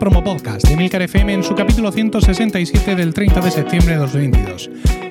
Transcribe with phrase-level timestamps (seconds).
[0.00, 4.70] Promo Podcast de Emilcar FM en su capítulo 167 del 30 de septiembre de 2022.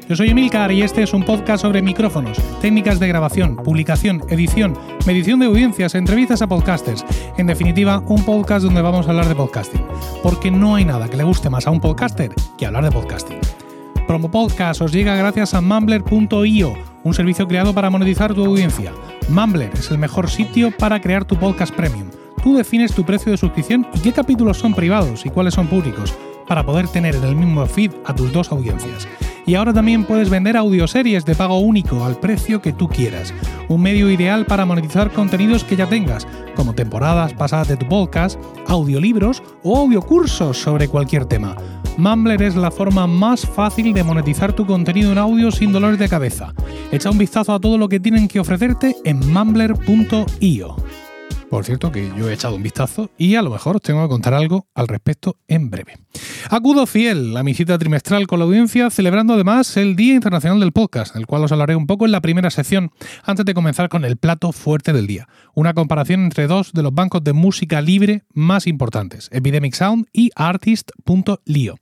[0.09, 4.75] Yo soy Emilcar y este es un podcast sobre micrófonos, técnicas de grabación, publicación, edición,
[5.05, 7.05] medición de audiencias, entrevistas a podcasters.
[7.37, 9.85] En definitiva, un podcast donde vamos a hablar de podcasting.
[10.23, 13.37] Porque no hay nada que le guste más a un podcaster que hablar de podcasting.
[14.07, 18.91] Promo Podcast os llega gracias a Mumbler.io, un servicio creado para monetizar tu audiencia.
[19.29, 22.09] Mumbler es el mejor sitio para crear tu podcast premium
[22.43, 26.13] Tú defines tu precio de suscripción y qué capítulos son privados y cuáles son públicos,
[26.47, 29.07] para poder tener en el mismo feed a tus dos audiencias.
[29.45, 33.33] Y ahora también puedes vender audioseries de pago único al precio que tú quieras.
[33.67, 38.39] Un medio ideal para monetizar contenidos que ya tengas, como temporadas pasadas de tu podcast,
[38.67, 41.55] audiolibros o audiocursos sobre cualquier tema.
[41.97, 46.07] Mumbler es la forma más fácil de monetizar tu contenido en audio sin dolores de
[46.07, 46.53] cabeza.
[46.91, 50.75] Echa un vistazo a todo lo que tienen que ofrecerte en mumbler.io.
[51.49, 54.09] Por cierto, que yo he echado un vistazo y a lo mejor os tengo que
[54.09, 55.97] contar algo al respecto en breve.
[56.49, 60.71] Acudo fiel a mi cita trimestral con la audiencia, celebrando además el Día Internacional del
[60.71, 62.91] Podcast, del cual os hablaré un poco en la primera sección,
[63.23, 65.27] antes de comenzar con el plato fuerte del día.
[65.55, 70.29] Una comparación entre dos de los bancos de música libre más importantes, Epidemic Sound y
[70.35, 71.75] Artist.lio.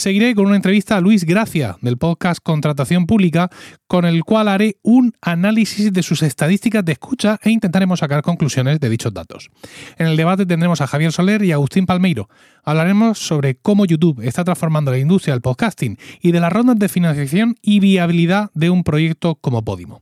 [0.00, 3.50] Seguiré con una entrevista a Luis Gracia del podcast Contratación Pública,
[3.86, 8.80] con el cual haré un análisis de sus estadísticas de escucha e intentaremos sacar conclusiones
[8.80, 9.50] de dichos datos.
[9.98, 12.30] En el debate tendremos a Javier Soler y Agustín Palmeiro.
[12.64, 16.88] Hablaremos sobre cómo YouTube está transformando la industria del podcasting y de las rondas de
[16.88, 20.00] financiación y viabilidad de un proyecto como Podimo.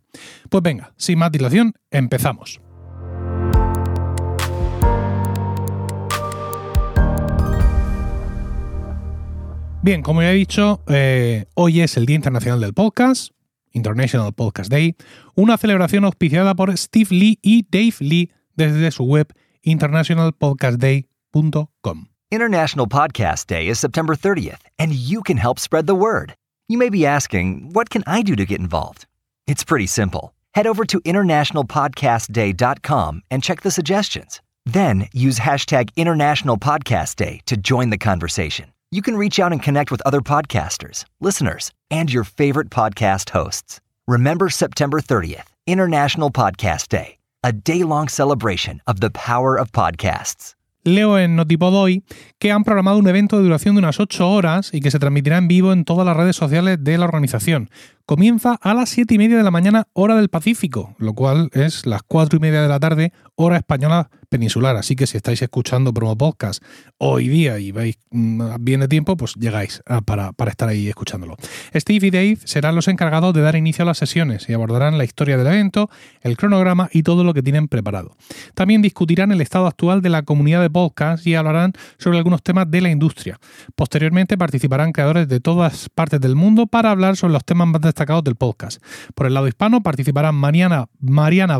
[0.48, 2.60] Pues venga, sin más dilación, empezamos.
[9.88, 13.30] Bien, como ya he dicho, eh, hoy es el Día Internacional del Podcast,
[13.72, 14.94] International Podcast Day,
[15.34, 22.08] una celebración auspiciada por Steve Lee y Dave Lee desde su web internationalpodcastday.com.
[22.30, 26.34] International Podcast Day is September 30th, and you can help spread the word.
[26.68, 29.06] You may be asking, what can I do to get involved?
[29.46, 30.34] It's pretty simple.
[30.52, 34.42] Head over to internationalpodcastday.com and check the suggestions.
[34.66, 38.74] Then use hashtag International Podcast Day to join the conversation.
[38.90, 43.82] You can reach out and connect with other podcasters, listeners, and your favorite podcast hosts.
[44.06, 50.54] Remember September 30th, International Podcast Day, a day long celebration of the power of podcasts.
[50.84, 52.02] Leo en Notipod hoy
[52.38, 55.36] que han programado un evento de duración de unas 8 horas y que se transmitirá
[55.36, 57.68] en vivo en todas las redes sociales de la organización.
[58.08, 61.84] Comienza a las 7 y media de la mañana, hora del Pacífico, lo cual es
[61.84, 64.76] las 4 y media de la tarde, hora española peninsular.
[64.76, 66.64] Así que si estáis escuchando Promo Podcast
[66.96, 70.88] hoy día y veis mm, bien de tiempo, pues llegáis ah, para, para, estar ahí
[70.88, 71.36] escuchándolo.
[71.74, 75.04] Steve y Dave serán los encargados de dar inicio a las sesiones y abordarán la
[75.04, 75.90] historia del evento,
[76.22, 78.16] el cronograma y todo lo que tienen preparado.
[78.54, 82.70] También discutirán el estado actual de la comunidad de podcast y hablarán sobre algunos temas
[82.70, 83.38] de la industria.
[83.76, 87.97] Posteriormente participarán creadores de todas partes del mundo para hablar sobre los temas más destacados
[87.98, 88.82] del podcast.
[89.14, 91.58] Por el lado hispano participarán Mariana, Mariana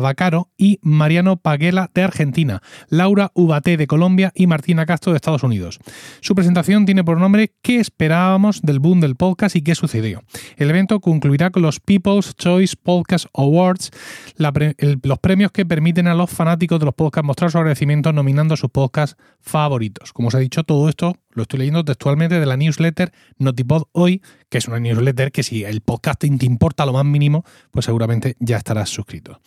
[0.57, 5.79] y Mariano Paguela de Argentina Laura Ubaté de Colombia y Martina Castro de Estados Unidos.
[6.21, 10.23] Su presentación tiene por nombre ¿Qué esperábamos del boom del podcast y qué sucedió?
[10.55, 13.91] El evento concluirá con los People's Choice Podcast Awards,
[14.37, 18.57] los premios que permiten a los fanáticos de los podcasts mostrar su agradecimiento nominando a
[18.57, 20.13] sus podcasts favoritos.
[20.13, 24.21] Como os he dicho, todo esto lo estoy leyendo textualmente de la newsletter Notipod Hoy,
[24.49, 28.35] que es una newsletter que si el podcasting te importa lo más mínimo, pues seguramente
[28.39, 29.39] ya estarás suscrito.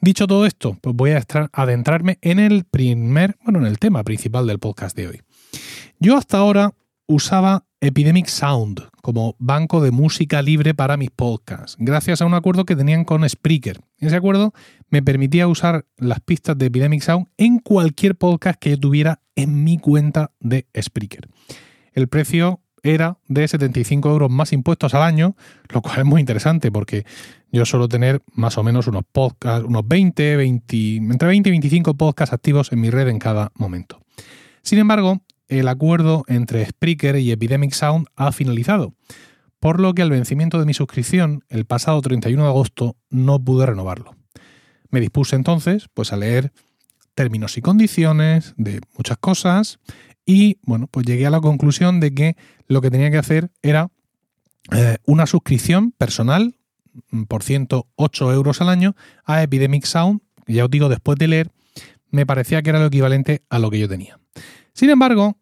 [0.00, 1.22] Dicho todo esto, pues voy a
[1.52, 5.20] adentrarme en el primer, bueno, en el tema principal del podcast de hoy.
[6.00, 6.72] Yo hasta ahora
[7.06, 12.64] usaba Epidemic Sound como banco de música libre para mis podcasts, gracias a un acuerdo
[12.64, 13.80] que tenían con Spreaker.
[13.98, 14.54] Ese acuerdo
[14.88, 19.64] me permitía usar las pistas de Epidemic Sound en cualquier podcast que yo tuviera en
[19.64, 21.28] mi cuenta de Spreaker.
[21.92, 25.34] El precio era de 75 euros más impuestos al año,
[25.68, 27.04] lo cual es muy interesante porque
[27.50, 31.94] yo suelo tener más o menos unos podcasts, unos 20, 20, entre 20 y 25
[31.94, 34.00] podcasts activos en mi red en cada momento.
[34.62, 35.20] Sin embargo,
[35.58, 38.94] el acuerdo entre Spreaker y Epidemic Sound ha finalizado,
[39.60, 43.66] por lo que al vencimiento de mi suscripción, el pasado 31 de agosto, no pude
[43.66, 44.16] renovarlo.
[44.90, 46.52] Me dispuse entonces pues, a leer
[47.14, 49.78] términos y condiciones de muchas cosas
[50.24, 52.36] y bueno, pues llegué a la conclusión de que
[52.68, 53.90] lo que tenía que hacer era
[54.70, 56.56] eh, una suscripción personal
[57.10, 58.94] mm, por 108 euros al año
[59.24, 60.20] a Epidemic Sound.
[60.46, 61.50] Ya os digo, después de leer,
[62.10, 64.18] me parecía que era lo equivalente a lo que yo tenía.
[64.74, 65.36] Sin embargo,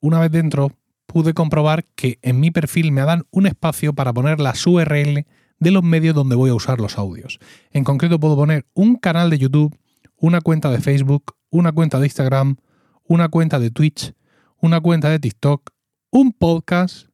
[0.00, 0.72] una vez dentro,
[1.06, 5.26] pude comprobar que en mi perfil me dan un espacio para poner las URL
[5.58, 7.38] de los medios donde voy a usar los audios.
[7.70, 9.76] En concreto puedo poner un canal de YouTube,
[10.16, 12.56] una cuenta de Facebook, una cuenta de Instagram,
[13.04, 14.12] una cuenta de Twitch,
[14.60, 15.70] una cuenta de TikTok,
[16.10, 17.08] un podcast,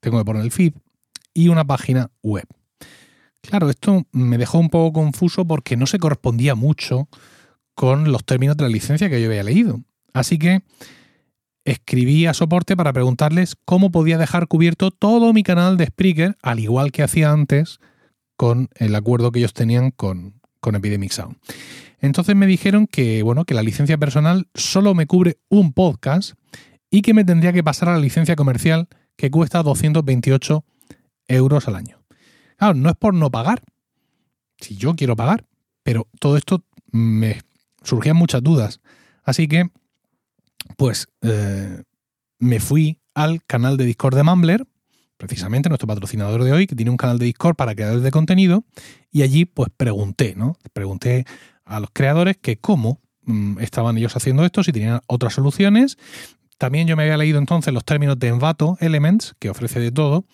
[0.00, 0.74] tengo que poner el feed,
[1.32, 2.46] y una página web.
[3.40, 7.08] Claro, esto me dejó un poco confuso porque no se correspondía mucho
[7.74, 9.80] con los términos de la licencia que yo había leído.
[10.12, 10.62] Así que
[11.64, 16.60] escribí a soporte para preguntarles cómo podía dejar cubierto todo mi canal de Spreaker, al
[16.60, 17.80] igual que hacía antes
[18.36, 21.36] con el acuerdo que ellos tenían con, con Epidemic Sound.
[22.00, 26.34] Entonces me dijeron que, bueno, que la licencia personal solo me cubre un podcast
[26.90, 30.64] y que me tendría que pasar a la licencia comercial que cuesta 228
[31.28, 31.98] euros al año.
[32.56, 33.62] Claro, no es por no pagar,
[34.60, 35.44] si yo quiero pagar,
[35.82, 37.42] pero todo esto me
[37.82, 38.80] surgían muchas dudas.
[39.22, 39.70] Así que,
[40.76, 41.82] pues, eh,
[42.38, 44.66] me fui al canal de Discord de Mumbler,
[45.16, 48.64] precisamente nuestro patrocinador de hoy, que tiene un canal de Discord para creadores de contenido,
[49.10, 50.56] y allí pues pregunté, ¿no?
[50.72, 51.26] Pregunté
[51.64, 55.98] a los creadores que cómo mm, estaban ellos haciendo esto, si tenían otras soluciones.
[56.56, 60.24] También yo me había leído entonces los términos de Envato Elements, que ofrece de todo,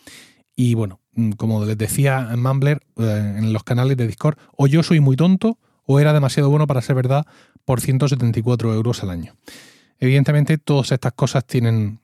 [0.54, 4.82] y bueno, mm, como les decía Mumbler, eh, en los canales de Discord, o yo
[4.82, 7.26] soy muy tonto, o era demasiado bueno para ser verdad
[7.64, 9.34] por 174 euros al año.
[10.00, 12.00] Evidentemente, todas estas cosas tienen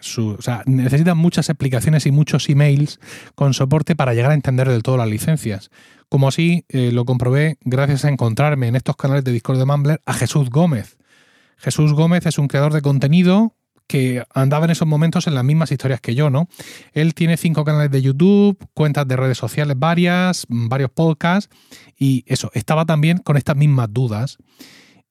[0.00, 0.30] su.
[0.30, 3.00] O sea, necesitan muchas explicaciones y muchos emails
[3.34, 5.70] con soporte para llegar a entender del todo las licencias.
[6.08, 10.00] Como así eh, lo comprobé gracias a encontrarme en estos canales de Discord de Mumbler
[10.04, 10.98] a Jesús Gómez.
[11.56, 13.54] Jesús Gómez es un creador de contenido
[13.86, 16.48] que andaba en esos momentos en las mismas historias que yo, ¿no?
[16.92, 21.54] Él tiene cinco canales de YouTube, cuentas de redes sociales varias, varios podcasts
[21.98, 24.38] y eso, estaba también con estas mismas dudas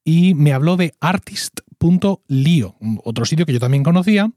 [0.04, 4.32] y me habló de artist.lio, otro sitio que yo también conocía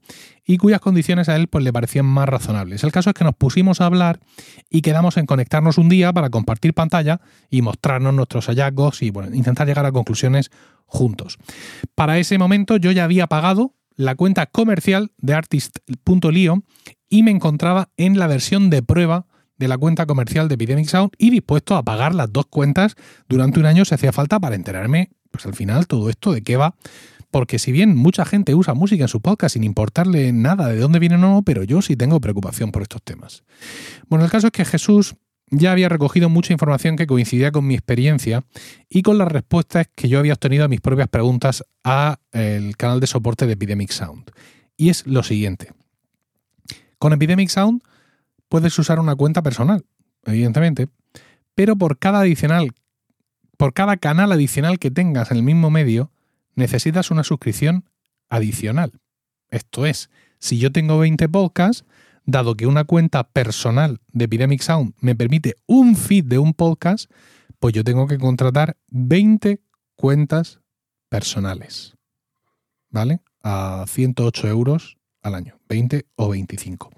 [0.45, 2.83] y cuyas condiciones a él pues le parecían más razonables.
[2.83, 4.19] El caso es que nos pusimos a hablar
[4.69, 9.33] y quedamos en conectarnos un día para compartir pantalla y mostrarnos nuestros hallazgos y bueno,
[9.35, 10.51] intentar llegar a conclusiones
[10.85, 11.37] juntos.
[11.95, 16.63] Para ese momento yo ya había pagado la cuenta comercial de artist.lio
[17.09, 19.25] y me encontraba en la versión de prueba
[19.57, 22.95] de la cuenta comercial de Epidemic Sound y dispuesto a pagar las dos cuentas
[23.29, 26.57] durante un año si hacía falta para enterarme, pues al final, todo esto de qué
[26.57, 26.75] va.
[27.31, 30.99] Porque si bien mucha gente usa música en su podcast sin importarle nada de dónde
[30.99, 33.43] viene o no, pero yo sí tengo preocupación por estos temas.
[34.07, 35.15] Bueno, el caso es que Jesús
[35.51, 38.43] ya había recogido mucha información que coincidía con mi experiencia
[38.89, 42.99] y con las respuestas que yo había obtenido a mis propias preguntas a el canal
[42.99, 44.31] de soporte de Epidemic Sound.
[44.77, 45.73] Y es lo siguiente.
[46.97, 47.81] Con Epidemic Sound
[48.49, 49.85] puedes usar una cuenta personal,
[50.25, 50.87] evidentemente,
[51.53, 52.71] pero por cada adicional,
[53.57, 56.11] por cada canal adicional que tengas en el mismo medio,
[56.55, 57.85] necesitas una suscripción
[58.29, 58.99] adicional.
[59.49, 60.09] Esto es,
[60.39, 61.85] si yo tengo 20 podcasts,
[62.25, 67.11] dado que una cuenta personal de Epidemic Sound me permite un feed de un podcast,
[67.59, 69.61] pues yo tengo que contratar 20
[69.95, 70.59] cuentas
[71.09, 71.95] personales.
[72.89, 73.21] ¿Vale?
[73.43, 76.89] A 108 euros al año, 20 o 25.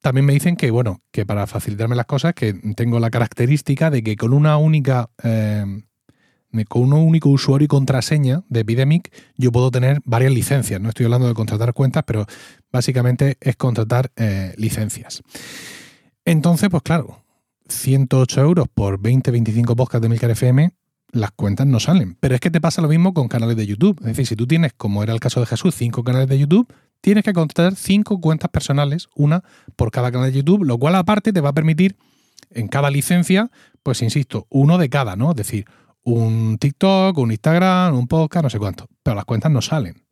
[0.00, 4.02] También me dicen que, bueno, que para facilitarme las cosas, que tengo la característica de
[4.02, 5.64] que con una única eh,
[6.68, 10.80] con un único usuario y contraseña de Epidemic, yo puedo tener varias licencias.
[10.80, 12.26] No estoy hablando de contratar cuentas, pero
[12.72, 15.22] básicamente es contratar eh, licencias.
[16.24, 17.24] Entonces, pues claro,
[17.68, 20.72] 108 euros por 20-25 podcasts de Milcar FM,
[21.12, 22.16] las cuentas no salen.
[22.20, 23.98] Pero es que te pasa lo mismo con canales de YouTube.
[24.00, 26.72] Es decir, si tú tienes, como era el caso de Jesús, cinco canales de YouTube,
[27.00, 29.42] tienes que contratar cinco cuentas personales, una
[29.76, 31.96] por cada canal de YouTube, lo cual aparte te va a permitir
[32.50, 33.50] en cada licencia,
[33.82, 35.30] pues insisto, uno de cada, ¿no?
[35.30, 35.66] Es decir,
[36.02, 40.02] un TikTok, un Instagram, un podcast, no sé cuánto, pero las cuentas no salen.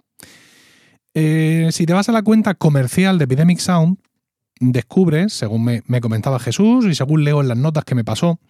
[1.15, 3.99] Eh, si te vas a la cuenta comercial de Epidemic Sound,
[4.61, 8.41] descubres, según me, comentaba Jesús y según leo en las notas que me pasó,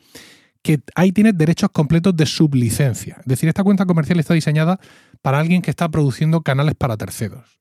[0.63, 3.17] que ahí tienes derechos completos de sublicencia.
[3.21, 4.81] Es decir, esta cuenta comercial está diseñada
[5.23, 7.58] para alguien que está produciendo canales para terceros,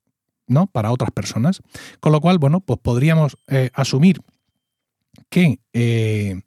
[0.48, 0.68] ¿no?
[0.68, 1.62] Para otras personas.
[2.00, 4.22] Con lo cual, bueno, pues podríamos eh, asumir
[5.30, 6.42] que eh,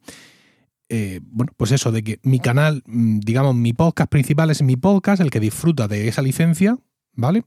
[0.93, 4.75] eh, bueno, pues eso, de que mi canal, mm, digamos, mi podcast principal es mi
[4.75, 6.77] podcast, el que disfruta de esa licencia,
[7.13, 7.45] ¿vale?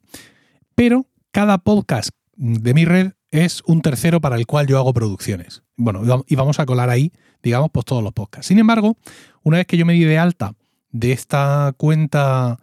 [0.75, 5.63] Pero cada podcast de mi red es un tercero para el cual yo hago producciones.
[5.77, 8.47] Bueno, y vamos a colar ahí, digamos, pues todos los podcasts.
[8.47, 8.97] Sin embargo,
[9.43, 10.55] una vez que yo me di de alta
[10.91, 12.59] de esta cuenta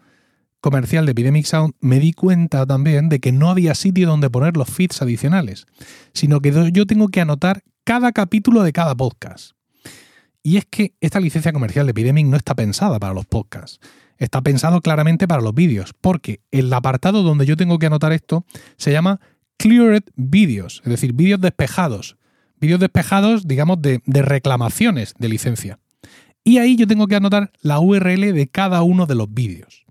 [0.62, 4.56] comercial de Epidemic Sound, me di cuenta también de que no había sitio donde poner
[4.56, 5.66] los feeds adicionales,
[6.14, 9.52] sino que yo tengo que anotar cada capítulo de cada podcast.
[10.44, 13.80] Y es que esta licencia comercial de Epidemic no está pensada para los podcasts.
[14.18, 18.46] Está pensado claramente para los vídeos, porque el apartado donde yo tengo que anotar esto
[18.78, 19.20] se llama
[19.58, 22.18] Cleared Videos, es decir, vídeos despejados.
[22.60, 25.80] Vídeos despejados, digamos, de, de reclamaciones de licencia.
[26.44, 29.86] Y ahí yo tengo que anotar la URL de cada uno de los vídeos.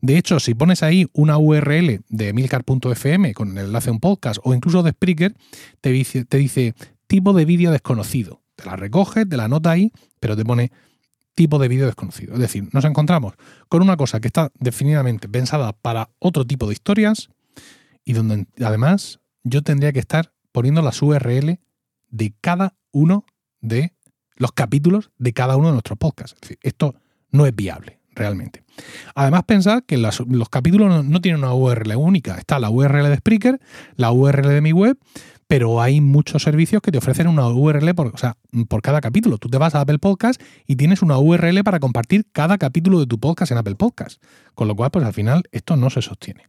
[0.00, 4.40] De hecho, si pones ahí una URL de milcar.fm con el enlace a un podcast
[4.44, 5.34] o incluso de Spreaker,
[5.80, 6.74] te dice, te dice
[7.06, 8.42] tipo de vídeo desconocido.
[8.54, 10.70] Te la recoges, te la nota ahí, pero te pone
[11.34, 12.34] tipo de vídeo desconocido.
[12.34, 13.34] Es decir, nos encontramos
[13.68, 17.28] con una cosa que está definitivamente pensada para otro tipo de historias
[18.04, 21.60] y donde además yo tendría que estar poniendo las URL
[22.10, 23.24] de cada uno
[23.60, 23.94] de
[24.36, 26.34] los capítulos de cada uno de nuestros podcasts.
[26.34, 26.94] Es decir, esto
[27.30, 28.64] no es viable realmente.
[29.14, 32.36] Además, pensad que los capítulos no, tienen una URL única.
[32.36, 33.60] Está la URL de Spreaker,
[33.96, 34.98] la URL de mi web,
[35.46, 38.12] pero hay muchos servicios que te ofrecen una URL por,
[38.82, 39.38] cada capítulo.
[39.38, 43.06] Tú te vas a Apple Podcast y tienes una URL para compartir cada capítulo de
[43.06, 44.22] tu podcast en Apple Podcast.
[44.54, 46.48] Con lo cual, pues al final esto no se sostiene.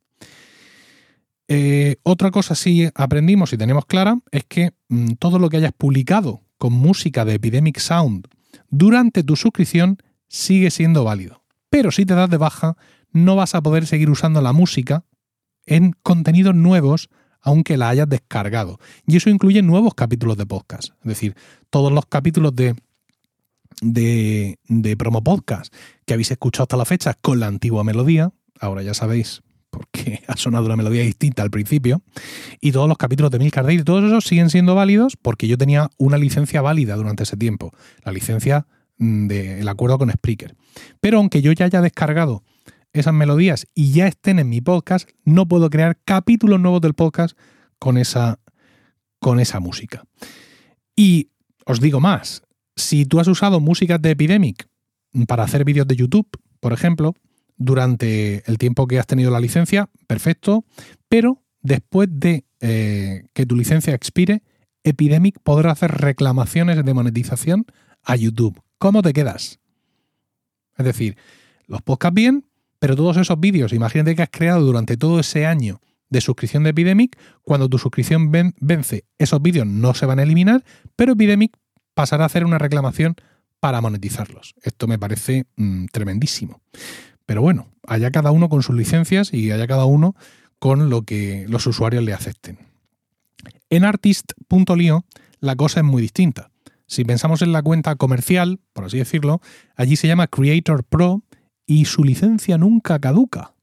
[1.47, 5.73] Eh, otra cosa sí aprendimos y tenemos clara es que mm, todo lo que hayas
[5.75, 8.27] publicado con música de Epidemic Sound
[8.69, 11.38] durante tu suscripción sigue siendo válido.
[11.69, 12.77] Pero si te das de baja,
[13.11, 15.05] no vas a poder seguir usando la música
[15.65, 17.09] en contenidos nuevos
[17.41, 18.79] aunque la hayas descargado.
[19.07, 20.89] Y eso incluye nuevos capítulos de podcast.
[21.01, 21.35] Es decir,
[21.69, 22.75] todos los capítulos de,
[23.81, 25.73] de, de promo podcast
[26.05, 30.35] que habéis escuchado hasta la fecha con la antigua melodía, ahora ya sabéis porque ha
[30.35, 32.01] sonado una melodía distinta al principio,
[32.59, 35.89] y todos los capítulos de Milcar y todos esos siguen siendo válidos porque yo tenía
[35.97, 37.71] una licencia válida durante ese tiempo,
[38.03, 38.65] la licencia
[38.97, 40.55] mm, del acuerdo con Spreaker.
[40.99, 42.43] Pero aunque yo ya haya descargado
[42.93, 47.37] esas melodías y ya estén en mi podcast, no puedo crear capítulos nuevos del podcast
[47.77, 48.39] con esa,
[49.19, 50.03] con esa música.
[50.95, 51.29] Y
[51.65, 52.41] os digo más,
[52.75, 54.67] si tú has usado músicas de Epidemic
[55.27, 57.13] para hacer vídeos de YouTube, por ejemplo,
[57.57, 60.65] durante el tiempo que has tenido la licencia, perfecto,
[61.07, 64.43] pero después de eh, que tu licencia expire,
[64.83, 67.65] Epidemic podrá hacer reclamaciones de monetización
[68.03, 68.61] a YouTube.
[68.77, 69.59] ¿Cómo te quedas?
[70.79, 71.17] Es decir,
[71.67, 72.45] los podcasts bien,
[72.79, 76.71] pero todos esos vídeos, imagínate que has creado durante todo ese año de suscripción de
[76.71, 80.63] Epidemic, cuando tu suscripción vence, esos vídeos no se van a eliminar,
[80.95, 81.55] pero Epidemic
[81.93, 83.15] pasará a hacer una reclamación
[83.59, 84.55] para monetizarlos.
[84.63, 86.61] Esto me parece mm, tremendísimo.
[87.25, 90.15] Pero bueno, allá cada uno con sus licencias y allá cada uno
[90.57, 92.57] con lo que los usuarios le acepten.
[93.69, 95.05] En artist.lio
[95.41, 96.49] la cosa es muy distinta.
[96.89, 99.41] Si pensamos en la cuenta comercial, por así decirlo,
[99.75, 101.21] allí se llama Creator Pro
[101.67, 103.53] y su licencia nunca caduca.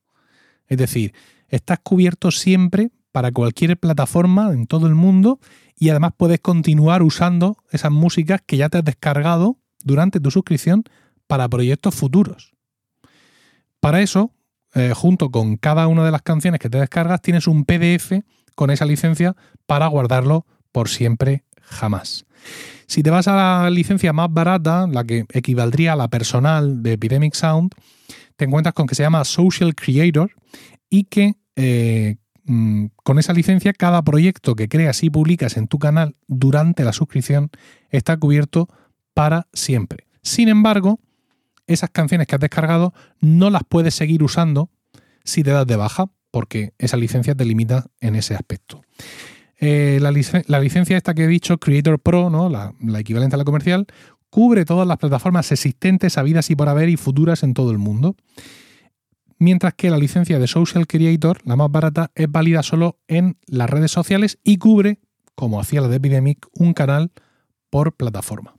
[0.69, 1.13] Es decir,
[1.49, 5.41] estás cubierto siempre para cualquier plataforma en todo el mundo
[5.77, 10.85] y además puedes continuar usando esas músicas que ya te has descargado durante tu suscripción
[11.27, 12.55] para proyectos futuros.
[13.81, 14.31] Para eso,
[14.73, 18.23] eh, junto con cada una de las canciones que te descargas, tienes un PDF
[18.55, 19.35] con esa licencia
[19.67, 22.25] para guardarlo por siempre jamás.
[22.87, 26.93] Si te vas a la licencia más barata, la que equivaldría a la personal de
[26.93, 27.73] Epidemic Sound,
[28.37, 30.31] te encuentras con que se llama Social Creator
[30.89, 35.79] y que eh, mm, con esa licencia cada proyecto que creas y publicas en tu
[35.79, 37.51] canal durante la suscripción
[37.91, 38.69] está cubierto
[39.15, 40.07] para siempre.
[40.23, 41.01] Sin embargo,
[41.67, 44.71] esas canciones que has descargado no las puedes seguir usando
[45.25, 48.83] si te das de baja, porque esa licencia te limita en ese aspecto.
[49.59, 52.49] Eh, la, licencia esta que he dicho, Creator Pro, ¿no?
[52.49, 53.87] La, la, equivalente a la comercial,
[54.29, 58.17] cubre todas las plataformas existentes, habidas y por haber y futuras en todo el mundo.
[59.39, 63.69] Mientras que la licencia de Social Creator, la más barata, es válida solo en las
[63.69, 64.99] redes sociales y cubre,
[65.35, 67.13] como hacía la de Epidemic, un canal
[67.69, 68.56] por plataforma.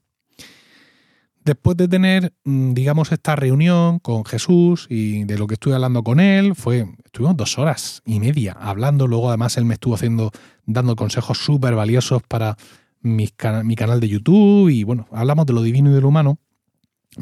[1.47, 6.03] Después de tener, mm, digamos, esta reunión con Jesús y de lo que estuve hablando
[6.03, 10.31] con él, fue, estuvimos dos horas y media hablando, luego además él me estuvo haciendo,
[10.65, 12.57] dando consejos súper valiosos para
[12.99, 16.37] mi, canal de YouTube y bueno, hablamos de lo divino y de lo humano.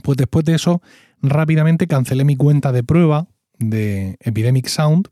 [0.02, 0.82] Pues después de eso,
[1.22, 3.28] rápidamente cancelé mi cuenta de prueba
[3.60, 5.10] de Epidemic Sound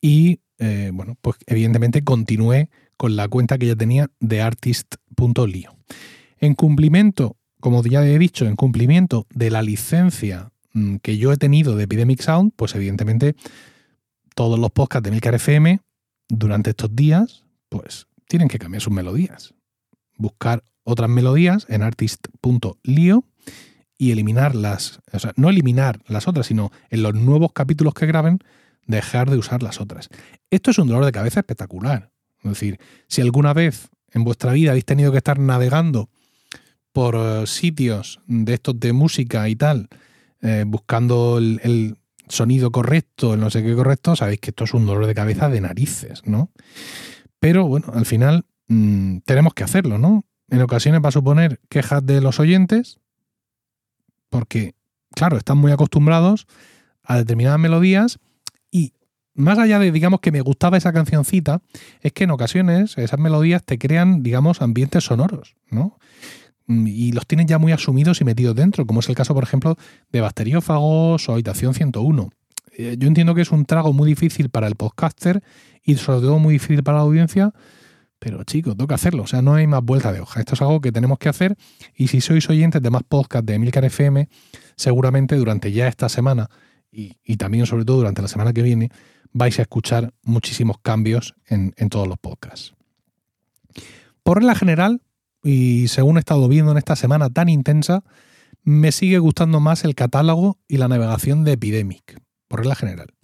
[0.00, 5.76] y, eh, bueno, pues evidentemente continué con la cuenta que ya tenía de artist.lio.
[6.38, 11.36] En cumplimiento como ya he dicho, en cumplimiento de la licencia mm, que yo he
[11.36, 13.34] tenido de Epidemic Sound, pues evidentemente
[14.34, 15.80] todos los podcasts de Milcar FM
[16.28, 19.54] durante estos días, pues tienen que cambiar sus melodías.
[20.16, 23.24] Buscar otras melodías en artist.lio
[23.98, 28.06] y eliminar las, o sea, no eliminar las otras, sino en los nuevos capítulos que
[28.06, 28.38] graben,
[28.86, 30.08] dejar de usar las otras.
[30.50, 32.10] Esto es un dolor de cabeza espectacular.
[32.42, 36.08] Es decir, si alguna vez en vuestra vida habéis tenido que estar navegando
[36.92, 39.88] por eh, sitios de estos de música y tal,
[40.42, 41.96] eh, buscando el,
[42.28, 45.48] sonido correcto, el no sé qué correcto, sabéis que esto es un dolor de cabeza
[45.48, 46.52] de narices, ¿no?
[47.40, 50.24] Pero bueno, al final mm, tenemos que hacerlo, ¿no?
[50.48, 53.00] En ocasiones va a suponer quejas de los oyentes,
[54.28, 54.76] porque,
[55.12, 56.46] claro, están muy acostumbrados
[57.02, 58.20] a determinadas melodías
[58.70, 58.94] y
[59.34, 61.62] más allá de, digamos, que me gustaba esa cancioncita,
[62.00, 65.98] es que en ocasiones esas melodías te crean, digamos, ambientes sonoros, ¿no?
[66.70, 69.42] Mm, y los tienes ya muy asumidos y metidos dentro, como es el caso, por
[69.42, 69.76] ejemplo,
[70.12, 72.30] de Bacteriófagos o Habitación 101.
[72.78, 75.42] Eh, yo entiendo que es un trago muy difícil para el podcaster
[75.82, 77.52] y sobre todo muy difícil para la audiencia,
[78.20, 80.38] pero chicos, toca hacerlo, o sea, no hay más vuelta de hoja.
[80.38, 81.56] Esto es algo que tenemos que hacer
[81.96, 84.28] y si sois oyentes de más podcasts de Emilcar FM,
[84.76, 86.50] seguramente durante ya esta semana
[86.92, 88.90] y, también sobre todo durante la semana que viene
[89.32, 92.74] vais a escuchar muchísimos cambios en, en todos los podcasts.
[94.22, 95.00] Por regla general,
[95.42, 98.04] y según he estado viendo en esta semana tan intensa,
[98.62, 103.14] me sigue gustando más el catálogo y la navegación de Epidemic, por regla general.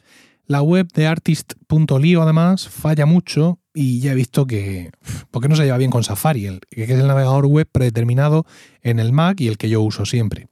[0.47, 4.91] La web de artist.lio además falla mucho y ya he visto que...
[5.31, 8.47] porque no se lleva bien con Safari, que es el navegador web predeterminado
[8.83, 10.49] en el Mac y el que yo uso siempre.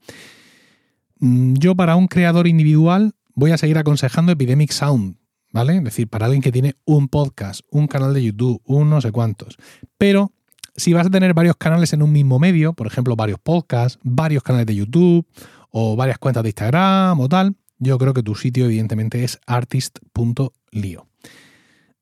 [1.19, 5.15] Mm, yo para un creador individual voy a seguir aconsejando Epidemic Sound,
[5.51, 5.77] ¿vale?
[5.77, 9.11] Es decir, para alguien que tiene un podcast, un canal de YouTube, un no sé
[9.11, 9.57] cuántos.
[9.97, 10.33] Pero
[10.75, 14.43] si vas a tener varios canales en un mismo medio, por ejemplo, varios podcasts, varios
[14.43, 15.25] canales de YouTube
[15.69, 21.07] o varias cuentas de Instagram o tal, yo creo que tu sitio evidentemente es artist.lio.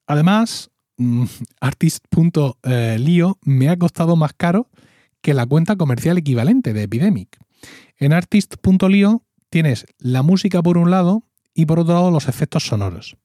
[0.07, 1.25] Además, mm,
[1.61, 4.69] artist.lio me ha costado más caro
[5.21, 7.37] que la cuenta comercial equivalente de Epidemic.
[7.97, 13.17] En artist.lio tienes la música por un lado y por otro lado los efectos sonoros.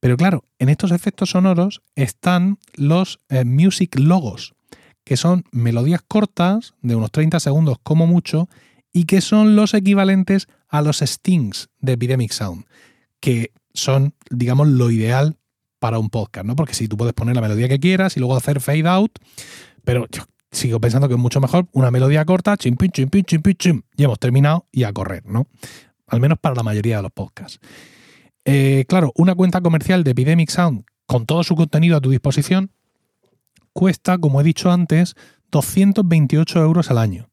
[0.00, 4.54] Pero claro, en estos efectos sonoros están los eh, music logos,
[5.04, 8.48] que son melodías cortas, de unos 30 segundos como mucho,
[8.92, 12.64] y que son los equivalentes a los stings de Epidemic Sound,
[13.20, 15.36] que son, digamos, lo ideal
[15.78, 16.54] para un podcast, ¿no?
[16.54, 19.18] Porque si tú puedes poner la melodía que quieras y luego hacer fade out,
[19.84, 23.24] pero yo sigo pensando que es mucho mejor una melodía corta, chim, pim, chim, pim,
[23.24, 25.48] chim, chim, y hemos terminado y a correr, ¿no?
[26.06, 27.58] Al menos para la mayoría de los podcasts.
[28.44, 32.70] Eh, claro, una cuenta comercial de Epidemic Sound con todo su contenido a tu disposición
[33.72, 35.14] cuesta, como he dicho antes,
[35.50, 37.28] 228 euros al año.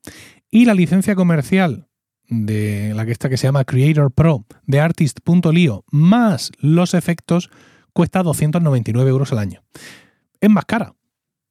[0.51, 1.87] Y la licencia comercial
[2.27, 7.49] de la que está que se llama Creator Pro de Artist.lio más los efectos
[7.93, 9.63] cuesta 299 euros al año.
[10.39, 10.93] Es más cara,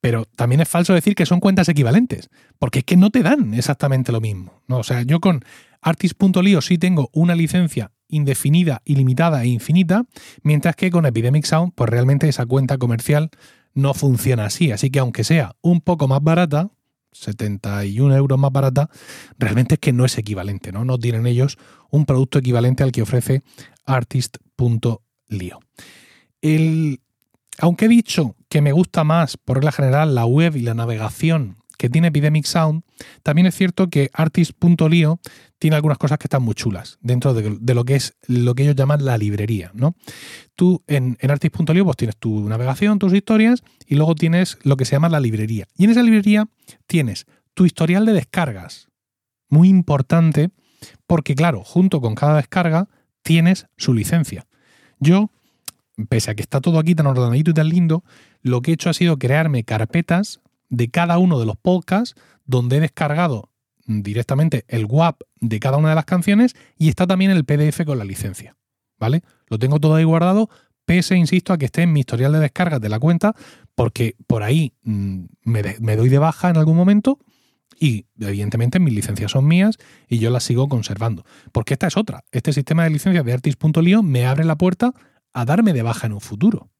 [0.01, 3.53] pero también es falso decir que son cuentas equivalentes, porque es que no te dan
[3.53, 4.61] exactamente lo mismo.
[4.67, 4.77] ¿no?
[4.77, 5.43] O sea, yo con
[5.81, 10.05] Artist.lio sí tengo una licencia indefinida, ilimitada e infinita,
[10.41, 13.29] mientras que con Epidemic Sound, pues realmente esa cuenta comercial
[13.73, 14.71] no funciona así.
[14.71, 16.69] Así que aunque sea un poco más barata,
[17.11, 18.89] 71 euros más barata,
[19.37, 20.85] realmente es que no es equivalente, ¿no?
[20.85, 21.57] No tienen ellos
[21.89, 23.43] un producto equivalente al que ofrece
[23.85, 25.59] artist.lio.
[26.41, 27.01] El,
[27.59, 31.57] aunque he dicho que me gusta más, por regla general, la web y la navegación
[31.77, 32.83] que tiene Epidemic Sound,
[33.23, 35.19] también es cierto que artist.lio
[35.57, 38.75] tiene algunas cosas que están muy chulas dentro de, lo que es lo que ellos
[38.75, 39.95] llaman la librería, ¿no?
[40.55, 44.85] Tú en, en artist.lio pues tienes tu navegación, tus historias y luego tienes lo que
[44.85, 45.67] se llama la librería.
[45.77, 46.47] Y en esa librería
[46.87, 48.87] tienes tu historial de descargas,
[49.49, 50.51] muy importante
[51.07, 52.87] porque claro, junto con cada descarga
[53.21, 54.47] tienes su licencia.
[54.99, 55.29] Yo,
[56.09, 58.03] pese a que está todo aquí tan ordenadito y tan lindo,
[58.41, 62.77] lo que he hecho ha sido crearme carpetas de cada uno de los podcasts donde
[62.77, 63.51] he descargado
[63.85, 67.99] directamente el WAP de cada una de las canciones y está también el PDF con
[67.99, 68.57] la licencia.
[68.97, 69.21] ¿Vale?
[69.47, 70.49] Lo tengo todo ahí guardado,
[70.83, 73.35] pese, insisto, a que esté en mi historial de descargas de la cuenta,
[73.75, 77.19] porque por ahí mm, me, doy de baja en algún momento
[77.79, 81.25] y evidentemente mis licencias son mías y yo las sigo conservando.
[81.51, 82.25] Porque esta es otra.
[82.31, 84.91] Este sistema de licencias de artist.lio me abre la puerta
[85.33, 86.71] a darme de baja en un futuro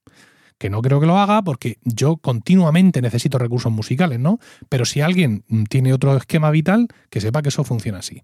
[0.60, 4.39] que no creo que lo haga porque yo continuamente necesito recursos musicales, ¿no?
[4.67, 8.22] Pero si alguien mm, tiene otro esquema vital, que sepa que eso funciona así.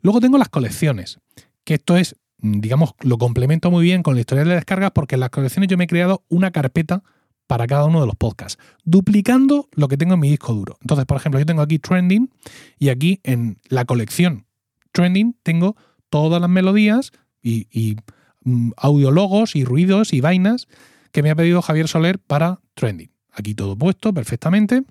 [0.00, 1.18] Luego tengo las colecciones,
[1.64, 5.16] que esto es, mm, digamos, lo complemento muy bien con la historia de descargas porque
[5.16, 7.02] en las colecciones yo me he creado una carpeta
[7.48, 10.78] para cada uno de los podcasts, duplicando lo que tengo en mi disco duro.
[10.80, 12.30] Entonces, por ejemplo, yo tengo aquí Trending
[12.78, 14.46] y aquí en la colección
[14.92, 15.76] Trending tengo
[16.08, 17.10] todas las melodías
[17.42, 17.96] y, y
[18.44, 20.68] mm, audiologos y ruidos y vainas
[21.14, 23.12] que me ha pedido Javier Soler para Trending.
[23.30, 24.82] Aquí todo puesto perfectamente.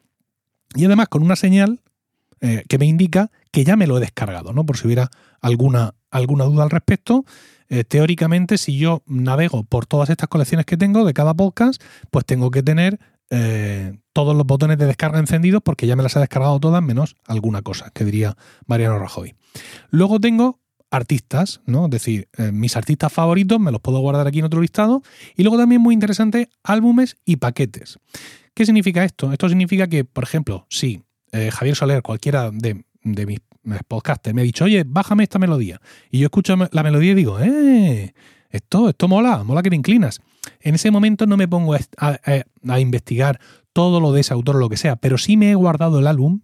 [0.74, 1.82] Y además con una señal
[2.40, 4.66] eh, que me indica que ya me lo he descargado, ¿no?
[4.66, 5.10] Por si hubiera
[5.42, 7.26] alguna, alguna duda al respecto.
[7.68, 12.24] Eh, teóricamente, si yo navego por todas estas colecciones que tengo de cada podcast, pues
[12.24, 16.22] tengo que tener eh, todos los botones de descarga encendidos porque ya me las he
[16.22, 19.36] descargado todas, menos alguna cosa, que diría Mariano Rajoy.
[19.90, 20.62] Luego tengo
[20.94, 21.86] artistas, ¿no?
[21.86, 25.02] Es decir, eh, mis artistas favoritos me los puedo guardar aquí en otro listado.
[25.36, 28.00] Y luego también muy interesante, álbumes y paquetes.
[28.54, 29.32] ¿Qué significa esto?
[29.32, 31.02] Esto significa que, por ejemplo, si
[31.32, 33.40] eh, Javier Soler, cualquiera de, mis
[33.88, 35.82] podcaster, me ha dicho, oye, bájame esta melodía.
[36.12, 38.14] Y yo escucho la melodía y digo, eh,
[38.52, 40.22] esto, esto mola, mola que te inclinas.
[40.60, 43.40] En ese momento no me pongo a, investigar
[43.74, 46.06] todo lo de ese autor o lo que sea, pero sí me he guardado el
[46.06, 46.42] álbum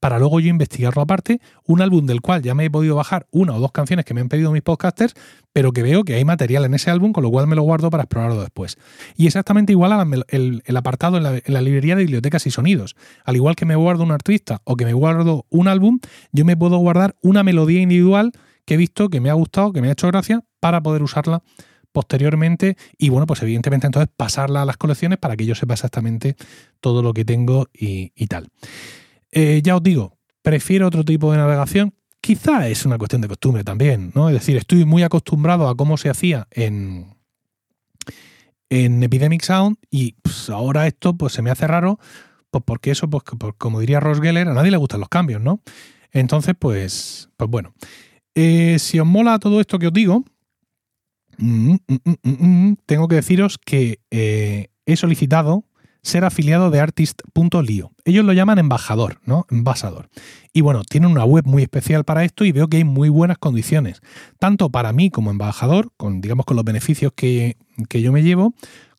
[0.00, 3.54] para luego yo investigarlo aparte, un álbum del cual ya me he podido bajar una
[3.54, 5.14] o dos canciones que me han pedido mis podcasters,
[5.52, 7.90] pero que veo que hay material en ese álbum, con lo cual me lo guardo
[7.90, 8.78] para explorarlo después.
[9.16, 12.96] Y exactamente igual al el, apartado en la, librería de bibliotecas y sonidos.
[13.24, 16.00] Al igual que me guardo un artista o que me guardo un álbum,
[16.32, 18.32] yo me puedo guardar una melodía individual
[18.64, 21.42] que he visto, que me ha gustado, que me ha hecho gracia, para poder usarla
[21.92, 26.36] posteriormente y bueno, pues evidentemente entonces pasarla a las colecciones para que yo sepa exactamente
[26.80, 28.48] todo lo que tengo y, tal.
[29.32, 31.94] Eh, ya os digo, prefiero otro tipo de navegación.
[32.20, 34.28] Quizá es una cuestión de costumbre también, ¿no?
[34.28, 37.14] Es decir, estoy muy acostumbrado a cómo se hacía en,
[38.70, 41.98] en Epidemic Sound y pues, ahora esto pues se me hace raro,
[42.50, 43.22] pues porque eso, pues,
[43.56, 45.62] como diría Ross Geller, a nadie le gustan los cambios, ¿no?
[46.12, 47.74] Entonces, pues, pues bueno.
[48.34, 50.24] Eh, si os mola todo esto que os digo,
[51.38, 55.64] mm, mm, mm, tengo que deciros que eh, he solicitado
[56.08, 57.92] ser afiliado de artist.lio.
[58.04, 59.46] Ellos lo llaman embajador, ¿no?
[59.50, 60.08] Embasador.
[60.52, 63.38] Y bueno, tienen una web muy especial para esto y veo que hay muy buenas
[63.38, 64.00] condiciones,
[64.38, 67.56] tanto para mí como embajador, con digamos con los beneficios que,
[67.88, 68.54] que yo me llevo,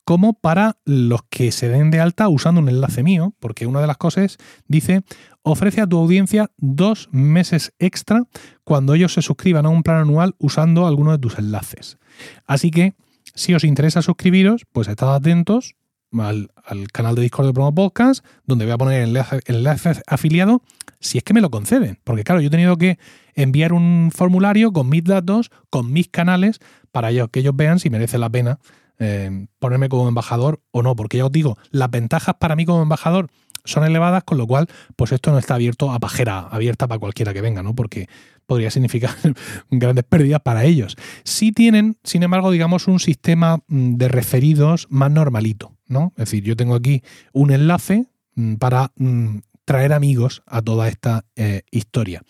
[0.06, 3.88] como para los que se den de alta usando un enlace mío, porque una de
[3.88, 5.04] las cosas dice,
[5.44, 8.24] ofrece a tu audiencia dos meses extra
[8.64, 11.98] cuando ellos se suscriban a un plan anual usando alguno de tus enlaces.
[12.46, 12.96] Así que,
[13.36, 15.76] si os interesa suscribiros, pues estad atentos
[16.18, 16.50] al,
[16.92, 19.16] canal de Discord de Promo Podcast, donde voy a poner el
[19.56, 20.62] enlace, afiliado,
[21.00, 22.00] si es que me lo conceden.
[22.04, 22.98] Porque claro, yo he tenido que
[23.36, 26.60] enviar un formulario con mis datos, con mis canales,
[26.92, 28.60] para que ellos vean si merece la pena
[29.00, 30.96] eh, ponerme como embajador o no.
[30.96, 33.30] Porque ya os digo, las ventajas para mí como embajador
[33.66, 37.34] son elevadas, con lo cual, pues esto no está abierto a pajera abierta para cualquiera
[37.34, 37.76] que venga, ¿no?
[37.76, 38.08] Porque
[38.46, 39.16] podría significar
[39.70, 40.98] grandes pérdidas para ellos.
[41.24, 46.14] Sí tienen, sin embargo, digamos, un sistema mm, de referidos más normalito, ¿no?
[46.16, 51.26] Es decir, yo tengo aquí un enlace mm, para mm, traer amigos a toda esta
[51.36, 52.24] eh, historia.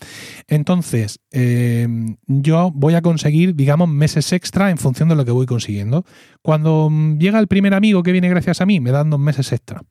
[0.48, 5.46] Entonces, em, yo voy a conseguir, digamos, meses extra en función de lo que voy
[5.46, 6.04] consiguiendo.
[6.42, 9.84] Cuando llega el primer amigo que viene gracias a mí, me dan dos meses extra.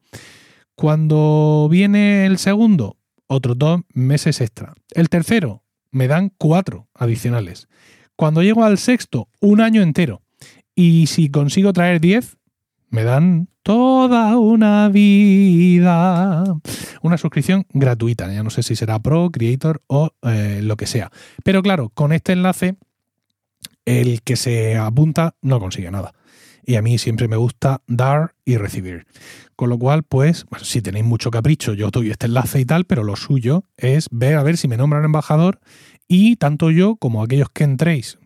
[0.75, 4.75] Cuando viene el segundo, otros dos meses extra.
[4.91, 7.67] El tercero, me dan cuatro adicionales.
[8.15, 10.21] Cuando llego al sexto, un año entero.
[10.75, 12.37] Y si consigo traer diez,
[12.91, 16.43] me dan toda una vida.
[17.03, 18.33] Una suscripción gratuita.
[18.33, 21.13] Ya no sé si será Pro, Creator o eh, lo que sea.
[21.45, 22.77] Pero claro, con este enlace,
[23.85, 26.15] el que se apunta no consigue nada.
[26.65, 29.07] Y a mí siempre me gusta dar y recibir.
[29.55, 33.05] Con lo cual, pues, si tenéis mucho capricho, yo doy este enlace y tal, pero
[33.05, 35.61] lo suyo es ver a ver si me nombran embajador
[36.09, 38.19] y tanto yo como aquellos que entréis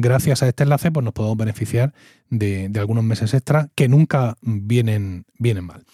[0.00, 1.92] gracias a este enlace, pues nos podemos beneficiar
[2.28, 5.84] de, algunos meses extra que nunca vienen, vienen mal.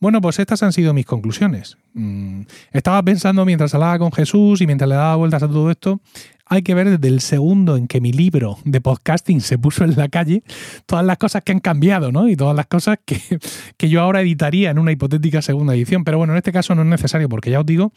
[0.00, 1.78] Bueno, pues estas han sido mis conclusiones.
[1.94, 6.00] Mm, estaba pensando mientras hablaba con Jesús y mientras le daba vueltas a todo esto,
[6.46, 9.96] hay que ver desde el segundo en que mi libro de podcasting se puso en
[9.96, 10.42] la calle,
[10.86, 12.28] todas las cosas que han cambiado, ¿no?
[12.28, 16.04] Y todas las cosas que, yo ahora editaría en una hipotética segunda edición.
[16.04, 17.92] Pero bueno, en este caso no es necesario porque ya os digo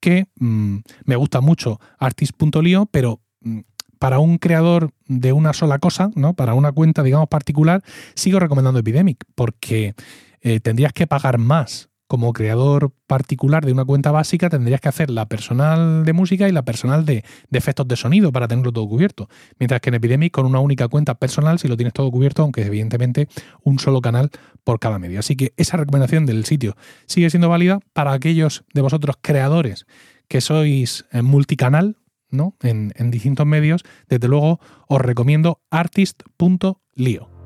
[0.00, 3.60] que mm, me gusta mucho artist.lio, pero mm,
[3.98, 6.34] para un creador de una sola cosa, ¿no?
[6.34, 7.82] Para una cuenta, digamos, particular,
[8.14, 9.94] sigo recomendando Epidemic porque
[10.40, 15.10] eh, tendrías que pagar más como creador particular de una cuenta básica tendrías que hacer
[15.10, 19.28] la personal de música y la personal de, efectos de sonido para tenerlo todo cubierto.
[19.58, 22.64] Mientras que en Epidemic con una única cuenta personal si lo tienes todo cubierto, aunque
[22.64, 23.28] evidentemente
[23.62, 24.30] un solo canal
[24.64, 25.20] por cada medio.
[25.20, 29.86] Así que esa recomendación del sitio sigue siendo válida para aquellos de vosotros creadores
[30.28, 31.96] que sois en multicanal,
[32.30, 32.56] ¿no?
[32.62, 33.84] En, en distintos medios.
[34.08, 37.38] Desde luego os recomiendo artist.lio.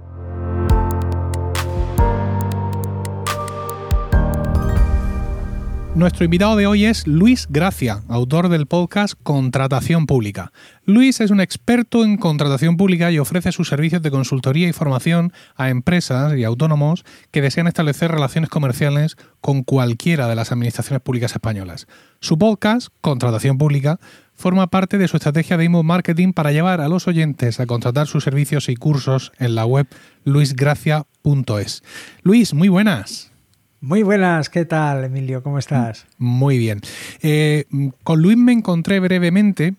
[5.94, 10.50] Nuestro invitado de hoy es Luis Gracia, autor del podcast Contratación Pública.
[10.86, 15.34] Luis es un experto en contratación pública y ofrece sus servicios de consultoría y formación
[15.54, 21.32] a empresas y autónomos que desean establecer relaciones comerciales con cualquiera de las administraciones públicas
[21.32, 21.86] españolas.
[22.22, 23.98] Su podcast, Contratación Pública,
[24.32, 28.06] forma parte de su estrategia de email marketing para llevar a los oyentes a contratar
[28.06, 29.88] sus servicios y cursos en la web
[30.22, 31.82] luisgracia.es.
[32.22, 33.32] Luis, muy buenas.
[33.80, 35.42] Muy buenas, ¿qué tal, Emilio?
[35.42, 36.06] ¿Cómo estás?
[36.16, 36.80] Muy bien.
[37.22, 37.64] Eh,
[38.04, 39.74] con Luis me encontré brevemente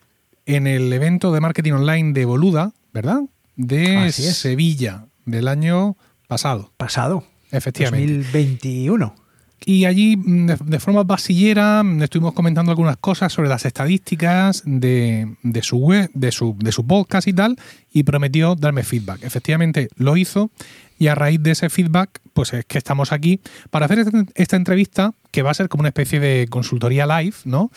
[0.46, 3.22] en el evento de marketing online de Boluda, ¿verdad?
[3.56, 5.96] De Sevilla, del año
[6.28, 6.74] pasado.
[6.76, 7.24] Pasado.
[7.52, 8.18] Efectivamente.
[8.18, 9.23] 2021.
[9.66, 15.36] Y allí, mm, de, forma basillera, mm, estuvimos comentando algunas cosas sobre las estadísticas de,
[15.62, 17.58] su web, de su, de su podcast y tal,
[17.92, 19.24] y prometió darme feedback.
[19.24, 20.52] Efectivamente lo hizo,
[21.00, 24.56] y a raíz de ese feedback, pues es que estamos aquí para hacer este, esta
[24.56, 27.72] entrevista, que va a ser como una especie de consultoría live, ¿no?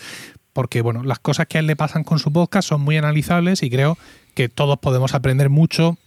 [0.53, 3.62] Porque, bueno, las cosas que a él le pasan con su podcast son muy analizables
[3.62, 3.99] y creo
[4.35, 5.99] que todos podemos aprender mucho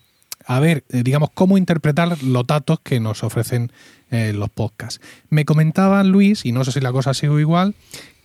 [0.46, 3.72] a ver, eh, digamos, cómo interpretar los datos que nos ofrecen
[4.12, 5.02] eh, los podcasts.
[5.30, 7.76] Me comentaba Luis, y no sé si la cosa ha sido igual,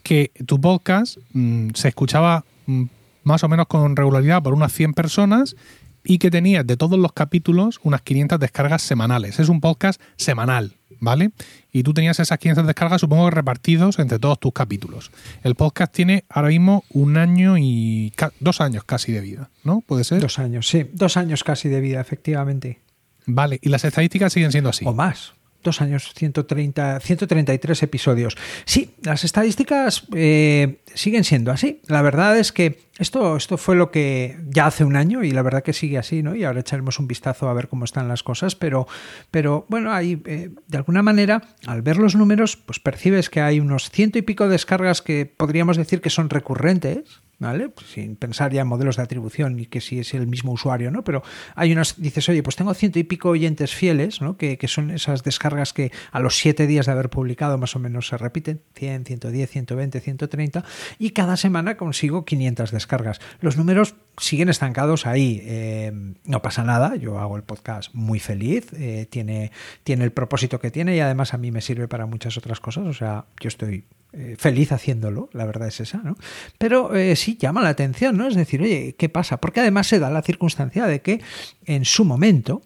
[0.02, 2.84] que tu podcast mm, se escuchaba mm,
[3.24, 5.56] más o menos con regularidad por unas 100 personas
[6.04, 9.40] y que tenías de todos los capítulos unas 500 descargas semanales.
[9.40, 11.32] Es un podcast semanal, ¿vale?
[11.72, 15.10] Y tú tenías esas 500 descargas, supongo, repartidos entre todos tus capítulos.
[15.42, 19.80] El podcast tiene ahora mismo un año y dos años casi de vida, ¿no?
[19.80, 20.20] ¿Puede ser?
[20.20, 20.86] Dos años, sí.
[20.92, 22.80] Dos años casi de vida, efectivamente.
[23.26, 24.84] Vale, y las estadísticas siguen siendo así.
[24.86, 25.32] O más
[25.64, 28.36] dos años, 130, 133 episodios.
[28.64, 31.80] Sí, las estadísticas eh, siguen siendo así.
[31.88, 35.42] La verdad es que esto, esto fue lo que ya hace un año y la
[35.42, 36.36] verdad que sigue así, ¿no?
[36.36, 38.86] Y ahora echaremos un vistazo a ver cómo están las cosas, pero,
[39.32, 43.58] pero bueno, ahí eh, de alguna manera, al ver los números, pues percibes que hay
[43.58, 47.02] unos ciento y pico descargas que podríamos decir que son recurrentes,
[47.44, 47.68] ¿vale?
[47.68, 50.90] Pues sin pensar ya en modelos de atribución y que si es el mismo usuario,
[50.90, 51.04] ¿no?
[51.04, 51.22] Pero
[51.54, 54.36] hay unas, dices, oye, pues tengo ciento y pico oyentes fieles, ¿no?
[54.36, 58.08] Que, son esas descargas que a los siete días de haber publicado más o menos
[58.08, 60.64] se repiten, 100, 110, 120, 130,
[60.98, 63.20] y cada semana consigo 500 descargas.
[63.40, 65.92] Los números siguen estancados ahí, eh,
[66.24, 69.52] no pasa nada, yo hago el podcast muy feliz, eh, tiene,
[69.84, 72.86] tiene el propósito que tiene y además a mí me sirve para muchas otras cosas,
[72.86, 73.84] o sea, yo estoy
[74.16, 76.16] eh, feliz haciéndolo, la verdad es esa, ¿no?
[76.56, 78.28] Pero eh, sí llama la atención, ¿no?
[78.28, 79.38] Es decir, oye, ¿qué pasa?
[79.38, 81.20] Porque además se da la circunstancia de que
[81.64, 82.62] en su momento,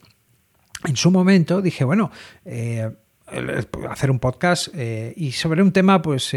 [0.86, 2.10] en su momento dije, bueno,
[2.44, 2.90] eh,
[3.88, 4.68] hacer un podcast
[5.16, 6.34] y sobre un tema, pues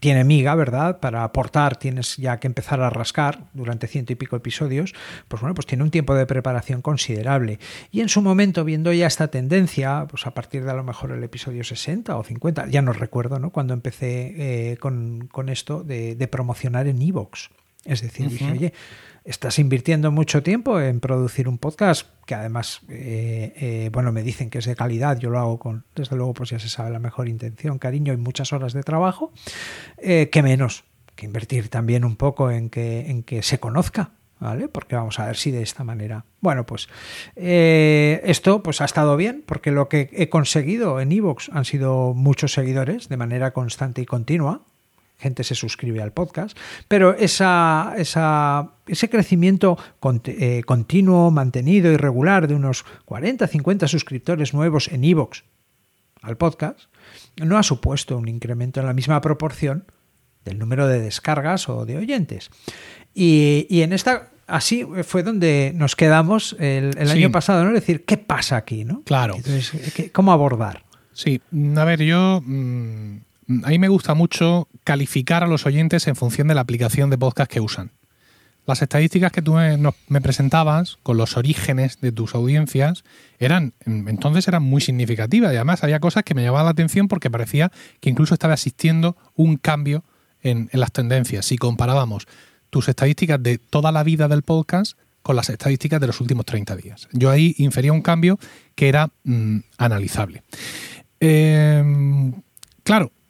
[0.00, 1.00] tiene miga, ¿verdad?
[1.00, 4.94] Para aportar tienes ya que empezar a rascar durante ciento y pico episodios,
[5.28, 7.58] pues bueno, pues tiene un tiempo de preparación considerable.
[7.90, 11.12] Y en su momento, viendo ya esta tendencia, pues a partir de a lo mejor
[11.12, 13.50] el episodio 60 o 50, ya no recuerdo, ¿no?
[13.50, 14.34] Cuando empecé
[14.72, 17.50] eh, con, esto de, promocionar en Evox.
[17.84, 18.72] Es decir, dije, oye,
[19.26, 24.50] estás invirtiendo mucho tiempo en producir un podcast que además, eh, eh, bueno, me dicen
[24.50, 27.00] que es de calidad, yo lo hago con, desde luego, pues ya se sabe la
[27.00, 29.32] mejor intención, cariño y muchas horas de trabajo,
[29.98, 30.84] eh, que menos
[31.16, 34.68] que invertir también un poco en que, en que se conozca, ¿vale?
[34.68, 36.26] Porque vamos a ver si de esta manera.
[36.40, 36.88] Bueno, pues
[37.34, 42.52] esto pues ha estado bien, porque lo que he conseguido en Evox han sido muchos
[42.52, 44.62] seguidores de manera constante y continua,
[45.18, 46.56] gente se suscribe al podcast,
[46.88, 49.78] pero esa, ese crecimiento
[50.26, 55.42] eh, continuo, mantenido y regular de unos 40, 50 suscriptores nuevos en iVoox
[56.22, 56.80] al podcast,
[57.36, 59.84] no ha supuesto un incremento en la misma proporción
[60.44, 62.50] del número de descargas o de oyentes.
[63.14, 67.70] Y, en esta así fue donde nos quedamos el, año pasado, ¿no?
[67.70, 68.84] Es decir, ¿qué pasa aquí?
[68.84, 69.02] ¿no?
[69.04, 69.34] Claro.
[69.36, 70.84] Entonces, ¿cómo abordar?
[71.12, 71.40] Sí,
[71.76, 73.16] a ver, yo mm,
[73.48, 77.18] a mí me gusta mucho calificar a los oyentes en función de la aplicación de
[77.18, 77.92] podcast que usan.
[78.66, 83.04] Las estadísticas que tú me, presentabas con los orígenes de tus audiencias
[83.38, 87.30] eran entonces eran muy significativas y además había cosas que me llamaban la atención porque
[87.30, 90.02] parecía que incluso estaba existiendo un cambio
[90.42, 91.46] en, las tendencias.
[91.46, 92.26] Si comparábamos
[92.70, 96.74] tus estadísticas de toda la vida del podcast con las estadísticas de los últimos 30
[96.76, 97.08] días.
[97.12, 98.38] Yo ahí infería un cambio
[98.74, 100.42] que era mm, analizable.
[101.20, 102.32] Em,
[102.82, 103.25] claro, eh,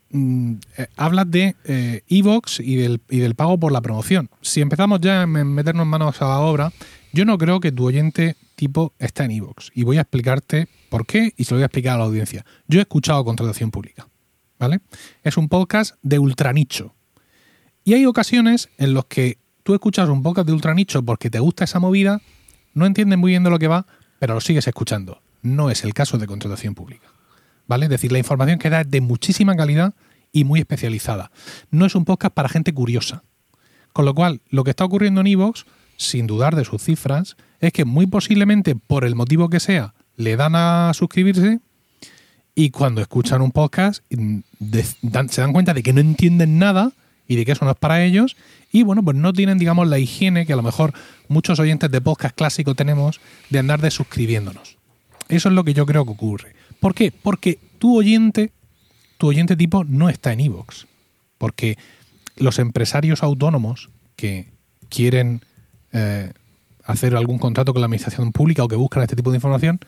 [0.97, 4.31] hablas de eh, Evox y, del, y del pago por la promoción.
[4.41, 6.73] Si empezamos ya a meternos manos a la obra,
[7.13, 9.71] yo no creo que tu oyente tipo está en Evox.
[9.75, 12.45] Y voy a explicarte por qué y se lo voy a explicar a la audiencia.
[12.67, 14.09] Yo he escuchado contratación pública.
[14.59, 14.81] ¿Vale?
[15.23, 16.95] Es un podcast de ultranicho.
[17.85, 21.65] Y hay ocasiones en las que tú escuchas un podcast de ultranicho porque te gusta
[21.65, 22.21] esa movida,
[22.73, 23.87] no entiendes muy bien de lo que va,
[24.19, 25.21] pero lo sigues escuchando.
[25.43, 27.07] No es el caso de contratación pública.
[27.67, 27.87] ¿Vale?
[27.87, 29.95] Es decir, la información que da es de muchísima calidad
[30.33, 31.31] y muy especializada.
[31.71, 33.23] No es un podcast para gente curiosa.
[33.93, 35.65] Con lo cual, lo que está ocurriendo en Evox,
[35.97, 40.37] sin dudar de sus cifras, es que muy posiblemente, por el motivo que sea, le
[40.37, 41.61] dan a suscribirse
[42.55, 44.41] y cuando escuchan un podcast mm,
[45.29, 46.93] se dan cuenta de que no entienden nada
[47.29, 48.37] y de que eso no es para ellos
[48.73, 50.93] y bueno, pues no tienen, digamos, la higiene que a lo mejor
[51.29, 54.77] muchos oyentes de podcast clásico tenemos de andar de suscribiéndonos.
[55.29, 56.55] Eso es lo que yo creo que ocurre.
[56.81, 57.13] ¿Por qué?
[57.13, 58.53] Porque tu oyente,
[59.19, 60.87] tu oyente tipo no está en Evox.
[61.39, 61.79] Porque
[62.37, 64.47] los empresarios autónomos que
[64.89, 65.43] quieren
[65.93, 66.33] eh,
[66.85, 69.81] hacer algún contrato con la administración pública o que buscan este tipo de información,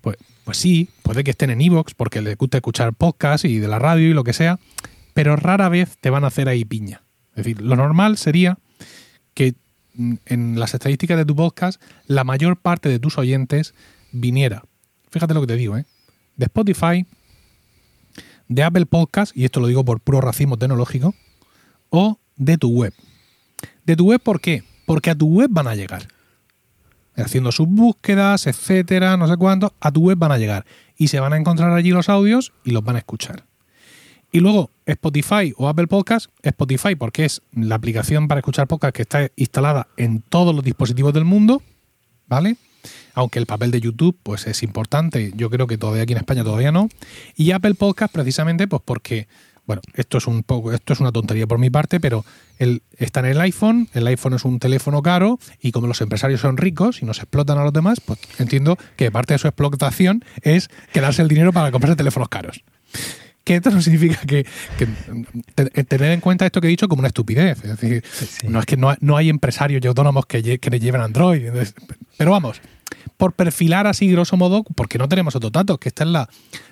[0.00, 3.66] pues pues sí, puede que estén en Evox porque les guste escuchar podcast y de
[3.66, 4.60] la radio y lo que sea,
[5.12, 7.02] pero rara vez te van a hacer ahí piña.
[7.30, 8.56] Es decir, lo normal sería
[9.34, 9.54] que
[9.94, 13.74] mm, en las estadísticas de tu podcast la mayor parte de tus oyentes
[14.12, 14.62] viniera,
[15.10, 15.84] fíjate lo que te digo, ¿eh?
[16.36, 17.06] De Spotify,
[18.48, 21.14] de Apple Podcast, y esto lo digo por puro racismo tecnológico,
[21.90, 22.92] o de tu web.
[23.84, 24.62] ¿De tu web por qué?
[24.84, 26.08] Porque a tu web van a llegar.
[27.16, 30.66] Haciendo sus búsquedas, etcétera, no sé cuánto, a tu web van a llegar.
[30.96, 33.44] Y se van a encontrar allí los audios y los van a escuchar.
[34.32, 39.02] Y luego Spotify o Apple Podcast, Spotify porque es la aplicación para escuchar podcast que
[39.02, 41.62] está instalada en todos los dispositivos del mundo,
[42.26, 42.56] ¿vale?
[43.14, 46.44] Aunque el papel de YouTube pues es importante, yo creo que todavía aquí en España
[46.44, 46.88] todavía no.
[47.36, 49.28] Y Apple Podcast precisamente pues porque
[49.66, 52.24] bueno, esto es un poco, esto es una tontería por mi parte, pero
[52.58, 56.40] el, está en el iPhone, el iPhone es un teléfono caro y como los empresarios
[56.40, 60.24] son ricos y nos explotan a los demás, pues entiendo que parte de su explotación
[60.42, 62.62] es quedarse el dinero para comprarse teléfonos caros.
[63.46, 64.44] Que esto no significa que,
[65.84, 67.64] tener en cuenta esto que he dicho como una estupidez.
[67.64, 68.04] Es decir,
[68.48, 71.52] no es que no, hay empresarios y autónomos que, que lleven Android.
[72.18, 72.60] Pero vamos,
[73.16, 76.28] por perfilar así, grosso modo, porque no tenemos otros datos, que esta es la,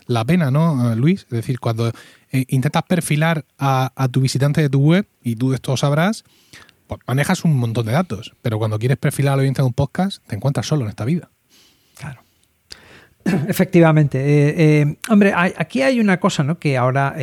[0.06, 1.22] la pena, ¿no, Luis?
[1.22, 1.92] Es decir, cuando
[2.32, 6.24] eh, intentas perfilar a, tu visitante de tu web, y tú esto sabrás,
[6.88, 10.26] pues manejas un montón de datos, pero cuando quieres perfilar a oyente de un podcast,
[10.26, 11.30] te encuentras solo en esta vida.
[11.96, 12.23] Claro.
[13.48, 14.18] Efectivamente.
[14.18, 16.58] Eh, eh, hombre, aquí hay una cosa, ¿no?
[16.58, 17.14] Que ahora,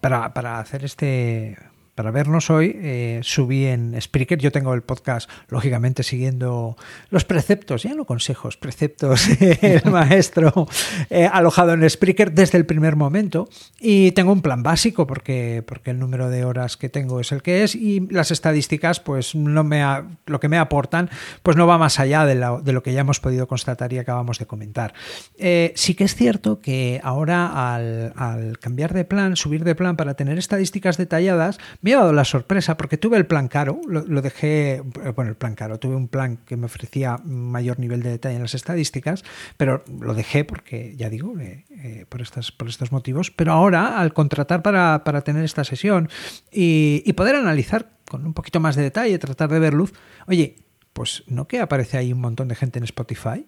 [0.00, 1.56] para, para hacer este
[1.96, 4.38] para vernos hoy, eh, subí en Spreaker.
[4.38, 6.76] Yo tengo el podcast, lógicamente, siguiendo
[7.08, 9.26] los preceptos, ya no consejos, preceptos
[9.62, 10.68] del maestro,
[11.08, 13.48] eh, alojado en Spreaker desde el primer momento.
[13.80, 17.40] Y tengo un plan básico porque, porque el número de horas que tengo es el
[17.40, 19.82] que es y las estadísticas, pues no me
[20.26, 21.08] lo que me aportan,
[21.42, 24.44] pues no va más allá de, lo que ya hemos podido constatar y acabamos de
[24.44, 24.92] comentar.
[25.38, 29.96] Eh, sí que es cierto que ahora al, al cambiar de plan, subir de plan
[29.96, 34.20] para tener estadísticas detalladas, me ha dado la sorpresa porque tuve el plan caro, lo,
[34.20, 34.82] dejé,
[35.14, 38.42] bueno, el plan caro, tuve un plan que me ofrecía mayor nivel de detalle en
[38.42, 39.22] las estadísticas,
[39.56, 43.30] pero lo dejé porque, ya digo, eh, eh, por, estas, por estos motivos.
[43.30, 46.08] Pero ahora, al contratar para, tener esta sesión
[46.50, 49.92] y, poder analizar con un poquito más de detalle, tratar de ver luz,
[50.26, 50.56] oye,
[50.92, 53.46] pues no que aparece ahí un montón de gente en Spotify.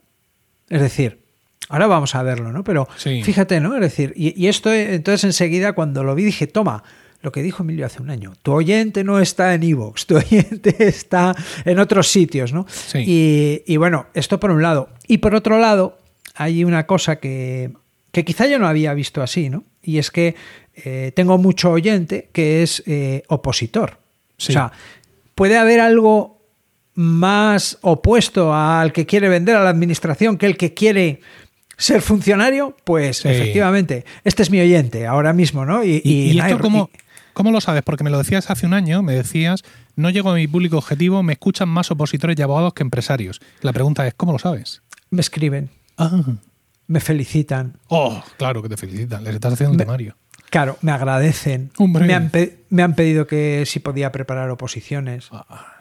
[0.69, 1.25] Es decir,
[1.69, 2.63] ahora vamos a verlo, ¿no?
[2.63, 3.75] Pero fíjate, ¿no?
[3.75, 6.85] Es decir, y, y, esto entonces enseguida cuando lo vi dije, toma,
[7.21, 8.33] lo que dijo Emilio hace un año.
[8.43, 12.67] Tu oyente no está en Evox, tu oyente está en otros sitios, ¿no?
[12.95, 14.91] Y, bueno, esto por un lado.
[15.07, 15.99] Y por otro lado,
[16.35, 17.73] hay una cosa que,
[18.13, 19.65] quizá yo no había visto así, ¿no?
[19.83, 20.35] Y es que
[20.75, 23.99] eh, tengo mucho oyente que es eh, opositor.
[24.39, 24.71] O sea,
[25.35, 26.39] puede haber algo
[26.95, 31.21] más opuesto al que quiere vender a la administración que el que quiere
[31.77, 35.85] ser funcionario, pues efectivamente, este es mi oyente ahora mismo, ¿no?
[35.85, 37.08] Y, y, esto como, ¿Cómo
[37.45, 37.83] lo sabes?
[37.83, 39.63] Porque me lo decías hace un año, me decías,
[39.97, 43.41] no llego a mi público objetivo, me escuchan más opositores y abogados que empresarios.
[43.63, 44.83] La pregunta es, ¿cómo lo sabes?
[45.11, 45.71] Me escriben.
[45.97, 46.23] Ah.
[46.87, 47.77] Me felicitan.
[47.89, 49.25] Oh, claro que te felicitan.
[49.25, 50.17] Les estás haciendo un temario.
[50.51, 51.71] Claro, me agradecen.
[51.79, 52.31] Me han,
[52.71, 55.29] me han, pedido que si podía preparar oposiciones.
[55.31, 55.75] Ah.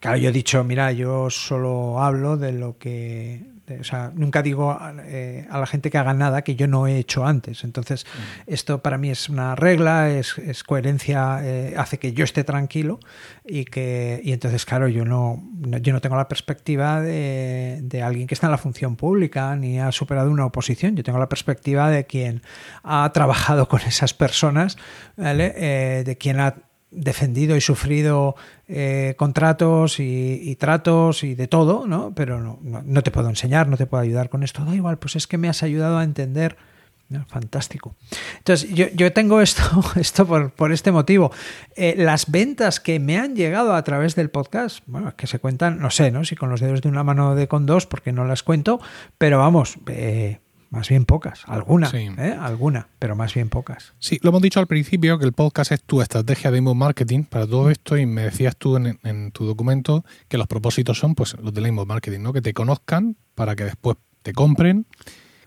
[0.00, 4.76] Claro, yo he dicho, mira, yo solo hablo de lo que o sea, nunca digo
[5.04, 7.64] eh, a la gente que haga nada que yo no he hecho antes.
[7.64, 8.50] Entonces, mm.
[8.52, 12.98] esto para mí es una regla, es, coherencia, eh, hace que yo esté tranquilo
[13.44, 15.42] y que y entonces, claro, yo no,
[15.80, 19.92] yo no tengo la perspectiva de, alguien que está en la función pública ni ha
[19.92, 20.96] superado una oposición.
[20.96, 22.42] Yo tengo la perspectiva de quien
[22.82, 24.76] ha trabajado con esas personas,
[25.16, 26.56] eh, de quien ha
[26.92, 28.36] defendido y sufrido
[28.68, 32.12] eh, contratos y, tratos y de todo, ¿no?
[32.14, 34.64] Pero no, no, te puedo enseñar, no te puedo ayudar con esto.
[34.64, 36.56] Da igual, pues es que me has ayudado a entender.
[37.28, 37.94] Fantástico.
[38.38, 39.62] Entonces, yo, yo, tengo esto,
[39.96, 41.30] esto por, por este motivo.
[41.76, 45.78] Eh, las ventas que me han llegado a través del podcast, bueno, que se cuentan,
[45.78, 46.24] no sé, ¿no?
[46.24, 48.80] Si con los dedos de una mano de con dos, porque no las cuento,
[49.18, 50.38] pero vamos, eh,
[50.72, 52.34] más bien pocas, alguna, ¿eh?
[52.40, 53.92] alguna, pero más bien pocas.
[53.98, 57.24] Sí, lo hemos dicho al principio que el podcast es tu estrategia de inbound marketing
[57.24, 61.36] para todo esto y me decías tú en, tu documento que los propósitos son pues
[61.38, 62.32] los del inbound marketing, ¿no?
[62.32, 64.86] Que te conozcan para que después te compren,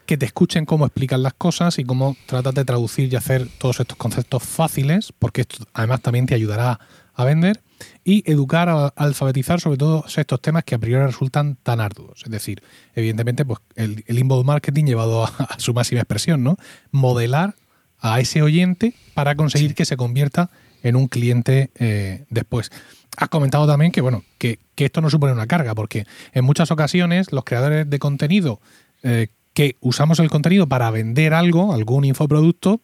[0.05, 3.79] que te escuchen cómo explican las cosas y cómo tratas de traducir y hacer todos
[3.79, 6.79] estos conceptos fáciles, porque esto además también te ayudará
[7.15, 7.63] a vender
[8.07, 12.21] y educar, a, alfabetizar sobre todos estos temas que a priori resultan tan arduos.
[12.23, 12.61] Es decir,
[12.93, 16.55] evidentemente, pues el, inbound marketing llevado a, su máxima expresión, ¿no?
[16.91, 17.55] Modelar
[17.99, 20.51] a ese oyente para conseguir que se convierta
[20.83, 22.71] en un cliente eh, después.
[23.17, 27.31] Has comentado también que, bueno, que, esto no supone una carga, porque en muchas ocasiones
[27.31, 28.61] los creadores de contenido
[29.01, 32.81] eh, que usamos el contenido para vender algo, algún infoproducto,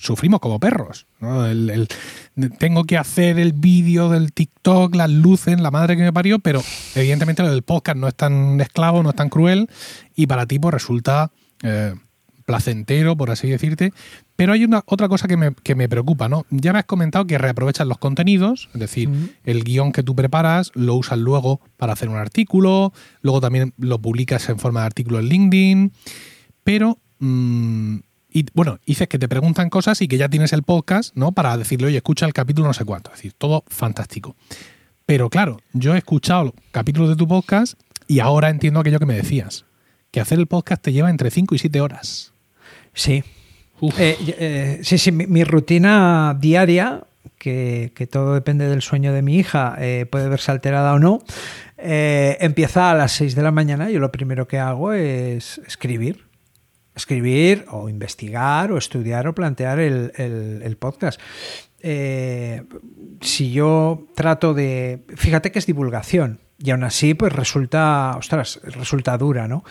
[0.00, 1.06] sufrimos como perros.
[2.58, 6.62] tengo que hacer el vídeo del TikTok, las luces, la madre que me parió, pero
[6.94, 9.68] evidentemente lo del podcast no es tan esclavo, no es tan cruel
[10.14, 11.30] y para ti pues, resulta
[11.62, 11.94] eh,
[12.46, 13.92] placentero, por así decirte.
[14.36, 16.46] Pero hay una otra cosa que me, que me, preocupa, ¿no?
[16.50, 20.70] Ya me has comentado que reaprovechas los contenidos, es decir, el guion que tú preparas
[20.74, 22.92] lo usas luego para hacer un artículo,
[23.22, 25.92] luego también lo publicas en forma de artículo en LinkedIn,
[26.64, 27.96] pero mm,
[28.36, 31.32] y bueno, dices que te preguntan cosas y que ya tienes el podcast, ¿no?
[31.32, 33.10] Para decirle, oye, escucha el capítulo no sé cuánto.
[33.10, 34.36] Es decir, todo fantástico.
[35.06, 39.14] Pero claro, yo he escuchado capítulos de tu podcast y ahora entiendo aquello que me
[39.14, 39.64] decías.
[40.10, 42.34] Que hacer el podcast te lleva entre 5 y 7 horas.
[42.92, 43.24] Sí.
[43.98, 47.04] Eh, eh, sí, sí, mi, rutina diaria,
[47.38, 51.22] que, todo depende del sueño de mi hija, eh, puede verse alterada o no,
[51.78, 56.25] empieza a las 6 de la mañana y lo primero que hago es escribir
[56.96, 61.20] escribir o investigar o estudiar o plantear el, podcast.
[61.80, 62.64] Eh,
[63.20, 65.04] si yo trato de...
[65.14, 69.62] Fíjate que es divulgación y aún así pues resulta, ostras, resulta dura, ¿no?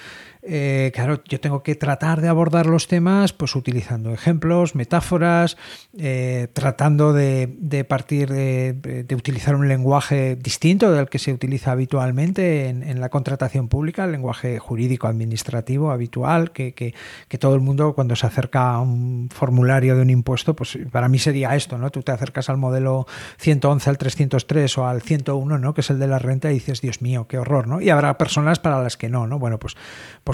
[0.48, 5.58] Eh, claro, yo tengo que tratar de abordar los temas pues utilizando ejemplos, metáforas,
[5.98, 13.00] eh, tratando de, partir de, utilizar un lenguaje distinto del que se utiliza habitualmente en,
[13.00, 16.94] la contratación pública, el lenguaje jurídico administrativo habitual, que,
[17.40, 21.20] todo el mundo cuando se acerca a un formulario de un impuesto, pues para mí
[21.20, 21.90] sería esto, ¿no?
[21.90, 23.08] Tú te acercas al modelo
[23.40, 25.74] 111, al 303 o al 101, ¿no?
[25.74, 27.82] Que es el de la renta y dices, Dios mío, qué horror, ¿no?
[27.82, 29.38] Y habrá personas para las que no, ¿no?
[29.38, 29.76] Bueno, pues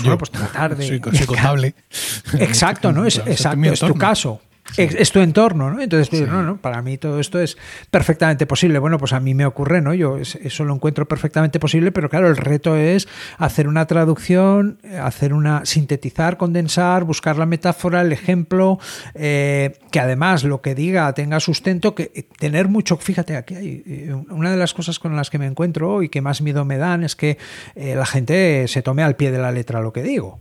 [0.01, 0.87] bueno, pues tratar de.
[0.87, 1.75] Soy, contable.
[2.39, 3.05] Exacto, ¿no?
[3.05, 4.41] Es, exacto, es tu caso.
[4.77, 5.81] Es, tu entorno, ¿no?
[5.81, 7.57] Entonces, no, no, para mí todo esto es
[7.89, 8.79] perfectamente posible.
[8.79, 9.93] Bueno, pues a mí me ocurre, ¿no?
[9.93, 13.07] Yo eso lo encuentro perfectamente posible, pero claro, el reto es
[13.37, 18.79] hacer una traducción, hacer una, sintetizar, condensar, buscar la metáfora, el ejemplo,
[19.13, 24.13] eh, que además lo que diga tenga sustento, que tener mucho, fíjate, aquí hay eh,
[24.29, 27.03] una de las cosas con las que me encuentro y que más miedo me dan
[27.03, 27.37] es que
[27.75, 30.39] eh, la gente se tome al pie de la letra lo que digo.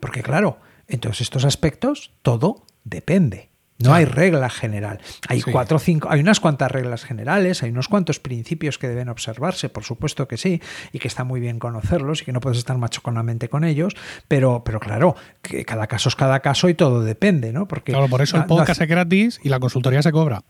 [0.00, 3.52] Porque claro, en todos estos aspectos, todo depende.
[3.82, 5.00] No hay regla general.
[5.28, 9.08] Hay cuatro o cinco, hay unas cuantas reglas generales, hay unos cuantos principios que deben
[9.08, 10.60] observarse, por supuesto que sí,
[10.92, 13.94] y que está muy bien conocerlos y que no puedes estar machoconamente con ellos,
[14.28, 17.66] pero, pero claro, que cada caso es cada caso y todo depende, ¿no?
[17.66, 20.42] Porque claro, por eso el podcast es gratis y la consultoría se cobra.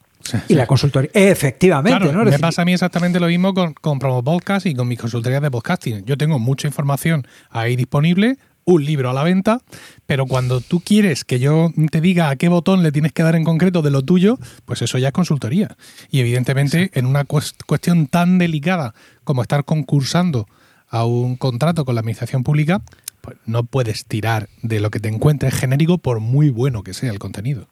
[0.48, 2.12] Y la consultoría, efectivamente.
[2.12, 2.24] ¿no?
[2.24, 5.42] Me pasa a mí exactamente lo mismo con, con Promo Podcast y con mis consultorías
[5.42, 6.04] de podcasting.
[6.04, 9.60] Yo tengo mucha información ahí disponible, un libro a la venta,
[10.06, 13.36] pero cuando tú quieres que yo te diga a qué botón le tienes que dar
[13.36, 15.76] en concreto de lo tuyo, pues eso ya es consultoría.
[16.10, 18.94] Y evidentemente en una cuestión tan delicada
[19.24, 20.46] como estar concursando
[20.88, 22.82] a un contrato con la administración pública,
[23.22, 27.10] pues no puedes tirar de lo que te encuentres genérico por muy bueno que sea
[27.10, 27.68] el contenido.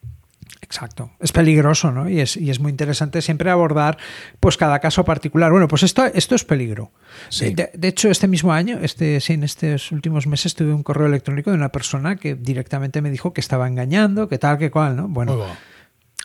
[0.62, 1.10] Exacto.
[1.20, 2.08] Es peligroso, ¿no?
[2.08, 3.98] Y es, y es muy interesante siempre abordar
[4.38, 5.50] pues cada caso particular.
[5.50, 6.92] Bueno, pues esto, esto es peligro.
[7.40, 11.50] De, hecho, este mismo año, este, sí, en estos últimos meses tuve un correo electrónico
[11.50, 15.08] de una persona que directamente me dijo que estaba engañando, que tal, que cual, ¿no?
[15.08, 15.44] Bueno.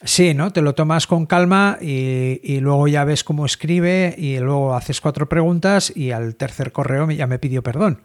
[0.04, 0.52] Sí, ¿no?
[0.52, 5.28] Te lo tomas con calma y, luego ya ves cómo escribe y luego haces cuatro
[5.28, 8.04] preguntas y al tercer correo ya me pidió perdón.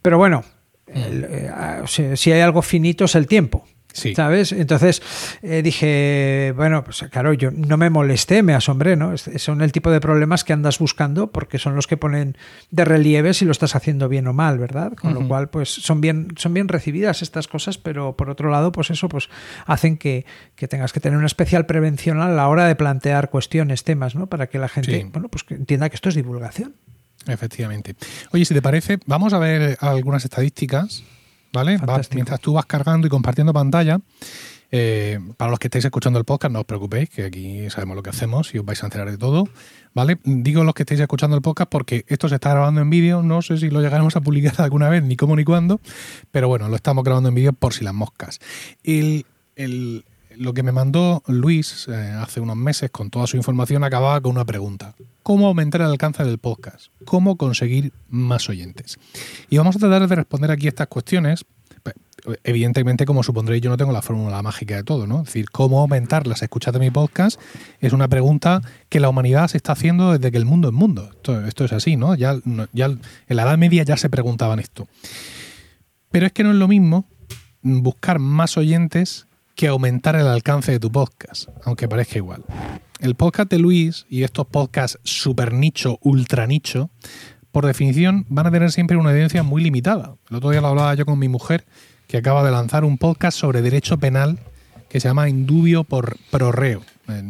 [0.00, 0.44] Pero bueno,
[0.86, 0.92] mm.
[0.94, 3.66] eh, ah, si hay algo finito es el tiempo.
[4.14, 4.52] ¿Sabes?
[4.52, 5.02] Entonces
[5.42, 9.16] eh, dije, bueno, pues claro, yo no me molesté, me asombré, ¿no?
[9.16, 12.36] Son el tipo de problemas que andas buscando porque son los que ponen
[12.70, 14.92] de relieve si lo estás haciendo bien o mal, ¿verdad?
[14.92, 18.72] Con lo cual, pues son bien, son bien recibidas estas cosas, pero por otro lado,
[18.72, 19.28] pues eso, pues
[19.66, 20.26] hacen que,
[20.68, 24.26] tengas que tener una especial prevención a la hora de plantear cuestiones, temas, ¿no?
[24.26, 26.74] Para que la gente, bueno, pues que entienda que esto es divulgación.
[27.26, 27.94] Efectivamente.
[28.32, 31.02] Oye, si te parece, vamos a ver algunas estadísticas
[31.52, 31.78] ¿vale?
[32.14, 34.00] mientras tú vas cargando y compartiendo pantalla,
[34.70, 38.02] eh, para los que estáis escuchando el podcast, no os preocupéis, que aquí sabemos lo
[38.02, 39.48] que hacemos y os vais a enterar de todo,
[39.94, 40.18] ¿vale?
[40.24, 43.40] Digo los que estáis escuchando el podcast porque esto se está grabando en vídeo, no
[43.40, 45.80] sé si lo llegaremos a publicar alguna vez, ni cómo ni cuándo,
[46.30, 48.40] pero bueno, lo estamos grabando en vídeo por si las moscas.
[48.84, 49.24] El,
[49.56, 50.04] el,
[50.38, 54.32] lo que me mandó Luis eh, hace unos meses con toda su información acababa con
[54.32, 54.94] una pregunta.
[55.22, 56.86] ¿Cómo aumentar el alcance del podcast?
[57.04, 58.98] ¿Cómo conseguir más oyentes?
[59.50, 61.44] Y vamos a tratar de responder aquí estas cuestiones.
[62.44, 65.20] Evidentemente, como supondréis, yo no tengo la fórmula mágica de todo, ¿no?
[65.20, 67.40] Es decir, cómo aumentar las escuchas de mi podcast
[67.80, 71.10] es una pregunta que la humanidad se está haciendo desde que el mundo es mundo.
[71.46, 72.14] Esto, es así, ¿no?
[72.14, 72.38] Ya,
[72.72, 74.88] ya en la Edad Media ya se preguntaban esto.
[76.10, 77.06] Pero es que no es lo mismo
[77.62, 79.27] buscar más oyentes
[79.58, 82.44] que aumentar el alcance de tu podcast, aunque parezca igual.
[83.00, 86.90] El podcast de Luis y estos podcasts super nicho, ultra nicho,
[87.50, 90.14] por definición, van a tener siempre una audiencia muy limitada.
[90.30, 91.66] El otro día lo hablaba yo con mi mujer,
[92.06, 94.38] que acaba de lanzar un podcast sobre derecho penal
[94.88, 96.84] que se llama Indubio por Prorreo.
[97.08, 97.22] Eh,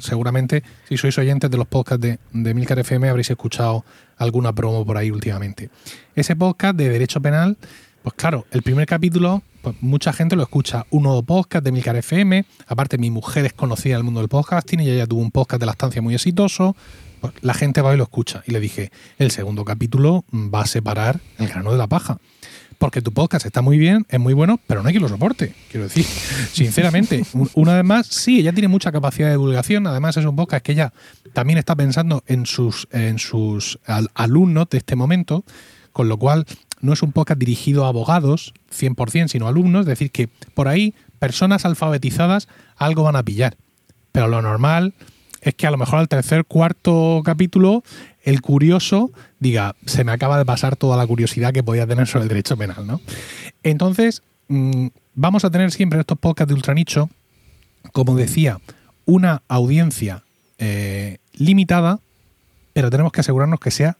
[0.00, 3.84] seguramente, si sois oyentes de los podcasts de, de Milcar FM, habréis escuchado
[4.16, 5.70] alguna promo por ahí últimamente.
[6.16, 7.56] Ese podcast de derecho penal,
[8.02, 10.86] pues claro, el primer capítulo, pues mucha gente lo escucha.
[10.90, 12.44] Un nuevo podcast de Milcar FM.
[12.66, 15.66] Aparte, mi mujer es conocida del mundo del podcasting y ella tuvo un podcast de
[15.66, 16.76] la estancia muy exitoso.
[17.20, 18.42] Pues la gente va y lo escucha.
[18.46, 22.18] Y le dije, el segundo capítulo va a separar el grano de la paja
[22.80, 25.54] porque tu podcast está muy bien, es muy bueno, pero no hay quien lo soporte.
[25.70, 26.02] Quiero decir,
[26.52, 30.64] sinceramente, una vez más, sí, ella tiene mucha capacidad de divulgación, además es un podcast
[30.64, 30.94] que ella
[31.34, 33.78] también está pensando en sus, en sus
[34.14, 35.44] alumnos de este momento,
[35.92, 36.46] con lo cual
[36.80, 40.68] no es un podcast dirigido a abogados 100%, sino a alumnos, es decir, que por
[40.68, 43.56] ahí personas alfabetizadas algo van a pillar.
[44.12, 44.94] Pero lo normal
[45.40, 47.82] es que a lo mejor al tercer, cuarto capítulo
[48.22, 52.24] el curioso diga, se me acaba de pasar toda la curiosidad que podía tener sobre
[52.24, 53.00] el derecho penal, ¿no?
[53.62, 57.08] Entonces, mm, vamos a tener siempre estos podcasts de ultranicho,
[57.92, 58.60] como decía,
[59.06, 60.24] una audiencia
[60.58, 62.00] eh, limitada,
[62.74, 63.96] pero tenemos que asegurarnos que sea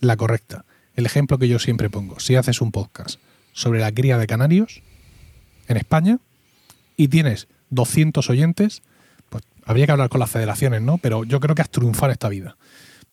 [0.00, 0.64] la correcta.
[0.96, 3.20] El ejemplo que yo siempre pongo, si haces un podcast
[3.52, 4.82] sobre la cría de canarios
[5.68, 6.18] en España
[6.96, 8.82] y tienes 200 oyentes,
[9.28, 10.98] pues habría que hablar con las federaciones, ¿no?
[10.98, 12.56] Pero yo creo que has triunfado esta vida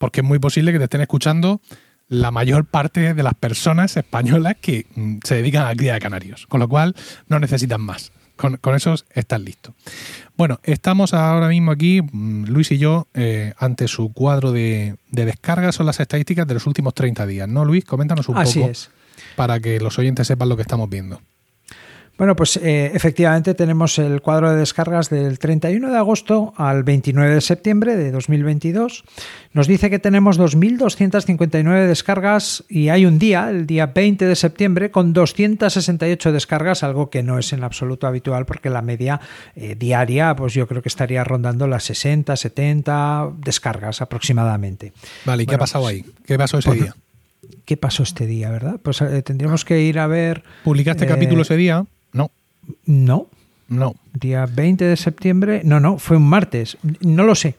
[0.03, 1.61] porque es muy posible que te estén escuchando
[2.09, 6.01] la mayor parte de las personas españolas que mm, se dedican a la cría de
[6.01, 6.93] canarios, con lo cual
[7.29, 8.11] no necesitan más.
[8.35, 9.73] Con, esos están listos.
[10.35, 15.25] Bueno, estamos ahora mismo aquí, mm, Luis y yo, eh, ante su cuadro de, de
[15.25, 17.85] descargas, son las estadísticas de los últimos 30 días, ¿no, Luis?
[17.85, 18.89] Coméntanos un Así poco es.
[19.35, 21.21] para que los oyentes sepan lo que estamos viendo.
[22.23, 27.35] Bueno, pues eh, efectivamente tenemos el cuadro de descargas del 31 de agosto al 29
[27.35, 29.03] de septiembre de 2022.
[29.51, 34.89] Nos dice que tenemos 2.259 descargas y hay un día, el día 20 de septiembre,
[34.89, 39.19] con 268 descargas, algo que no es en absoluto habitual porque la media
[39.57, 44.93] eh, diaria, pues yo creo que estaría rondando las 60, 70 descargas aproximadamente.
[45.25, 46.05] Vale, ¿y qué ha pasado ahí?
[46.25, 46.95] ¿Qué pasó ese pues, día?
[47.65, 48.79] ¿Qué pasó este día, verdad?
[48.81, 50.45] Pues eh, tendríamos que ir a ver...
[50.63, 51.85] ¿Publicaste capítulo ese día?
[52.85, 53.27] No.
[53.67, 53.95] No.
[54.13, 55.61] Día 20 de septiembre.
[55.63, 56.77] No, no, fue un martes.
[57.01, 57.55] No lo sé.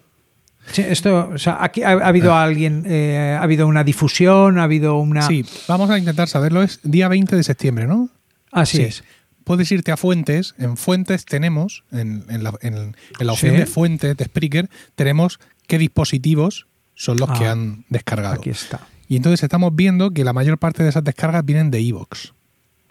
[0.77, 2.43] esto, o sea, aquí ha, habido Ah.
[2.45, 5.23] alguien, eh, ha habido una difusión, ha habido una.
[5.23, 6.63] Sí, vamos a intentar saberlo.
[6.63, 8.09] Es día 20 de septiembre, ¿no?
[8.51, 8.83] Así Sí.
[8.85, 9.05] es.
[9.45, 10.55] Puedes irte a Fuentes.
[10.59, 13.59] En Fuentes tenemos, en, en la, en- en la opción Sí.
[13.61, 18.35] de Fuentes de Spreaker, tenemos qué dispositivos son los que Ah, han descargado.
[18.37, 18.87] Aquí está.
[19.07, 22.33] Y entonces estamos viendo que la mayor parte de esas descargas vienen de Evox.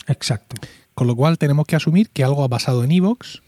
[0.07, 0.55] Exacto.
[0.94, 3.41] Con lo cual tenemos que asumir que algo ha pasado en Evox.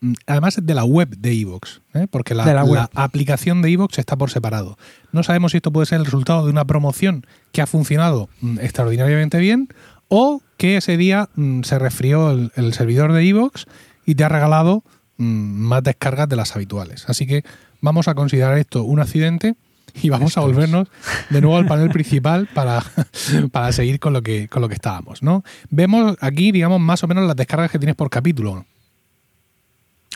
[0.00, 2.06] Mm, Además de la web de Evox, ¿eh?
[2.10, 4.78] porque la, aplicación de Evox está por separado.
[5.12, 8.58] No sabemos si esto puede ser el resultado de una promoción que ha funcionado mm,
[8.60, 9.68] extraordinariamente bien
[10.08, 13.66] o que ese día mm, se resfrió el, el servidor de Evox
[14.06, 14.82] y te ha regalado
[15.18, 17.04] mm, más descargas de las habituales.
[17.08, 17.44] Así que
[17.80, 19.54] vamos a considerar esto un accidente
[20.02, 20.88] y vamos a volvernos
[21.30, 22.82] de nuevo al panel principal para,
[23.52, 25.44] para seguir con lo que con lo que estábamos, ¿no?
[25.68, 28.64] Vemos aquí, digamos, más o menos las descargas que tienes por capítulo.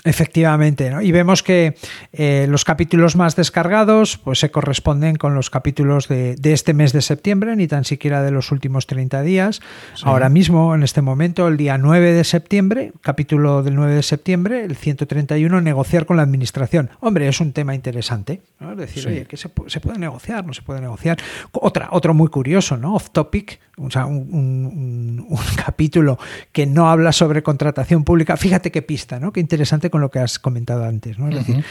[0.07, 1.01] Efectivamente, ¿no?
[1.01, 1.75] y vemos que
[2.13, 6.93] eh, los capítulos más descargados pues se corresponden con los capítulos de, de este mes
[6.93, 9.61] de septiembre, ni tan siquiera de los últimos 30 días.
[9.95, 10.03] Sí.
[10.05, 14.63] Ahora mismo, en este momento, el día 9 de septiembre, capítulo del 9 de septiembre,
[14.65, 16.91] el 131, negociar con la administración.
[17.01, 18.73] Hombre, es un tema interesante, ¿no?
[18.73, 19.09] Es decir, Sí.
[19.09, 20.45] oye, ¿qué se, se puede negociar?
[20.45, 21.17] ¿No se puede negociar?
[21.53, 22.95] Otra, otro muy curioso, ¿no?
[22.95, 26.19] Off topic, o sea, un, un- un- un capítulo
[26.53, 28.37] que no habla sobre contratación pública.
[28.37, 29.33] Fíjate qué pista, ¿no?
[29.33, 31.29] Qué interesante con lo que has comentado antes, ¿no?
[31.29, 31.65] Es decir,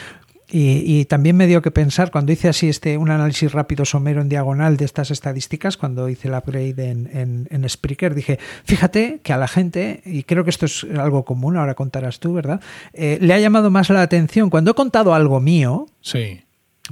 [0.49, 4.29] y también me dio que pensar, cuando hice así este un análisis rápido somero en
[4.29, 9.33] diagonal de estas estadísticas, cuando hice el upgrade en, en, en Spreaker, dije, fíjate que
[9.33, 12.61] a la gente, y creo que esto es algo común, ahora contarás tú, ¿verdad?
[12.93, 16.43] Eh, le ha llamado más la atención cuando he contado algo mío, Sí.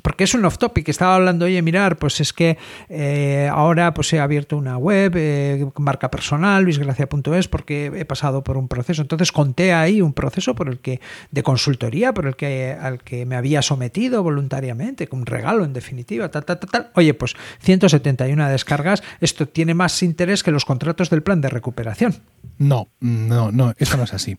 [0.02, 0.88] Porque es un off topic.
[0.88, 5.68] Estaba hablando, oye, mirar, pues es que eh, ahora pues he abierto una web, eh,
[5.78, 9.02] marca personal, luisgracia.es, porque he pasado por un proceso.
[9.02, 13.26] Entonces conté ahí un proceso por el que, de consultoría, por el que al que
[13.26, 16.92] me había sometido voluntariamente, con un regalo en definitiva, tal, tal, tal, tal.
[16.96, 19.04] Oye, pues 171 descargas.
[19.20, 22.16] Esto tiene más interés que los contratos del plan de recuperación.
[22.58, 24.38] No, no, no, eso no es así.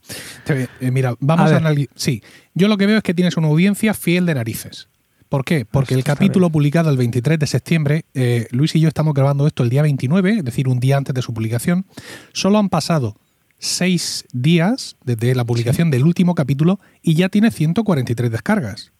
[0.48, 1.94] Eh, mira, vamos A a, analizar.
[1.96, 2.22] Sí,
[2.54, 4.88] yo lo que veo es que tienes una audiencia fiel de narices.
[5.32, 5.64] ¿Por qué?
[5.64, 9.62] Porque el capítulo publicado el 23 de septiembre, eh, Luis y yo estamos grabando esto
[9.62, 11.86] el día 29, es decir, un día antes de su publicación.
[12.34, 13.16] Solo han pasado
[13.58, 18.92] seis días desde la publicación del último capítulo y ya tiene 143 descargas.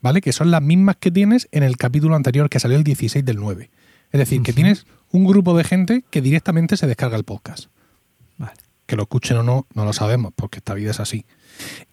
[0.00, 0.20] ¿vale?
[0.20, 3.38] Que son las mismas que tienes en el capítulo anterior que salió el 16 del
[3.38, 3.68] 9.
[4.12, 7.66] Es decir, que tienes un grupo de gente que directamente se descarga el podcast.
[8.36, 8.60] Vale.
[8.86, 11.26] Que lo escuchen o no, no lo sabemos, porque esta vida es así.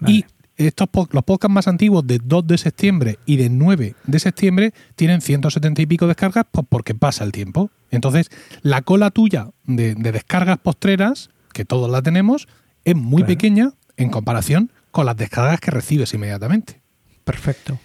[0.06, 0.26] Y
[0.58, 5.22] estos los podcasts más antiguos de 2 de septiembre y de 9 de septiembre tienen
[5.22, 7.72] 170 y pico descargas pues porque pasa el tiempo.
[7.92, 8.30] Entonces,
[8.62, 12.48] la cola tuya de, descargas postreras, que todos la tenemos,
[12.84, 16.82] es muy pequeña en comparación con las descargas que recibes inmediatamente.
[17.24, 17.80] Perfecto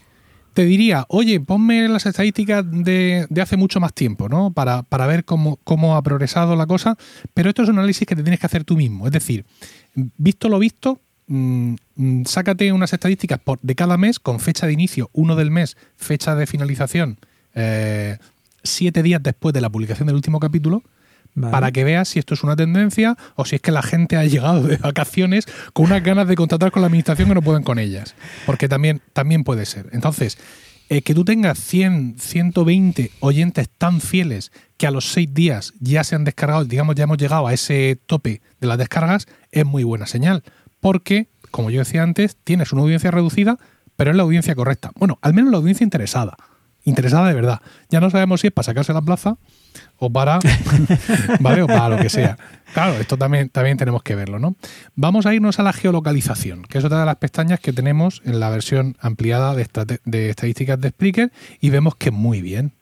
[0.52, 4.52] te diría, oye, ponme las estadísticas de, hace mucho más tiempo, ¿no?
[4.52, 6.96] Para, para ver cómo, cómo, ha progresado la cosa.
[7.34, 9.06] Pero esto es un análisis que te tienes que hacer tú mismo.
[9.06, 9.44] Es decir,
[9.94, 11.74] visto lo visto, mm,
[12.26, 16.34] sácate unas estadísticas por, de cada mes con fecha de inicio, uno del mes, fecha
[16.34, 17.18] de finalización,
[17.54, 18.18] eh,
[18.62, 20.82] siete días después de la publicación del último capítulo
[21.50, 24.24] para que veas si esto es una tendencia o si es que la gente ha
[24.24, 27.78] llegado de vacaciones con unas ganas de contratar con la administración que no pueden con
[27.78, 28.14] ellas.
[28.46, 29.88] Porque también, también puede ser.
[29.92, 30.38] Entonces,
[30.88, 36.02] eh, que tú tengas 100, 120 oyentes tan fieles que a los seis días ya
[36.02, 39.84] se han descargado, digamos, ya hemos llegado a ese tope de las descargas, es muy
[39.84, 40.42] buena señal.
[40.80, 43.58] Porque, como yo decía antes, tienes una audiencia reducida,
[43.96, 44.92] pero es la audiencia correcta.
[44.96, 46.36] Bueno, al menos la audiencia interesada.
[46.84, 47.60] Interesada de verdad.
[47.90, 49.36] Ya no sabemos si es para sacarse la plaza
[49.98, 50.38] o para,
[51.40, 51.62] ¿vale?
[51.62, 52.38] O para lo que sea.
[52.72, 54.56] Claro, esto también, también tenemos que verlo, ¿no?
[54.94, 58.40] Vamos a irnos a la geolocalización, que es otra de las pestañas que tenemos en
[58.40, 59.68] la versión ampliada de,
[60.04, 62.72] de estadísticas de Spreaker y vemos que muy bien.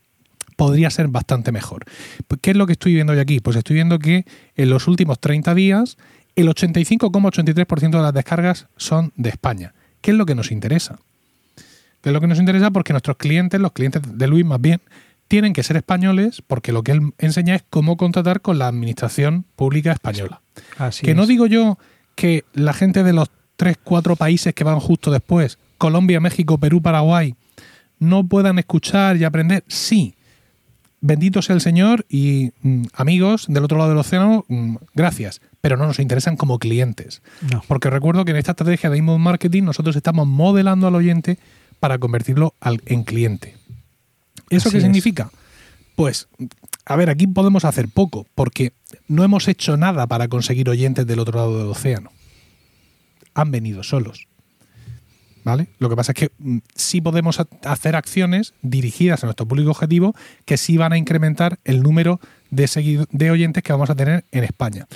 [0.57, 1.85] Podría ser bastante mejor.
[2.27, 3.41] Pues, ¿Qué es lo que estoy viendo hoy aquí?
[3.41, 4.25] Pues estoy viendo que
[4.57, 5.97] en los últimos 30 días
[6.41, 9.75] el 85,83% de las descargas son de España.
[10.01, 10.99] ¿Qué es lo que nos interesa?
[12.01, 12.71] ¿Qué es lo que nos interesa?
[12.71, 14.81] Porque nuestros clientes, los clientes de Luis más bien,
[15.27, 19.45] tienen que ser españoles porque lo que él enseña es cómo contratar con la administración
[19.57, 20.41] pública española.
[21.03, 21.77] que no digo yo
[22.15, 26.81] que la gente de los tres, cuatro países que van justo después, Colombia, México, Perú,
[26.81, 27.35] Paraguay,
[27.99, 29.65] no puedan escuchar y aprender.
[29.67, 30.15] Sí,
[31.01, 35.77] bendito sea el Señor y mm, amigos del otro lado del océano, mm, gracias, pero
[35.77, 37.23] no nos interesan como clientes.
[37.67, 41.39] Porque recuerdo que en esta estrategia de inbound marketing nosotros estamos modelando al oyente
[41.81, 43.57] para convertirlo al, en cliente.
[44.51, 45.31] ¿Eso qué significa?
[45.95, 46.29] Pues,
[46.85, 48.73] a ver, aquí podemos hacer poco, porque
[49.09, 52.13] no hemos hecho nada para conseguir oyentes del otro lado del océano.
[53.35, 54.28] Han venido solos.
[55.49, 55.69] ¿Vale?
[55.79, 60.15] Lo que pasa es que mm, sí podemos hacer acciones dirigidas a nuestro público objetivo
[60.45, 62.21] que sí van a incrementar el número
[62.51, 64.87] de, de oyentes que vamos a tener en España.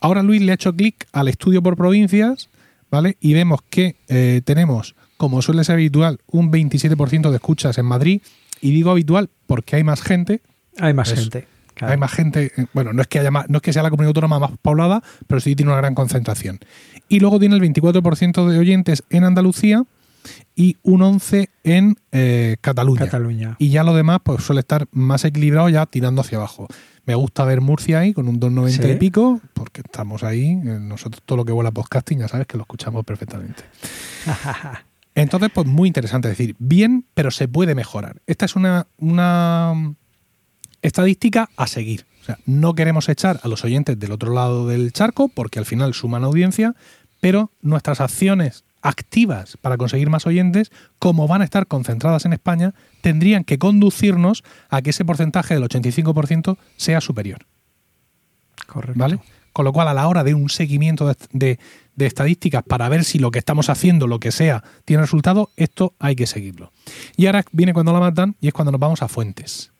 [0.00, 2.50] Ahora Luis le ha hecho clic al estudio por provincias,
[2.90, 3.16] ¿vale?
[3.22, 8.20] Y vemos que eh, tenemos, como suele ser habitual, un 27% de escuchas en Madrid,
[8.60, 10.42] y digo habitual porque hay más gente.
[10.78, 11.46] Hay más gente.
[11.80, 12.52] Hay más gente.
[12.54, 15.02] Eh, bueno, no es que haya no es que sea la comunidad autónoma más poblada,
[15.26, 16.60] pero sí tiene una gran concentración.
[17.08, 19.86] Y luego tiene el 24% de oyentes en Andalucía
[20.54, 23.04] y un 11% en eh, Cataluña.
[23.04, 23.56] Cataluña.
[23.58, 26.66] Y ya lo demás pues suele estar más equilibrado ya tirando hacia abajo.
[27.04, 30.50] Me gusta ver Murcia ahí con un 2,90 y pico, porque estamos ahí.
[30.50, 33.64] Eh, nosotros todo lo que vuela podcasting ya sabes que lo escuchamos perfectamente.
[35.14, 38.22] Entonces, pues muy interesante decir, bien, pero se puede mejorar.
[38.26, 39.94] Esta es una, una
[40.80, 42.06] estadística a seguir.
[42.22, 45.66] O sea, no queremos echar a los oyentes del otro lado del charco porque al
[45.66, 46.76] final suman audiencia,
[47.20, 52.74] pero nuestras acciones activas para conseguir más oyentes, como van a estar concentradas en España,
[53.00, 57.46] tendrían que conducirnos a que ese porcentaje del 85% sea superior.
[58.66, 58.98] Correcto.
[58.98, 59.20] ¿Vale?
[59.52, 61.58] Con lo cual, a la hora de un seguimiento de,
[61.98, 66.16] estadísticas para ver si lo que estamos haciendo, lo que sea, tiene resultado, esto hay
[66.16, 66.72] que seguirlo.
[67.16, 69.72] Y ahora viene cuando la matan y es cuando nos vamos a fuentes.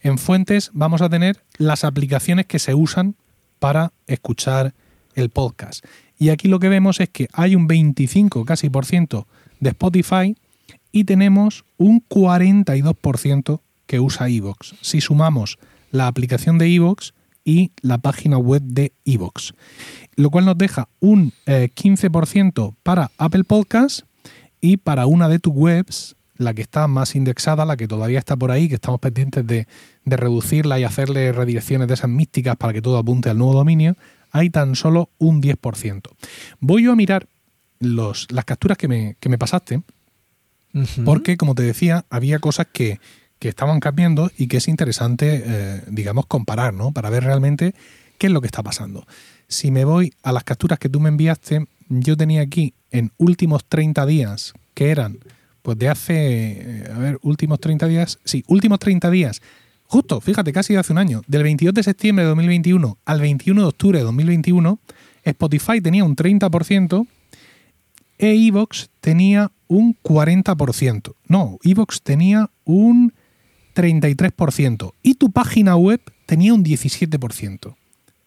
[0.00, 3.16] En fuentes vamos a tener las aplicaciones que se usan
[3.58, 4.74] para escuchar
[5.14, 5.84] el podcast.
[6.18, 9.26] Y aquí lo que vemos es que hay un 25 casi por ciento
[9.60, 10.36] de Spotify
[10.92, 14.74] y tenemos un 42% que usa Evox.
[14.80, 15.58] Si sumamos
[15.90, 19.54] la aplicación de Evox y la página web de Evox.
[20.16, 24.04] Lo cual nos deja un 15% eh, para Apple Podcasts
[24.60, 28.36] y para una de tus webs, la que está más indexada, la que todavía está
[28.36, 29.66] por ahí, que estamos pendientes de,
[30.06, 33.96] reducirla y hacerle redirecciones de esas místicas para que todo apunte al nuevo dominio,
[34.34, 36.10] hay tan solo un 10%.
[36.58, 37.28] Voy yo a mirar
[37.78, 39.80] los, las capturas que me, que me pasaste,
[41.04, 42.98] porque, como te decía, había cosas que,
[43.38, 46.90] que estaban cambiando y que es interesante, eh, digamos, comparar, ¿no?
[46.90, 47.76] Para ver realmente
[48.18, 49.06] qué es lo que está pasando.
[49.46, 53.64] Si me voy a las capturas que tú me enviaste, yo tenía aquí en últimos
[53.66, 55.18] 30 días, que eran,
[55.62, 59.42] pues de hace, eh, a ver, últimos 30 días, sí, últimos 30 días,
[59.86, 63.66] justo, fíjate, casi hace un año, del 22 de septiembre de 2021 al 21 de
[63.66, 64.78] octubre de 2021,
[65.24, 67.06] Spotify tenía un 30%
[68.18, 71.14] e Evox tenía un 40%.
[71.28, 73.12] No, Evox tenía un
[73.74, 74.92] 33%.
[75.02, 77.74] Y tu página web tenía un 17%.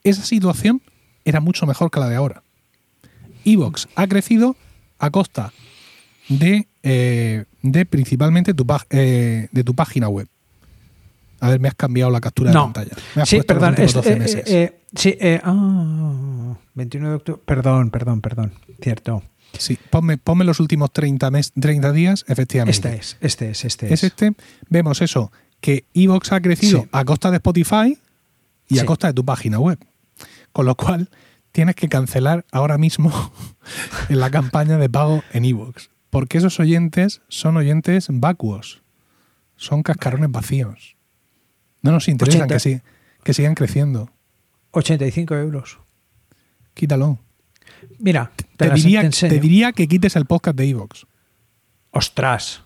[0.03, 0.81] Esa situación
[1.25, 2.43] era mucho mejor que la de ahora.
[3.45, 4.55] Evox ha crecido
[4.99, 5.53] a costa
[6.27, 8.53] de, eh, de principalmente
[8.89, 10.27] eh, de tu página web.
[11.39, 12.91] A ver, me has cambiado la captura de pantalla.
[13.15, 13.75] Me has sí, perdón.
[13.77, 14.43] los últimos 12 eh, meses.
[14.47, 17.41] eh, sí, eh, ah, 21 de octubre.
[17.45, 18.53] Perdón, perdón, perdón.
[18.81, 19.23] Cierto.
[19.57, 22.75] Sí, ponme, ponme los últimos 30, mes, 30 días, efectivamente.
[22.77, 24.03] Este es, este es, este es es.
[24.03, 24.33] este.
[24.69, 25.31] Vemos eso,
[25.61, 26.89] que Evox ha crecido Sí.
[26.91, 27.97] a costa de Spotify
[28.67, 29.79] y a costa de tu página web.
[30.51, 31.09] Con lo cual,
[31.51, 33.11] tienes que cancelar ahora mismo
[34.09, 35.89] en la campaña de pago en Evox.
[36.09, 38.81] Porque esos oyentes son oyentes vacuos.
[39.55, 40.96] Son cascarones vacíos.
[41.81, 42.53] No nos interesa 80.
[42.55, 42.81] que, si-
[43.23, 44.09] que sigan creciendo.
[44.71, 45.79] 85 euros.
[46.73, 47.19] Quítalo.
[47.99, 51.05] Mira, te, diría, te diría que quites el podcast de Evox.
[51.91, 52.63] Ostras.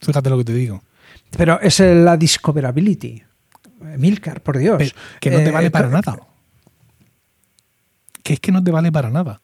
[0.00, 0.82] Fíjate lo que te digo.
[1.36, 3.22] Pero es la discoverability.
[3.98, 4.94] Milcar, por Dios.
[5.20, 6.26] Que no te Eh, vale para pero- nada.
[8.22, 9.40] Que es que no te vale para nada.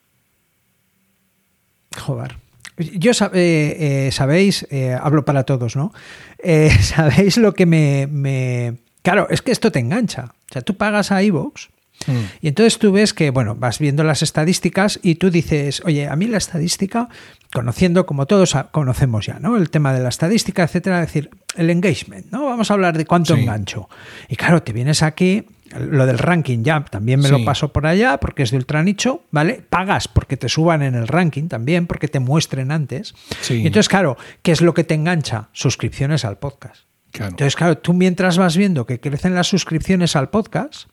[1.97, 2.37] Joder.
[2.79, 4.67] Yo eh, eh, sabéis,
[5.01, 5.93] hablo para todos, ¿no?
[6.83, 8.77] Sabéis lo que me, me-
[9.11, 10.27] Claro, es que esto te engancha.
[10.51, 11.69] O sea, tú pagas a iVoox
[12.07, 12.13] Mm.
[12.43, 16.15] y entonces tú ves que, bueno, vas viendo las estadísticas y tú dices, oye, a
[16.15, 17.09] mí la estadística,
[17.53, 19.57] conociendo como todos conocemos ya, ¿no?
[19.57, 22.45] El tema de la estadística, etcétera, es decir, el engagement, ¿no?
[22.47, 23.41] Vamos a hablar de cuánto Sí.
[23.41, 23.89] engancho.
[24.29, 25.45] Y claro, te vienes aquí,
[25.77, 27.33] lo del ranking ya, también me Sí.
[27.33, 29.61] lo paso por allá porque es de ultranicho, ¿vale?
[29.69, 33.13] Pagas porque te suban en el ranking también, porque te muestren antes.
[33.41, 33.55] Sí.
[33.55, 35.49] Y entonces, claro, ¿qué es lo que te engancha?
[35.53, 36.83] Suscripciones al podcast.
[37.13, 37.31] Claro.
[37.31, 40.89] Entonces, claro, tú mientras vas viendo que crecen las suscripciones al podcast,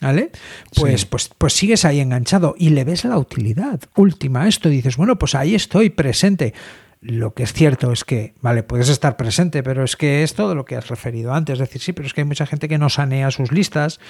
[0.00, 0.30] ¿vale?
[0.74, 1.06] Pues, Sí.
[1.10, 4.68] pues, pues sigues ahí enganchado y le ves la utilidad última a esto.
[4.68, 6.54] Dices, bueno, pues ahí estoy presente.
[7.00, 10.56] Lo que es cierto es que, vale, puedes estar presente, pero es que es todo
[10.56, 11.54] lo que has referido antes.
[11.54, 14.00] Es decir, sí, pero es que hay mucha gente que no sanea sus listas,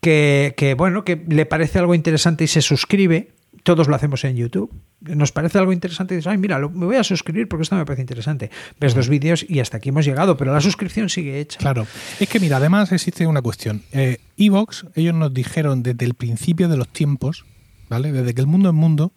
[0.00, 3.32] que, que bueno, que le parece algo interesante y se suscribe.
[3.62, 4.72] Todos lo hacemos en YouTube.
[5.00, 7.76] Nos parece algo interesante y dices, ay, mira, lo- me voy a suscribir porque esto
[7.76, 8.50] me parece interesante.
[8.80, 11.58] Ves dos vídeos y hasta aquí hemos llegado, pero la suscripción sigue hecha.
[11.58, 11.86] Claro.
[12.20, 13.82] Es que mira, además existe una cuestión.
[13.92, 17.44] Eh, Evox, ellos nos dijeron desde el principio de los tiempos,
[17.88, 18.12] ¿vale?
[18.12, 19.12] Desde que el mundo es mundo,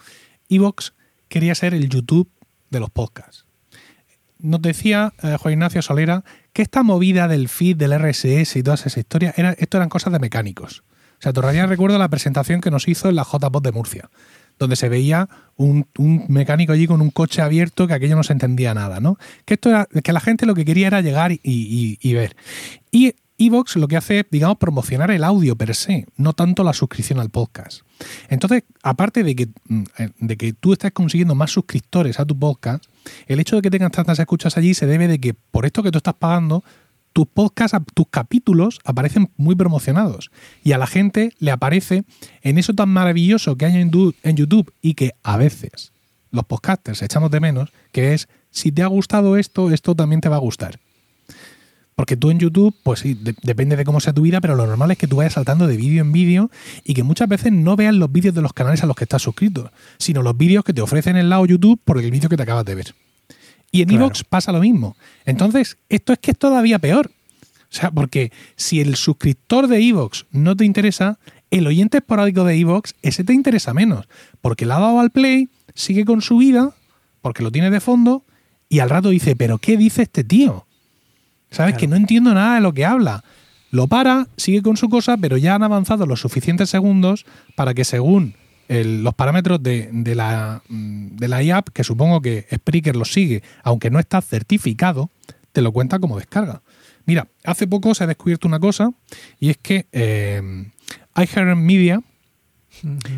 [0.49, 0.93] Evox
[1.27, 2.29] quería ser el YouTube
[2.69, 3.45] de los podcasts.
[4.39, 6.23] Nos decía eh, Juan Ignacio Solera
[6.53, 10.11] que esta movida del feed, del RSS y todas esas historias, era, esto eran cosas
[10.13, 10.83] de mecánicos.
[11.21, 14.09] O sea, todavía recuerdo la presentación que nos hizo en la JPod de Murcia,
[14.57, 18.33] donde se veía un, un mecánico allí con un coche abierto que aquello no se
[18.33, 19.19] entendía nada, ¿no?
[19.45, 19.69] Que esto
[20.03, 22.35] que la gente lo que quería era llegar y, y- ver.
[22.89, 26.73] Y Evox lo que hace es, digamos, promocionar el audio per se, no tanto la
[26.73, 27.81] suscripción al podcast.
[28.29, 29.83] Entonces, aparte de que, mm,
[30.19, 32.83] de que tú estés consiguiendo más suscriptores a tu podcast,
[33.27, 35.91] el hecho de que tengas tantas escuchas allí se debe de que por esto que
[35.91, 36.63] tú estás pagando,
[37.13, 40.31] tus podcasts, tus capítulos aparecen muy promocionados.
[40.63, 42.03] Y a la gente le aparece
[42.41, 45.91] en eso tan maravilloso que hay en, YouTube y que a veces
[46.31, 50.29] los podcasters echamos de menos, que es, si te ha gustado esto, esto también te
[50.29, 50.79] va a gustar.
[51.95, 54.65] Porque tú en YouTube, pues sí, de- depende de cómo sea tu vida, pero lo
[54.65, 56.49] normal es que tú vayas saltando de vídeo en vídeo
[56.83, 59.21] y que muchas veces no veas los vídeos de los canales a los que estás
[59.21, 62.37] suscrito, sino los vídeos que te ofrecen en el lado YouTube por el vídeo que
[62.37, 62.95] te acabas de ver.
[63.71, 64.05] Y en Claro.
[64.05, 64.95] Evox pasa lo mismo.
[65.25, 67.11] Entonces, esto es que es todavía peor.
[67.71, 71.19] O sea, porque si el suscriptor de Evox no te interesa,
[71.51, 74.07] el oyente esporádico de Evox, ese te interesa menos.
[74.41, 76.75] Porque le ha dado al play, sigue con su vida,
[77.21, 78.23] porque lo tiene de fondo,
[78.67, 80.65] y al rato dice, ¿pero qué dice este tío?
[81.49, 81.73] ¿Sabes?
[81.73, 81.79] Claro.
[81.79, 83.23] Que no entiendo nada de lo que habla.
[83.69, 87.85] Lo para, sigue con su cosa, pero ya han avanzado los suficientes segundos para que
[87.85, 88.35] según
[88.71, 93.11] el- los parámetros de, de la, mm, de la IAP, que supongo que Spreaker los
[93.13, 95.09] sigue, aunque no está certificado,
[95.51, 96.61] te lo cuenta como descarga.
[97.05, 98.91] Mira, hace poco se ha descubierto una cosa
[99.39, 100.41] y es que eh,
[101.15, 102.01] iHeartMedia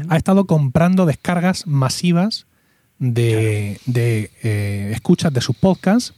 [0.09, 2.47] ha estado comprando descargas masivas
[2.99, 6.13] de, de, eh, escuchas de sus podcasts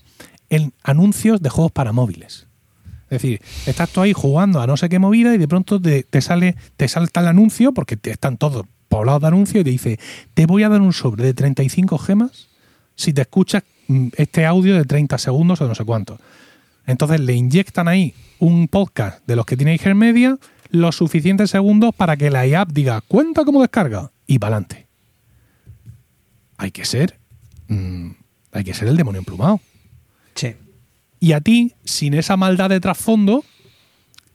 [0.50, 2.48] en anuncios de juegos para móviles.
[3.10, 6.04] Es decir, estás tú ahí jugando a no sé qué movida y de pronto te,
[6.04, 8.66] te sale, te salta el anuncio, porque te están todos
[8.96, 10.00] poblados de anuncios, y te dice,
[10.34, 12.48] te voy a dar un sobre de 35 gemas
[12.96, 16.18] si te escuchas mm, este audio de 30 segundos o no sé cuánto.
[16.88, 20.38] Entonces le inyectan ahí un podcast de los que tiene Media
[20.70, 24.88] los suficientes segundos para que la IAP diga, cuenta como descarga y para adelante.
[26.58, 27.20] Hay que ser.
[27.68, 28.12] mm,
[28.52, 29.60] hay que ser el demonio emplumado.
[30.36, 30.54] Sí.
[31.20, 33.44] Y a ti, sin esa maldad de trasfondo,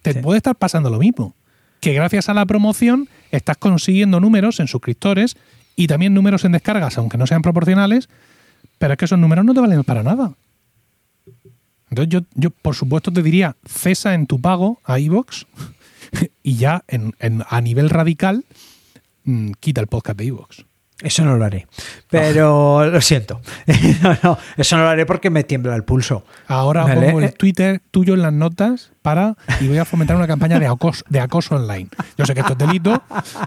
[0.03, 0.19] te Sí.
[0.21, 1.35] puede estar pasando lo mismo.
[1.81, 5.37] Que gracias a la promoción estás consiguiendo números en suscriptores
[5.77, 8.09] y también números en descargas, aunque no sean proporcionales,
[8.79, 10.33] Pero es que esos números no te valen para nada.
[11.91, 15.45] Entonces yo, yo por supuesto, te diría, cesa en tu pago a iVoox
[16.43, 18.45] y ya en, en- a nivel radical
[19.25, 20.61] mm, quita el podcast de iVoox.
[21.03, 21.67] Eso no lo haré.
[22.11, 23.41] Pero lo siento.
[24.03, 26.25] No, no, eso no lo haré porque me tiembla el pulso.
[26.47, 27.07] Ahora Vale.
[27.07, 30.67] pongo el Twitter tuyo en las notas para y voy a fomentar una campaña de
[30.67, 31.89] acoso, de acoso online.
[32.19, 33.03] Yo sé que esto es delito,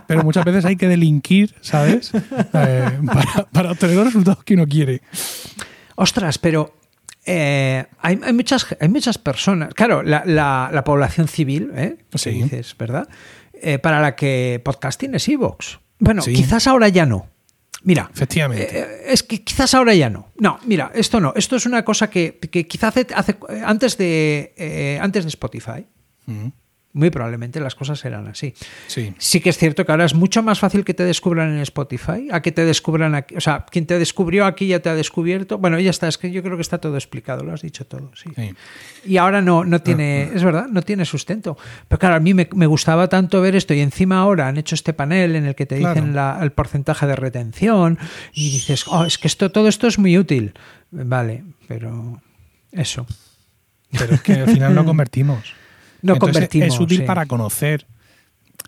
[0.07, 2.11] pero muchas veces hay que delinquir, ¿sabes?
[2.13, 5.01] Eh, para, para obtener los resultados que uno quiere.
[5.95, 6.75] Ostras, pero
[7.25, 9.73] eh, hay, hay muchas, hay muchas personas.
[9.73, 11.97] Claro, la, la- la población civil, ¿eh?
[12.09, 12.31] Que Sí.
[12.31, 13.07] dices, ¿verdad?
[13.53, 15.77] Eh, para la que podcasting es iVoox.
[15.99, 16.33] Bueno, Sí.
[16.33, 17.27] quizás ahora ya no.
[17.83, 18.79] Mira, Efectivamente.
[18.79, 20.31] eh, es que quizás ahora ya no.
[20.39, 21.33] No, mira, esto no.
[21.35, 25.85] Esto es una cosa que, que quizás hace, hace- antes, de, eh, antes de Spotify,
[26.95, 28.53] muy probablemente las cosas eran así.
[28.87, 29.13] Sí.
[29.17, 32.27] Sí que es cierto que ahora es mucho más fácil que te descubran en Spotify,
[32.31, 33.35] a que te descubran aquí.
[33.35, 35.57] O sea, quien te descubrió aquí ya te ha descubierto.
[35.57, 38.11] Bueno, ya está, es que yo creo que está todo explicado, lo has dicho todo,
[38.15, 38.29] sí.
[38.35, 38.53] Sí.
[39.05, 41.57] Y ahora no, no tiene, es verdad, no tiene sustento.
[41.87, 44.75] Pero claro, a mí me, me gustaba tanto ver esto y encima ahora han hecho
[44.75, 45.95] este panel en el que te Claro.
[45.95, 47.97] dicen la- el porcentaje de retención
[48.33, 50.53] y dices, oh, es que esto, todo esto es muy útil.
[50.91, 52.21] Vale, pero
[52.71, 53.07] eso.
[53.97, 55.53] Pero es que al final no convertimos.
[56.03, 56.67] No Entonces, convertimos.
[56.67, 57.03] Es útil sí.
[57.03, 57.87] para conocer.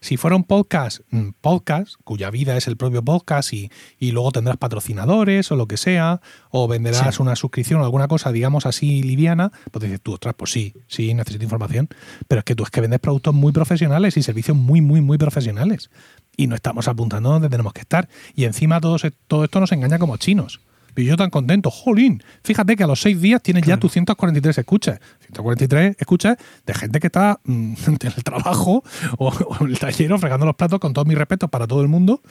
[0.02, 4.32] Si fuera un podcast, mm, podcast, cuya vida es el propio podcast y, y luego
[4.32, 7.22] tendrás patrocinadores o lo que sea, o venderás Sí.
[7.22, 11.14] una suscripción o alguna cosa, digamos así, liviana, pues dices tú, ostras, pues sí, sí,
[11.14, 11.88] necesito información.
[12.28, 15.18] Pero es que tú es que vendes productos muy profesionales y servicios muy, muy, muy
[15.18, 15.90] profesionales.
[16.36, 18.10] Y no estamos apuntando donde tenemos que estar.
[18.36, 20.60] Y encima todo, se- todo esto nos engaña como chinos.
[20.96, 24.58] Y yo tan contento, jolín, fíjate que a los seis días tienes ya tus 143
[24.58, 25.00] escuchas.
[25.20, 28.84] 143 escuchas de gente que está mm, en el trabajo
[29.18, 31.88] o, o en el taller fregando los platos con todos mis respetos para todo el
[31.88, 32.22] mundo.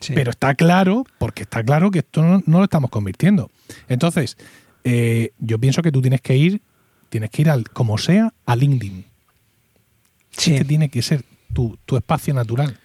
[0.00, 0.12] Sí.
[0.14, 3.50] Pero está claro, porque está claro que esto no, no lo estamos convirtiendo.
[3.88, 4.36] Entonces,
[4.84, 6.62] eh, yo pienso que tú tienes que ir,
[7.08, 9.04] tienes que ir al, como sea, a LinkedIn.
[10.30, 10.52] Sí.
[10.52, 12.78] Este tiene que ser tu, tu espacio natural.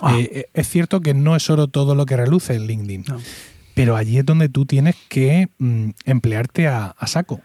[0.00, 0.18] Ah.
[0.18, 3.18] Eh, eh, es cierto que no es oro todo lo que reluce en LinkedIn, No.
[3.80, 7.40] Pero allí es donde tú tienes que mm, emplearte a, a saco.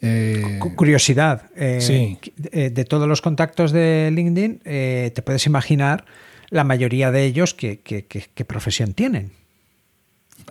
[0.00, 1.42] Eh, Cu- Curiosidad.
[1.56, 2.18] eh, Sí.
[2.52, 6.04] eh, de todos los contactos de LinkedIn, eh, te puedes imaginar
[6.50, 9.32] la mayoría de ellos qué profesión tienen.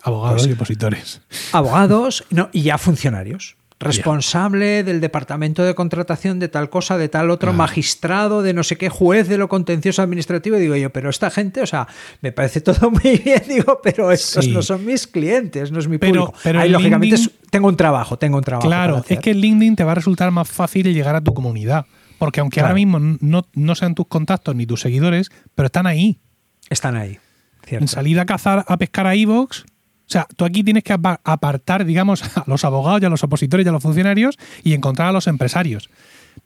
[0.03, 1.21] abogados pues- y opositores.
[1.51, 3.55] Abogados no, y ya funcionarios.
[3.77, 8.77] Responsable del departamento de contratación de tal cosa, de tal otro, magistrado de no sé
[8.77, 10.57] qué, juez de lo contencioso administrativo.
[10.57, 11.87] Y digo yo, pero esta gente, o sea,
[12.21, 14.51] me parece todo muy bien, digo, pero estos Sí.
[14.51, 16.39] no son mis clientes, no es mi Pero- público.
[16.43, 18.67] pero Ahí, lógicamente, LinkedIn- tengo un trabajo, tengo un trabajo.
[18.67, 21.85] Claro, es que en LinkedIn te va a resultar más fácil llegar a tu comunidad.
[22.17, 22.67] Porque aunque Claro.
[22.67, 26.17] ahora mismo no, no sean tus contactos ni tus seguidores, pero están ahí.
[26.69, 27.19] Están ahí.
[27.67, 29.65] En salir a cazar, a pescar a Evox.
[30.07, 33.23] O sea, tú aquí tienes que apa- apartar, digamos, a los abogados y a los
[33.23, 35.89] opositores y a los funcionarios y encontrar a los empresarios.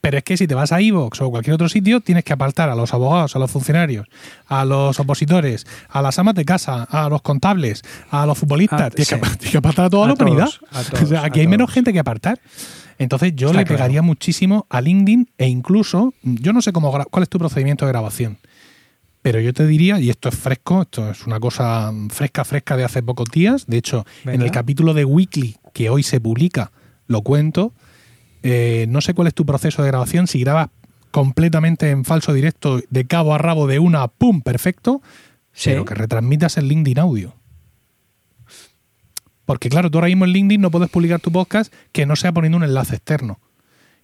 [0.01, 2.69] Pero es que si te vas a Evox o cualquier otro sitio, tienes que apartar
[2.69, 4.07] a los abogados, a los funcionarios,
[4.47, 7.81] a los opositores, a las amas de casa, a los contables,
[8.11, 8.79] a los futbolistas.
[8.81, 9.21] Ah, tienes, que, sí.
[9.37, 10.49] tienes que apartar a toda A la humanidad.
[11.03, 12.39] o sea, aquí hay menos gente que apartar.
[12.99, 13.77] Entonces yo Está le claro.
[13.77, 17.91] pegaría muchísimo a LinkedIn e incluso, yo no sé cómo cuál es tu procedimiento de
[17.91, 18.37] grabación.
[19.21, 22.85] Pero yo te diría, y esto es fresco, esto es una cosa fresca, fresca de
[22.85, 23.65] hace pocos días.
[23.67, 26.71] De hecho, en el capítulo de Weekly que hoy se publica,
[27.07, 27.73] lo cuento.
[28.43, 30.69] Eh, no sé cuál es tu proceso de grabación, si grabas
[31.11, 34.41] completamente en falso directo, de cabo a rabo, de una, ¡pum!
[34.41, 35.01] Perfecto.
[35.51, 35.71] Sí.
[35.71, 37.35] Pero que retransmitas en LinkedIn audio.
[39.45, 42.31] Porque claro, tú ahora mismo en LinkedIn no puedes publicar tu podcast que no sea
[42.31, 43.39] poniendo un enlace externo.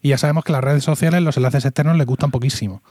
[0.01, 2.81] Y ya sabemos que las redes sociales los enlaces externos les gustan poquísimo.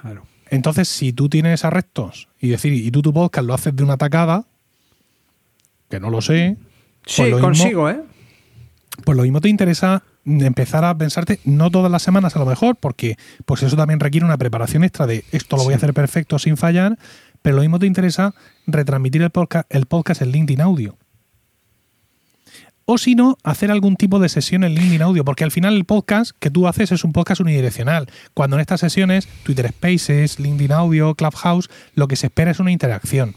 [0.00, 0.26] Claro.
[0.50, 3.96] Entonces, si tú tienes arrestos y decir, y tú tu podcast lo haces de una
[3.96, 4.44] tacada,
[5.88, 6.56] que no lo sé,
[7.06, 8.00] Sí, pues lo mismo- consigo, ¿eh?
[9.04, 12.76] pues lo mismo te interesa empezar a pensarte, no todas las semanas a lo mejor,
[12.76, 16.38] porque pues eso también requiere una preparación extra de esto lo voy a hacer perfecto
[16.38, 16.98] sin fallar,
[17.42, 18.34] pero lo mismo te interesa
[18.66, 20.96] retransmitir el podcast, el podcast en LinkedIn Audio.
[22.86, 25.84] O si no, hacer algún tipo de sesión en LinkedIn Audio, porque al final el
[25.86, 28.10] podcast que tú haces es un podcast unidireccional.
[28.34, 32.72] Cuando en estas sesiones, Twitter Spaces, LinkedIn Audio, Clubhouse, lo que se espera es una
[32.72, 33.34] interacción.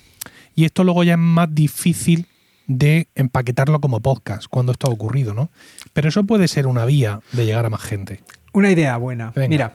[0.53, 2.25] Y esto luego ya es más difícil
[2.65, 5.49] de empaquetarlo como podcast cuando esto ha ocurrido, ¿no?
[5.93, 8.19] Pero eso puede ser una vía de llegar a más gente.
[8.51, 9.31] Una idea buena.
[9.33, 9.47] Venga.
[9.47, 9.73] Mira,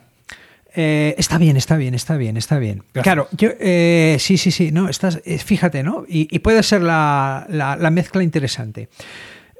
[0.75, 2.83] eh, está bien, está bien, está bien, está bien.
[2.93, 3.03] Gracias.
[3.05, 6.05] Claro, yo, eh, sí, sí, sí, no, estás, eh, fíjate, ¿no?
[6.07, 8.91] Y, y puede ser la, la- la mezcla interesante.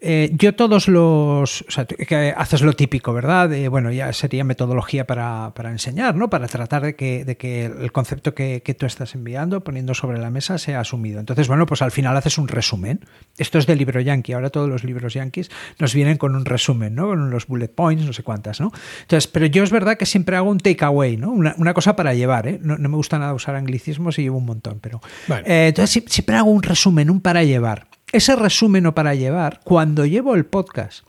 [0.05, 1.63] Eh, yo todos los...
[1.63, 3.49] O sea, que haces lo típico, ¿verdad?
[3.71, 6.29] bueno, ya sería metodología para, enseñar, ¿no?
[6.29, 10.31] Para tratar de que, de que el concepto que, tú estás enviando, poniendo sobre la
[10.31, 11.21] mesa, sea asumido.
[11.21, 13.01] Entonces, bueno, pues al final haces un resumen.
[13.39, 14.33] Esto es de libro yankee.
[14.33, 17.07] Ahora todos los libros yankees nos vienen con un resumen, ¿no?
[17.07, 18.73] Con los bullet points, no sé cuántas, ¿no?
[19.03, 21.31] Entonces, pero yo es verdad que siempre hago un takeaway, ¿no?
[21.31, 22.59] Una, cosa para llevar, ¿eh?
[22.61, 25.01] No, me gusta nada usar anglicismos y llevo un montón, pero...
[25.45, 30.07] Eh, entonces, siempre hago un resumen, un para llevar ese resumen o para llevar, cuando
[30.07, 31.05] llevo el podcast,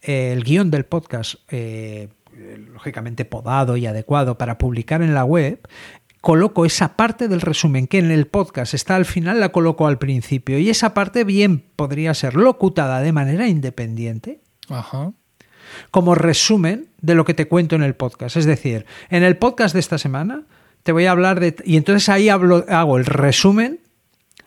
[0.00, 2.08] eh, el guion del podcast, eh,
[2.72, 5.66] lógicamente podado y adecuado para publicar en la web,
[6.20, 9.98] coloco esa parte del resumen que en el podcast está al final, la coloco al
[9.98, 10.58] principio.
[10.58, 14.40] Y esa parte bien podría ser locutada de manera independiente.
[15.90, 18.36] Como resumen de lo que te cuento en el podcast.
[18.36, 20.44] Es decir, en el podcast de esta semana
[20.82, 21.56] te voy a hablar de...
[21.64, 23.80] Y entonces ahí hago el resumen.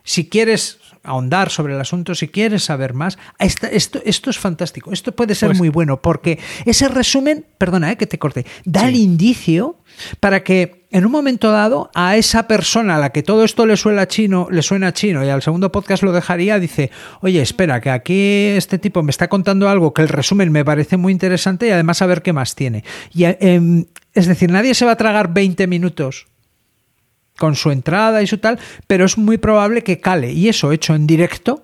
[0.04, 3.68] Si quieres ahondar sobre el asunto, si quieres saber más, esto,
[4.04, 8.08] esto, es fantástico, esto puede ser pues muy bueno, porque ese resumen, perdona eh, que
[8.08, 9.78] te corte, da el indicio
[10.20, 13.78] para que en un momento dado a esa persona a la que todo esto le
[13.78, 16.90] suena chino, le suena chino y al segundo podcast lo dejaría, dice,
[17.22, 20.98] oye, espera, que aquí este tipo me está contando algo que el resumen me parece
[20.98, 22.84] muy interesante y además a ver qué más tiene.
[23.14, 26.28] Y, em, es decir, nadie se va a tragar 20 minutos
[27.40, 30.32] con su entrada y su tal, pero es muy probable que cale.
[30.32, 31.64] Y eso hecho en directo,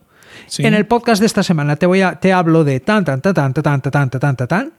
[0.58, 3.36] en el podcast de esta semana te voy a, te hablo de tan, tan, tan,
[3.36, 4.74] tan, tan, tan, tan, tan, tan,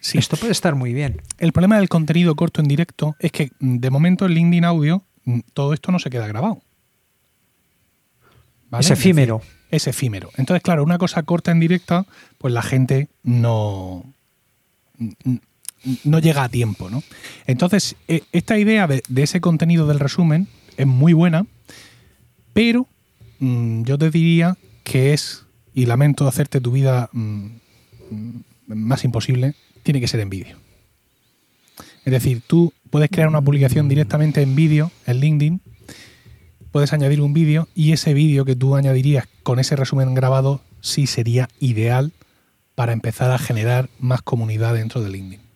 [0.00, 0.16] Sí.
[0.16, 1.22] Esto puede estar muy bien.
[1.38, 5.02] El problema del contenido corto en directo es que de momento en LinkedIn Audio
[5.54, 6.62] todo esto no se queda grabado.
[8.78, 9.42] Es efímero.
[9.70, 10.30] Es, efímero.
[10.36, 12.06] Entonces, claro, una cosa corta en directo,
[12.38, 14.04] pues la gente no,
[16.04, 17.02] no llega a tiempo, ¿no?
[17.46, 21.46] Entonces, e, esta idea de, ese contenido del resumen es muy buena,
[22.52, 22.86] pero
[23.38, 27.46] mm, yo te diría que es, y lamento hacerte tu vida mm,
[28.66, 30.56] más imposible, tiene que ser en vídeo.
[32.04, 35.60] Es decir, tú puedes crear una publicación directamente en vídeo, en LinkedIn,
[36.72, 41.06] puedes añadir un vídeo y ese vídeo que tú añadirías con ese resumen grabado sí
[41.06, 42.12] sería ideal
[42.74, 45.47] para empezar a generar más comunidad dentro de LinkedIn.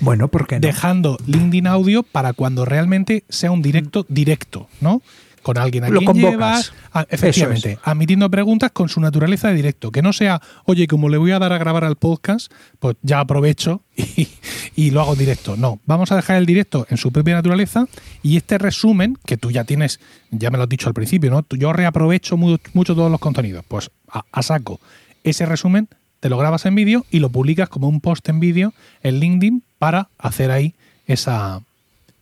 [0.00, 5.02] Bueno, ¿por qué Dejando LinkedIn Audio para cuando realmente sea un directo directo, ¿no?
[5.42, 6.74] Con alguien a Lo quien llevas,
[7.08, 9.90] efectivamente, admitiendo preguntas con su naturaleza de directo.
[9.90, 13.20] Que no sea, oye, como le voy a dar a grabar al podcast, pues ya
[13.20, 13.82] aprovecho
[14.76, 15.56] y, lo hago directo.
[15.56, 17.86] No, vamos a dejar el directo en su propia naturaleza
[18.22, 19.98] y este resumen, que tú ya tienes,
[20.30, 21.46] ya me lo has dicho al principio, ¿no?
[21.56, 23.64] Yo reaprovecho mucho, todos los contenidos.
[23.66, 24.78] Pues a saco
[25.24, 25.88] ese resumen
[26.20, 29.62] te lo grabas en vídeo y lo publicas como un post en vídeo en LinkedIn
[29.78, 30.74] para hacer ahí
[31.06, 31.62] esa,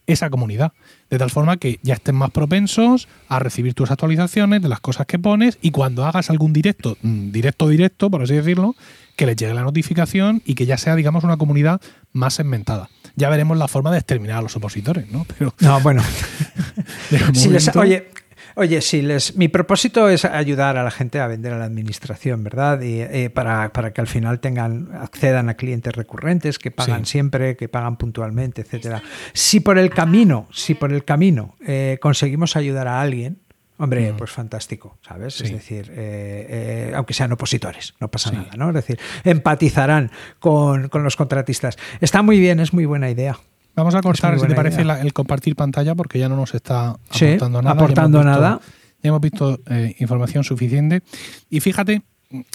[0.07, 0.73] esa comunidad.
[1.11, 5.07] De tal forma que ya estén más propensos a recibir tus actualizaciones de las cosas
[5.07, 8.75] que pones y cuando hagas algún directo, mm, directo, directo, por así decirlo,
[9.17, 11.81] que les llegue la notificación y que ya sea, digamos, una comunidad
[12.13, 12.89] más segmentada.
[13.17, 15.27] Ya veremos la forma de exterminar a los opositores, ¿no?
[15.37, 16.03] Pero, no, bueno.
[17.75, 18.07] oye,
[18.61, 22.43] Oye, sí, les, mi propósito es ayudar a la gente a vender a la administración,
[22.43, 22.81] ¿verdad?
[22.81, 27.69] Y, eh, para, que al final tengan, accedan a clientes recurrentes que pagan siempre, que
[27.69, 29.01] pagan puntualmente, etcétera.
[29.33, 33.39] Si por el camino, si por el camino eh, conseguimos ayudar a alguien,
[33.81, 34.17] Hombre, mm.
[34.17, 35.41] pues fantástico, ¿sabes?
[35.41, 38.71] Es decir, eh, aunque sean opositores, no pasa nada, ¿no?
[38.71, 41.79] Es decir, empatizarán con, con, los contratistas.
[42.01, 43.39] Está muy bien, es muy buena idea.
[43.79, 47.63] Vamos a cortar, si te parece, el compartir pantalla porque ya no nos está aportando
[47.63, 47.75] nada.
[47.77, 48.61] Aportando ya nada.
[49.01, 51.03] Ya hemos visto eh, información suficiente.
[51.49, 52.03] Y fíjate,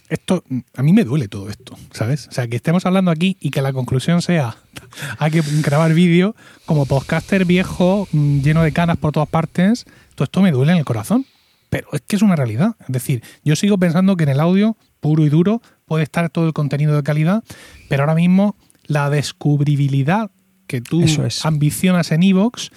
[0.09, 0.43] esto
[0.75, 2.27] a mí me duele todo esto, ¿sabes?
[2.27, 4.57] O sea, que estemos hablando aquí y que la conclusión sea
[5.17, 9.85] hay que grabar vídeo como podcaster viejo, mm, lleno de canas por todas partes.
[10.15, 11.25] Todo esto me duele en el corazón.
[11.69, 12.75] Pero es que es una realidad.
[12.81, 16.47] Es decir, yo sigo pensando que en el audio puro y duro puede estar todo
[16.47, 17.45] el contenido de calidad,
[17.87, 18.57] pero ahora mismo
[18.87, 20.29] la descubribilidad
[20.73, 21.05] que tú
[21.43, 22.71] ambicionas en Evox,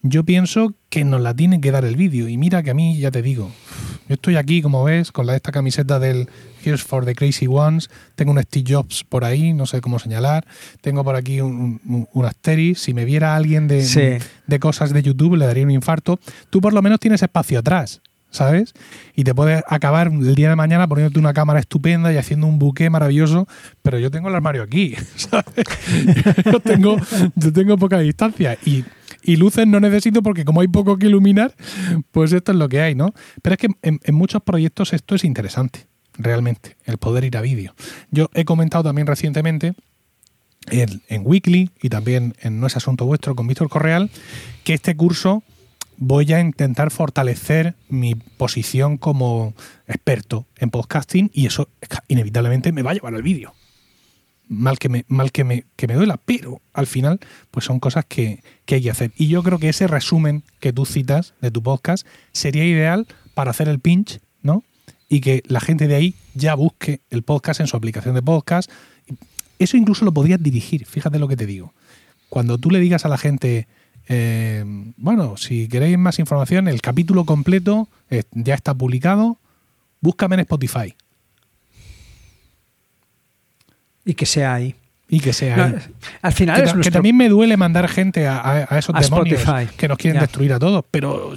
[0.00, 2.26] yo pienso que nos la tiene que dar el vídeo.
[2.26, 3.50] Y mira que a mí, ya te digo,
[4.08, 6.30] yo estoy aquí, como ves, con la, esta camiseta del
[6.64, 7.90] Here's for the Crazy Ones.
[8.14, 10.46] Tengo un Steve Jobs por ahí, no sé cómo señalar.
[10.80, 12.80] Tengo por aquí un, un, Asteris.
[12.80, 16.18] Si me viera alguien de, de cosas de YouTube, le daría un infarto.
[16.48, 18.00] Tú por lo menos tienes espacio atrás.
[18.34, 18.74] ¿Sabes?
[19.14, 22.58] Y te puedes acabar el día de mañana poniéndote una cámara estupenda y haciendo un
[22.58, 23.46] buque maravilloso,
[23.80, 25.64] pero yo tengo el armario aquí, ¿sabes?
[26.44, 26.96] yo, tengo,
[27.54, 28.84] tengo poca distancia y,
[29.36, 31.54] luces no necesito porque como hay poco que iluminar,
[32.10, 33.14] pues esto es lo que hay, ¿no?
[33.40, 35.86] Pero es que en, muchos proyectos esto es interesante,
[36.18, 37.74] realmente, el poder ir a vídeo.
[38.10, 39.74] Yo he comentado también recientemente
[40.70, 44.10] en, en Weekly y también en No es Asunto Vuestro con Víctor Correal
[44.64, 45.44] que este curso
[46.06, 49.54] voy a intentar fortalecer mi posición como
[49.86, 51.70] experto en podcasting y eso
[52.08, 53.54] inevitablemente me va a llevar al vídeo.
[54.46, 58.04] Mal que me, mal que me, que me duela, pero al final, pues son cosas
[58.04, 59.12] que, que hay que hacer.
[59.16, 63.52] Y yo creo que ese resumen que tú citas de tu podcast sería ideal para
[63.52, 64.62] hacer el pinch, ¿no?
[65.08, 68.70] Y que la gente de ahí ya busque el podcast en su aplicación de podcast.
[69.58, 71.72] Eso incluso lo podrías dirigir, fíjate lo que te digo.
[72.28, 73.66] Cuando tú le digas a la gente,
[74.08, 74.64] eh,
[74.96, 79.38] bueno, si queréis más información, el capítulo completo eh, ya está publicado.
[80.00, 80.94] Búscame en Spotify.
[84.04, 84.74] Y que sea ahí.
[85.08, 85.74] Y que sea ahí.
[86.22, 89.00] Al final que, es que también me duele mandar gente a, a- a esos A
[89.00, 89.74] demonios Spotify.
[89.76, 90.22] que nos quieren Ya.
[90.26, 91.34] destruir a todos, pero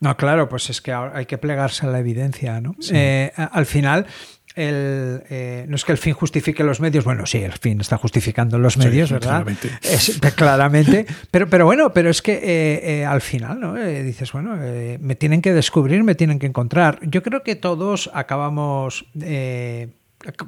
[0.00, 2.74] No, claro, pues es que hay que plegarse a la evidencia, ¿no?
[2.92, 4.06] Eh, al final,
[4.54, 7.96] el, eh, no es que el fin justifique los medios, bueno, sí, el fin está
[7.98, 9.28] justificando los Sí, medios, ¿verdad?
[9.44, 9.70] claramente.
[9.82, 13.76] Es- claramente, pero, pero bueno, pero es que eh, eh, al final, ¿no?
[13.76, 16.98] Eh, dices, bueno, eh, me tienen que descubrir, me tienen que encontrar.
[17.02, 19.06] Yo creo que todos acabamos...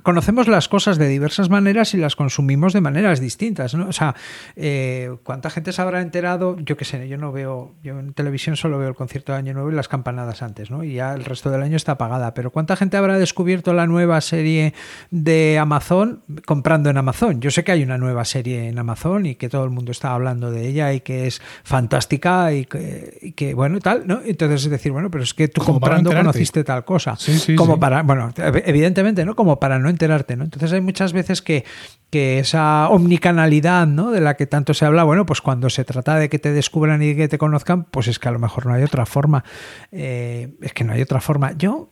[0.02, 3.88] Conocemos las cosas de diversas maneras y las consumimos de maneras distintas, ¿no?
[3.88, 4.14] O sea,
[4.56, 6.56] eh, ¿cuánta gente se habrá enterado?
[6.60, 9.52] Yo qué sé, yo no veo, yo en televisión solo veo el concierto de Año
[9.52, 10.84] Nuevo y las campanadas antes, ¿no?
[10.84, 12.32] Y ya el resto del año está apagada.
[12.34, 14.74] Pero ¿cuánta gente habrá descubierto la nueva serie
[15.10, 17.40] de Amazon comprando en Amazon?
[17.40, 20.12] Yo sé que hay una nueva serie en Amazon y que todo el mundo está
[20.12, 24.20] hablando de ella y que es fantástica y que, y que, bueno, tal, ¿no?
[24.24, 27.16] Entonces es decir, bueno, pero es que tú Como comprando conociste tal cosa.
[27.16, 27.80] Sí, sí, como sí.
[27.80, 29.34] para, bueno, evidentemente, ¿no?
[29.34, 30.44] Como para no enterarte, ¿no?
[30.44, 31.64] Entonces hay muchas veces que,
[32.10, 34.10] que esa omnicanalidad, ¿no?
[34.10, 37.02] De la que tanto se habla, bueno, pues cuando se trata de que te descubran
[37.02, 39.44] y que te conozcan, pues es que a lo mejor no hay otra forma.
[39.92, 41.52] Eh, es que no hay otra forma.
[41.58, 41.90] Yo,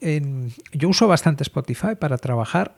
[0.72, 2.76] yo uso bastante Spotify para trabajar.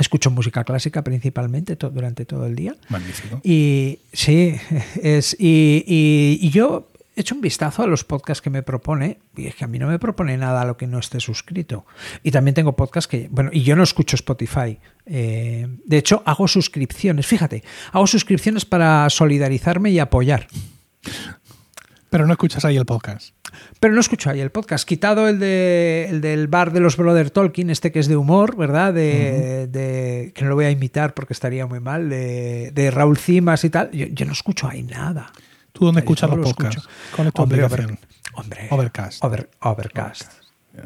[0.00, 2.74] Escucho música clásica principalmente to- durante todo el día.
[2.88, 3.40] magnífico.
[3.44, 4.56] Y sí,
[5.02, 9.18] es, y, y- y yo he hecho un vistazo a los podcasts que me propone,
[9.36, 11.86] y es que a mí no me propone nada a lo que no esté suscrito.
[12.22, 14.78] Y también tengo podcasts que, bueno, y yo no escucho Spotify.
[15.06, 17.62] Eh, de hecho, hago suscripciones, fíjate,
[17.92, 20.46] hago suscripciones para solidarizarme y apoyar.
[22.10, 23.34] Pero no escuchas ahí el podcast.
[23.80, 24.86] Pero no escucho ahí el podcast.
[24.86, 28.56] Quitado el, de, el del bar de los Brother Tolkien, este que es de humor,
[28.56, 28.92] ¿verdad?
[28.94, 33.18] De, de- que no lo voy a imitar porque estaría muy mal, de, de Raúl
[33.18, 33.90] Cimas y tal.
[33.92, 35.32] Yo, yo no escucho ahí nada.
[35.74, 36.76] ¿Tú dónde escuchas los lo podcasts?
[36.78, 36.94] escucho.
[37.16, 37.98] ¿Cuál es tu Hombre, aplicación?
[38.34, 39.22] Hombre, Overcast.
[39.24, 40.32] Over- Overcast.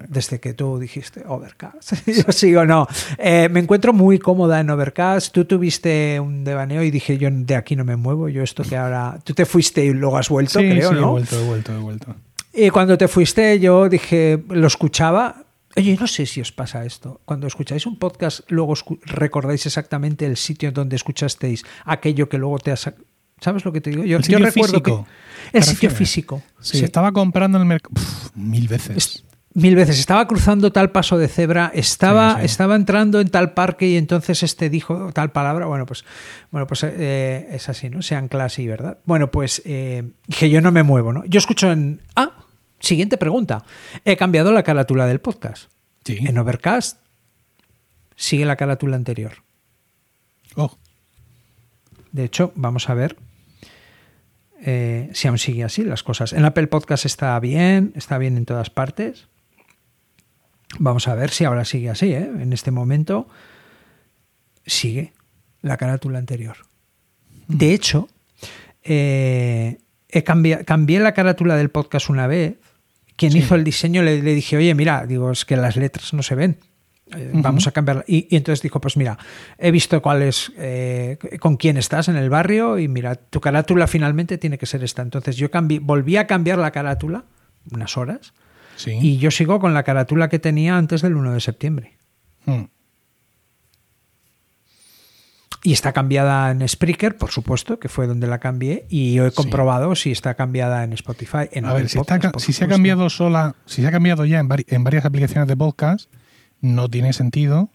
[0.09, 1.93] Desde que tú dijiste Overcast.
[2.07, 2.87] Yo sigo, no.
[3.17, 5.33] Eh, me encuentro muy cómoda en Overcast.
[5.33, 8.29] Tú tuviste un devaneo y dije, yo de aquí no me muevo.
[8.29, 9.19] Yo esto que ahora...
[9.25, 11.01] Tú te fuiste y luego has vuelto, Sí, creo, sí, ¿no?
[11.01, 12.15] he vuelto, he vuelto, he vuelto.
[12.53, 15.45] Y cuando te fuiste, yo dije, lo escuchaba.
[15.77, 17.21] Oye, no sé si os pasa esto.
[17.25, 22.59] Cuando escucháis un podcast, luego escu- recordáis exactamente el sitio donde escuchasteis aquello que luego
[22.59, 22.91] te has.
[23.41, 24.05] ¿Sabes lo que te digo?
[24.05, 25.51] Yo, El yo sitio recuerdo físico, que.
[25.53, 26.43] ¿te El sitio físico.
[26.61, 26.85] Sí, sí.
[26.85, 27.95] estaba comprando en el mercado
[28.35, 28.97] mil veces.
[28.97, 29.25] Es-
[29.55, 29.99] Mil veces.
[29.99, 32.45] Estaba cruzando tal paso de cebra, estaba, Sí, sí.
[32.47, 35.67] estaba entrando en tal parque y entonces este dijo tal palabra.
[35.67, 36.05] Bueno, pues,
[36.53, 38.03] bueno, pues eh, es así, ¿no?
[38.03, 38.99] Sean clase, ¿verdad?
[39.05, 41.25] Bueno, pues eh, que yo no me muevo, ¿no?
[41.25, 42.03] Yo escucho en.
[42.15, 42.45] Ah,
[42.79, 43.65] siguiente pregunta.
[44.05, 45.71] He cambiado la carátula del podcast.
[46.05, 46.19] Sí.
[46.21, 46.99] En Overcast
[48.15, 49.33] sigue la carátula anterior.
[50.55, 50.77] Oh,
[52.13, 53.17] De hecho, vamos a ver
[54.61, 56.33] eh, si aún sigue así las cosas.
[56.33, 59.29] En Apple Podcast está bien, está bien en todas partes.
[60.79, 62.13] Vamos a ver si ahora sigue así.
[62.13, 62.29] ¿eh?
[62.41, 63.29] En este momento
[64.67, 65.13] sigue
[65.63, 66.57] la carátula anterior.
[67.47, 68.09] De hecho,
[68.85, 69.79] eh,
[70.09, 72.57] he cambiado, cambié la carátula del podcast una vez.
[73.17, 73.39] Quien Sí.
[73.39, 76.35] hizo el diseño le, le dije, oye, mira, digo, es que las letras no se
[76.35, 76.59] ven.
[77.17, 78.05] Eh, Vamos a cambiarla.
[78.07, 79.19] Y, y entonces dijo, pues mira,
[79.59, 83.87] he visto cuál es, eh, con quién estás en el barrio y mira, tu carátula
[83.87, 85.03] finalmente tiene que ser esta.
[85.03, 87.25] Entonces yo cambié, volví a cambiar la carátula
[87.71, 88.33] unas horas
[88.77, 88.93] sí.
[89.01, 91.99] y yo sigo con la carátula que tenía antes del 1 de septiembre.
[92.47, 92.65] Mm.
[95.65, 99.31] Y está cambiada en Spreaker, por supuesto, que fue donde la cambié, y yo he
[99.31, 99.37] Sí.
[99.37, 101.49] comprobado si está cambiada en Spotify.
[101.51, 104.49] En A ver, si, Podcast, se ha cambiado sola, si se ha cambiado ya en,
[104.49, 106.09] vari- en varias aplicaciones de podcast,
[106.61, 107.71] no tiene sentido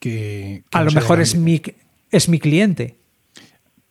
[0.00, 0.64] que.
[0.70, 1.60] que A no lo mejor es mi,
[2.10, 2.98] es mi cliente.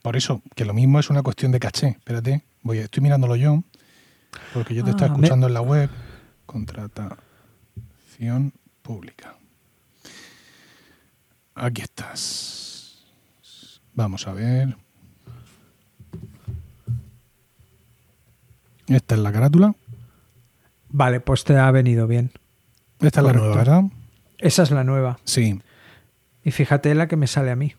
[0.01, 1.87] Por eso, que lo mismo es una cuestión de caché.
[1.89, 3.63] Espérate, voy, estoy mirándolo yo,
[4.53, 5.89] porque yo te estoy Ah, me- escuchando en la web.
[6.45, 9.35] Contratación pública.
[11.55, 13.05] Aquí estás.
[13.93, 14.75] Vamos a ver.
[18.87, 19.75] Esta es la carátula.
[20.89, 22.31] Vale, pues te ha venido bien.
[23.03, 23.83] Esta es la nueva, ¿verdad?
[24.39, 25.19] Esa es la nueva.
[25.23, 25.61] Sí.
[26.43, 27.73] Y fíjate la que me sale a mí.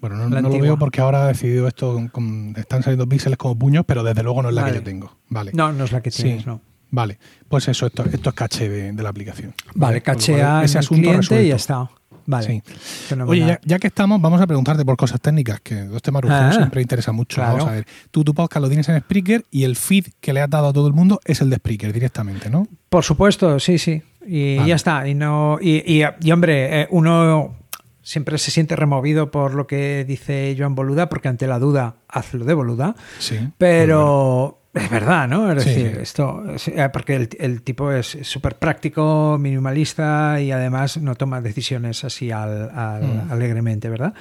[0.00, 3.38] Bueno, no, no lo veo porque ahora ha decidido esto, con- con- están saliendo píxeles
[3.38, 4.72] como puños, pero desde luego no es la Vale.
[4.74, 5.16] que yo tengo.
[5.28, 5.52] Vale.
[5.54, 6.24] No, no es la que Sí.
[6.24, 6.60] tienes, no.
[6.90, 7.18] Vale,
[7.48, 9.54] pues eso, esto, esto es caché de, de la aplicación.
[9.74, 11.88] Vale, lo cachea cual, ese cliente y ya está.
[12.26, 12.62] Vale.
[13.08, 13.14] Sí.
[13.26, 16.52] Oye, ya, ya que estamos, vamos a preguntarte por cosas técnicas, que este marujeo Ah,
[16.52, 17.36] siempre interesa mucho.
[17.36, 17.52] claro.
[17.58, 20.40] Vamos a ver, tú tu podcast lo tienes en Spreaker y el feed que le
[20.40, 22.66] has dado a todo el mundo es el de Spreaker directamente, ¿no?
[22.88, 24.02] Por supuesto, sí, sí.
[24.26, 24.68] Y Vale.
[24.68, 25.08] ya está.
[25.08, 25.58] Y no.
[25.60, 27.56] Y, y- y, hombre, eh, uno
[28.02, 32.44] siempre se siente removido por lo que dice Joan Boluda, porque ante la duda, hazlo
[32.44, 32.94] de Boluda.
[33.18, 33.36] Sí.
[33.58, 35.52] Pero es verdad, ¿no?
[35.52, 36.42] Es Sí, decir, esto.
[36.54, 42.04] es- eh, Porque el, el tipo es súper práctico, minimalista y además no toma decisiones
[42.04, 43.32] así al, al- Mm.
[43.32, 44.14] alegremente, ¿verdad?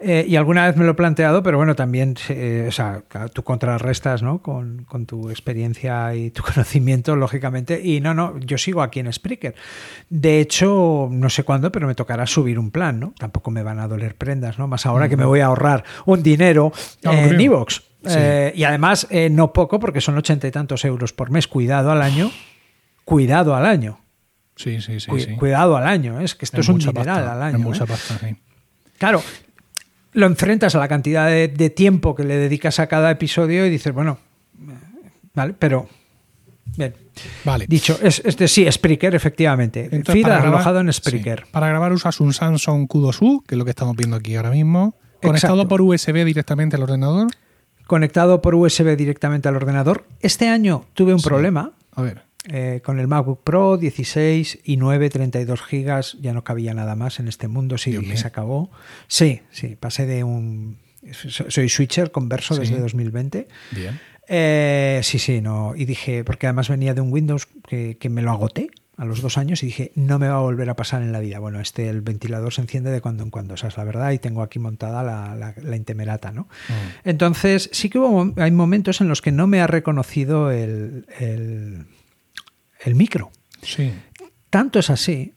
[0.00, 3.02] Eh, y alguna vez me lo he planteado, pero bueno, también, eh, o sea,
[3.32, 4.40] tú contrarrestas, ¿no?
[4.40, 7.80] Con, con tu experiencia y tu conocimiento, lógicamente.
[7.82, 9.56] Y no, no, yo sigo aquí en Spreaker.
[10.08, 13.14] De hecho, no sé cuándo, pero me tocará subir un plan, ¿no?
[13.18, 14.68] Tampoco me van a doler prendas, ¿no?
[14.68, 16.70] Más ahora que me voy a ahorrar un dinero
[17.02, 17.40] en.
[17.40, 17.82] Evox.
[18.04, 18.14] Sí.
[18.16, 21.46] Eh, y además, eh, no poco, porque son ochenta y tantos euros por mes.
[21.48, 22.30] Cuidado al año.
[23.04, 24.00] Cuidado al año.
[24.56, 25.08] Sí, sí, sí.
[25.10, 25.34] Cu- sí.
[25.36, 26.20] Cuidado al año.
[26.20, 26.24] ¿eh?
[26.24, 27.58] Es que esto es, un dineral al año.
[27.58, 28.36] Es mucha pasta, sí.
[28.98, 29.22] Claro,
[30.12, 33.70] lo enfrentas a la cantidad de, de tiempo que le dedicas a cada episodio y
[33.70, 34.18] dices, bueno,
[35.34, 35.88] vale, pero.
[36.76, 36.94] Bien.
[37.44, 37.66] Vale.
[37.68, 39.88] Dicho, es, es de sí, Spreaker, efectivamente.
[39.90, 41.46] Entonces, grabar- alojado en sí, Spreaker.
[41.50, 44.94] para grabar usas un Samsung Q2U, que es lo que estamos viendo aquí ahora mismo,
[45.22, 45.68] conectado Exacto.
[45.68, 47.26] por USB directamente al ordenador.
[47.88, 50.04] Conectado por USB directamente al ordenador.
[50.20, 51.26] Este año tuve un Sí.
[51.26, 51.72] problema.
[51.96, 52.22] A ver.
[52.50, 57.18] Eh, con el MacBook Pro 16 y 9, 32 gigas, ya no cabía nada más
[57.18, 58.16] en este mundo, sí, Dios que mío.
[58.18, 58.70] se acabó.
[59.06, 60.78] Sí, sí, pasé de un...
[61.12, 62.60] so- Soy switcher converso Sí.
[62.60, 63.48] desde 2020.
[63.72, 63.98] Bien.
[64.28, 65.74] Eh, sí, sí, no.
[65.74, 69.22] Y dije, porque además venía de un Windows que, que me lo agoté a los
[69.22, 71.38] dos años y dije, no me va a volver a pasar en la vida.
[71.38, 74.18] Bueno, este, el ventilador se enciende de cuando en cuando, esa es la verdad, y
[74.18, 76.42] tengo aquí montada la, la, la intemerata, ¿no?
[76.68, 77.08] Mm.
[77.08, 81.86] Entonces, sí que hubo, hay momentos en los que no me ha reconocido el, el,
[82.84, 83.30] el micro.
[83.62, 83.92] Sí.
[84.50, 85.32] Tanto es así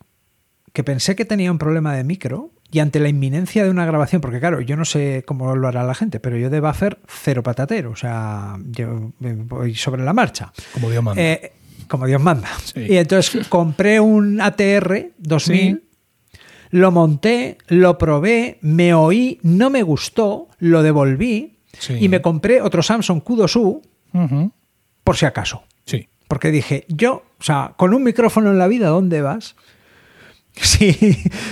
[0.74, 4.22] que pensé que tenía un problema de micro y ante la inminencia de una grabación,
[4.22, 7.44] porque claro, yo no sé cómo lo hará la gente, pero yo de buffer cero
[7.44, 10.54] patatero, o sea, yo eh, voy sobre la marcha.
[10.74, 11.22] Como Dios manda.
[11.22, 11.52] Eh,
[11.92, 12.48] como Dios manda.
[12.74, 12.86] Sí.
[12.90, 16.40] Y entonces compré un ATR 2000, Sí.
[16.72, 21.98] lo monté, lo probé, me oí, no me gustó, lo devolví Sí.
[22.00, 23.82] y me compré otro Samsung Q2U
[24.14, 24.52] Ujú.
[25.04, 25.64] por si acaso.
[25.86, 26.08] Sí.
[26.28, 29.56] Porque dije, yo, o sea, con un micrófono en la vida, ¿dónde vas?
[30.54, 30.94] Si,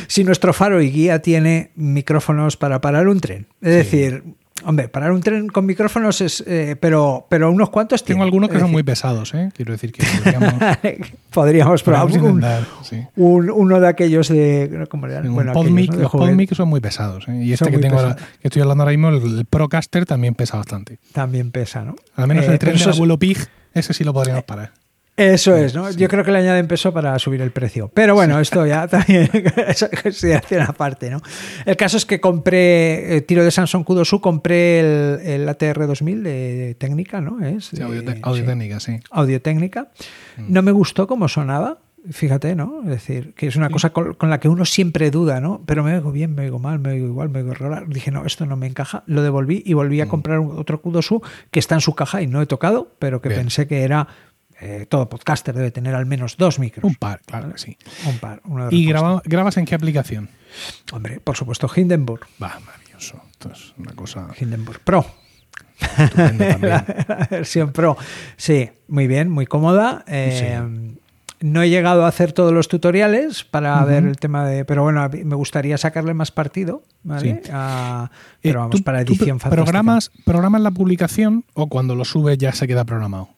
[0.07, 3.47] si nuestro faro y guía tiene micrófonos para parar un tren.
[3.61, 4.23] Es decir,
[4.65, 6.43] hombre, parar un tren con micrófonos es.
[6.47, 8.23] eh, pero, pero unos cuantos Tengo tiene.
[8.25, 9.49] algunos que Es son muy pesados, ¿eh?
[9.55, 10.53] Quiero decir que podríamos,
[11.31, 13.03] Podríamos probar podríamos un, intentar, sí.
[13.15, 14.87] un- uno de aquellos de.
[14.89, 15.29] ¿Cómo le llaman?
[15.29, 16.11] Un Bueno, los.
[16.11, 17.27] Podmic son muy pesados.
[17.27, 17.43] ¿eh?
[17.43, 20.35] Y este Son que tengo ahora, que estoy hablando ahora mismo, el, el Procaster también
[20.35, 20.99] pesa bastante.
[21.13, 21.95] También pesa, ¿no?
[22.15, 23.37] Al menos Eh, el tren del abuelo Pig,
[23.73, 24.71] ese sí lo podríamos parar.
[25.19, 25.91] Eso es, ¿no?
[25.91, 27.91] Yo creo que le añaden peso para subir el precio.
[27.93, 29.29] Pero bueno, esto ya también
[29.67, 31.21] es consideración aparte, ¿no?
[31.65, 36.23] El caso es que compré, eh, tiro de Samsung Q2U, compré el, el ATR 2000
[36.23, 37.45] de técnica, ¿no?
[37.45, 38.99] Es, Sí, audio, eh, audio sí, técnica, sí.
[39.11, 39.89] audio técnica.
[40.37, 40.53] Mm.
[40.53, 41.79] No me gustó cómo sonaba.
[42.11, 42.79] Fíjate, ¿no?
[42.83, 45.61] Es decir, que es una cosa con, con la que uno siempre duda, ¿no?
[45.65, 47.89] Pero me oigo bien, me oigo mal, me oigo igual, me oigo regular.
[47.89, 49.03] Dije, no, esto no me encaja.
[49.05, 50.09] Lo devolví y volví a Mm.
[50.09, 51.21] comprar otro Q2U
[51.51, 53.41] que está en su caja y no he tocado, pero que Bien.
[53.41, 54.07] pensé que era.
[54.61, 56.83] Eh, todo podcaster debe tener al menos dos micros.
[56.83, 57.77] Un par, claro que sí.
[58.07, 58.41] Un par.
[58.71, 60.29] ¿Y graba- grabas en qué aplicación?
[60.91, 62.21] Hombre, por supuesto, Hindenburg.
[62.41, 63.21] Va, maravilloso.
[63.31, 65.05] Esto es una cosa Hindenburg Pro.
[66.15, 66.59] también.
[66.61, 67.97] la versión Pro.
[68.37, 70.03] Sí, muy bien, muy cómoda.
[70.07, 70.61] Eh,
[71.41, 74.65] No he llegado a hacer todos los tutoriales para ver el tema de.
[74.65, 77.41] Pero bueno, me gustaría sacarle más partido, ¿vale?
[77.45, 77.49] Sí.
[77.53, 79.63] Ah, Eh, pero vamos, ¿tú- para tú edición pro- fantástica.
[79.63, 83.29] programas, ¿Programas la publicación o cuando lo subes ya se queda programado?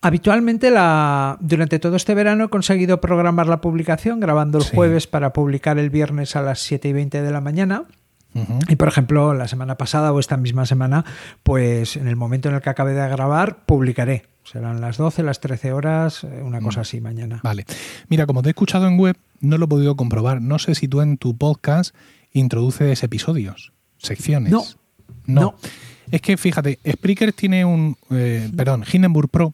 [0.00, 4.70] Habitualmente la, durante todo este verano he conseguido programar la publicación grabando el Sí.
[4.76, 7.82] jueves para publicar el viernes a las 7 y 20 de la mañana.
[8.68, 11.04] Y por ejemplo, la semana pasada o esta misma semana,
[11.42, 14.26] pues en el momento en el que acabe de grabar, publicaré.
[14.44, 17.40] Serán las 12, las 13 horas, eh, una cosa así mañana.
[17.42, 17.64] Vale.
[18.08, 20.40] Mira, como te he escuchado en web, no lo he podido comprobar.
[20.40, 21.94] No sé si tú en tu podcast
[22.32, 24.52] introduces episodios, secciones.
[24.52, 24.62] No.
[25.26, 25.40] No.
[25.40, 25.54] No.
[26.12, 27.96] Es que fíjate, Spreaker tiene un.
[28.10, 29.52] eh, perdón, Hindenburg Pro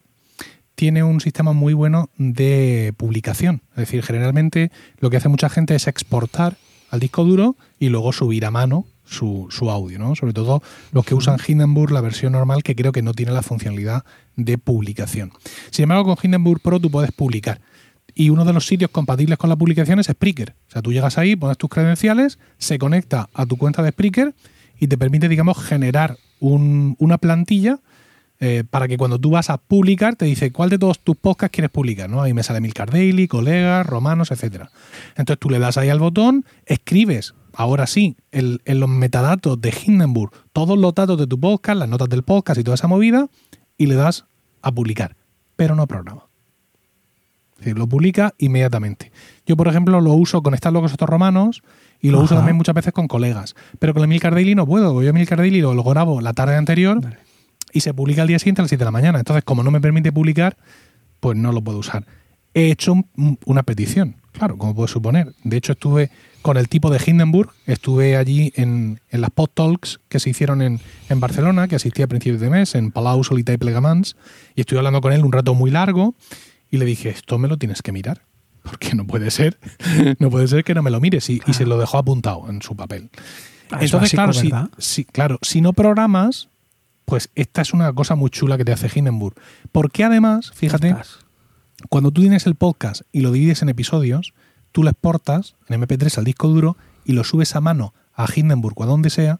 [0.75, 3.61] tiene un sistema muy bueno de publicación.
[3.71, 6.57] Es decir, generalmente lo que hace mucha gente es exportar
[6.89, 10.15] al disco duro y luego subir a mano su, su audio, ¿no?
[10.15, 10.61] Sobre todo
[10.91, 14.03] los que usan Hindenburg, la versión normal, que creo que no tiene la funcionalidad
[14.35, 15.31] de publicación.
[15.71, 17.61] Sin embargo, con Hindenburg Pro tú puedes publicar.
[18.13, 20.55] Y uno de los sitios compatibles con la publicación es Spreaker.
[20.69, 24.33] O sea, tú llegas ahí, pones tus credenciales, se conecta a tu cuenta de Spreaker
[24.79, 27.79] y te permite, digamos, generar una plantilla
[28.39, 31.53] eh, para que cuando tú vas a publicar te dice cuál de todos tus podcasts
[31.53, 32.21] quieres publicar, ¿no?
[32.21, 34.71] Ahí me sale Milcar Daily, colegas, romanos, etcétera.
[35.15, 40.31] Entonces tú le das ahí al botón, escribes, ahora sí, en los metadatos de Hindenburg,
[40.51, 43.29] todos los datos de tu podcast, las notas del podcast y toda esa movida,
[43.77, 44.25] y le das
[44.61, 45.15] a publicar,
[45.55, 46.23] pero no programa.
[47.53, 49.13] Es decir, lo publica inmediatamente.
[49.45, 51.63] Yo, por ejemplo, lo uso con estas locos estos romanos
[52.01, 53.55] y lo uso también muchas veces con colegas.
[53.79, 55.01] Pero con el Milcar Daily no puedo.
[55.01, 56.99] Yo Milcar Daily lo, lo grabo la tarde anterior
[57.75, 59.19] y se publica al día siguiente a las 7 de la mañana.
[59.19, 60.55] Entonces, como no me permite publicar,
[61.19, 62.05] pues no lo puedo usar.
[62.53, 62.95] He hecho
[63.43, 65.33] una petición, claro, como puedes suponer.
[65.43, 66.09] De hecho, estuve
[66.41, 70.79] con el tipo de Hindenburg, estuve allí en, las pod talks que se hicieron en,
[71.19, 74.15] Barcelona, que asistí a principios de mes, en Palau, Solita y Plegamans,
[74.55, 76.15] y estuve hablando con él un rato muy largo
[76.71, 78.21] y le dije, esto me lo tienes que mirar,
[78.63, 79.59] porque no puede ser,
[80.19, 82.73] no puede ser que no me lo mires, y, se lo dejó apuntado en su
[82.77, 83.09] papel.
[83.69, 84.31] Ah, Entonces, claro,
[84.77, 86.47] si, claro, si no programas,
[87.05, 89.35] pues esta es una cosa muy chula que te hace Hindenburg.
[89.71, 90.95] Porque además, fíjate,
[91.89, 94.33] cuando tú tienes el podcast y lo divides en episodios,
[94.71, 98.79] tú lo exportas en MP3 al disco duro y lo subes a mano a Hindenburg
[98.79, 99.39] o a donde sea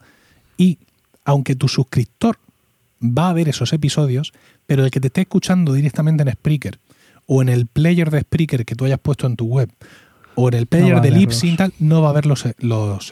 [0.57, 0.79] y
[1.23, 2.37] aunque tu suscriptor
[3.01, 4.33] va a ver esos episodios,
[4.65, 6.79] pero el que te esté escuchando directamente en Spreaker
[7.25, 9.69] o en el player de Spreaker que tú hayas puesto en tu web
[10.35, 12.45] o en el player de Libsyn tal, no va a ver los,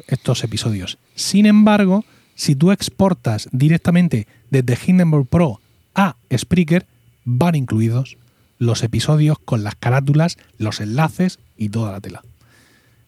[0.07, 0.97] estos episodios.
[1.15, 2.03] Sin embargo,
[2.35, 5.61] si tú exportas directamente desde Hindenburg Pro
[5.95, 6.85] a Spreaker,
[7.25, 8.17] van incluidos
[8.57, 12.23] los episodios con las carátulas, los enlaces y toda la tela.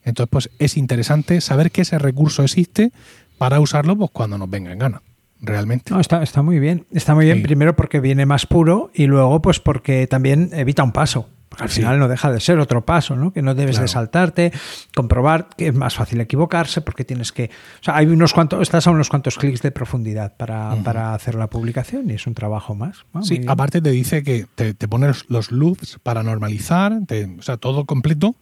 [0.03, 2.91] Entonces, pues es interesante saber que ese recurso existe
[3.37, 5.01] para usarlo pues, cuando nos venga en gana.
[5.41, 5.93] Realmente.
[5.93, 6.85] No, está, está muy bien.
[6.91, 10.91] Está muy bien, primero porque viene más puro y luego, pues porque también evita un
[10.91, 11.27] paso.
[11.59, 13.31] Al final no deja de ser otro paso, ¿no?
[13.31, 14.51] Que no debes de saltarte,
[14.95, 17.49] comprobar que es más fácil equivocarse porque tienes que.
[17.81, 21.35] O sea, hay unos cuantos, estás a unos cuantos clics de profundidad para, para hacer
[21.35, 23.05] la publicación y es un trabajo más.
[23.21, 26.93] sí, aparte te dice que te, te pones los loops para normalizar,
[27.39, 28.35] o sea, todo completo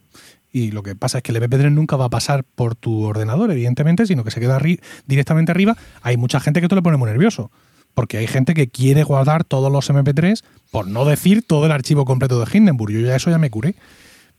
[0.54, 3.50] y lo que pasa es que el MP3 nunca va a pasar por tu ordenador,
[3.50, 4.60] evidentemente, sino que se queda
[5.04, 5.76] directamente arriba.
[6.00, 7.50] Hay mucha gente que esto le pone muy nervioso,
[7.94, 12.04] porque hay gente que quiere guardar todos los MP3, por no decir todo el archivo
[12.04, 12.92] completo de Hindenburg.
[12.92, 13.74] Yo ya eso ya me curé.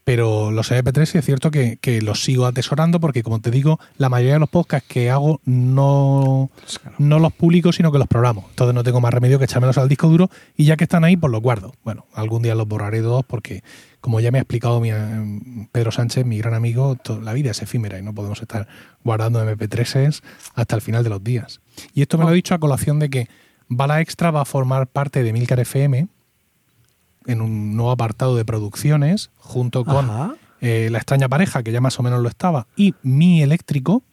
[0.05, 4.07] Pero los MP3 sí es cierto que, los sigo atesorando porque, como te digo, la
[4.07, 6.51] mayoría de los podcasts que hago no,
[6.99, 8.45] no los publico, sino que los programo.
[8.51, 11.17] Entonces no tengo más remedio que echármelos al disco duro y ya que están ahí,
[11.17, 11.73] pues los guardo.
[11.83, 13.63] Bueno, algún día los borraré todos porque,
[13.99, 17.63] como ya me ha explicado mi, eh, Pedro Sánchez, mi gran amigo, la vida es
[17.63, 18.67] efímera y no podemos estar
[19.03, 20.21] guardando MP3s
[20.53, 21.61] hasta el final de los días.
[21.95, 23.27] Y esto me lo he dicho a colación de que
[23.67, 26.07] Bala Extra va a formar parte de Milcar FM
[27.27, 31.99] en un nuevo apartado de producciones, junto con eh, La extraña pareja, que ya más
[31.99, 34.03] o menos lo estaba, y Mi eléctrico.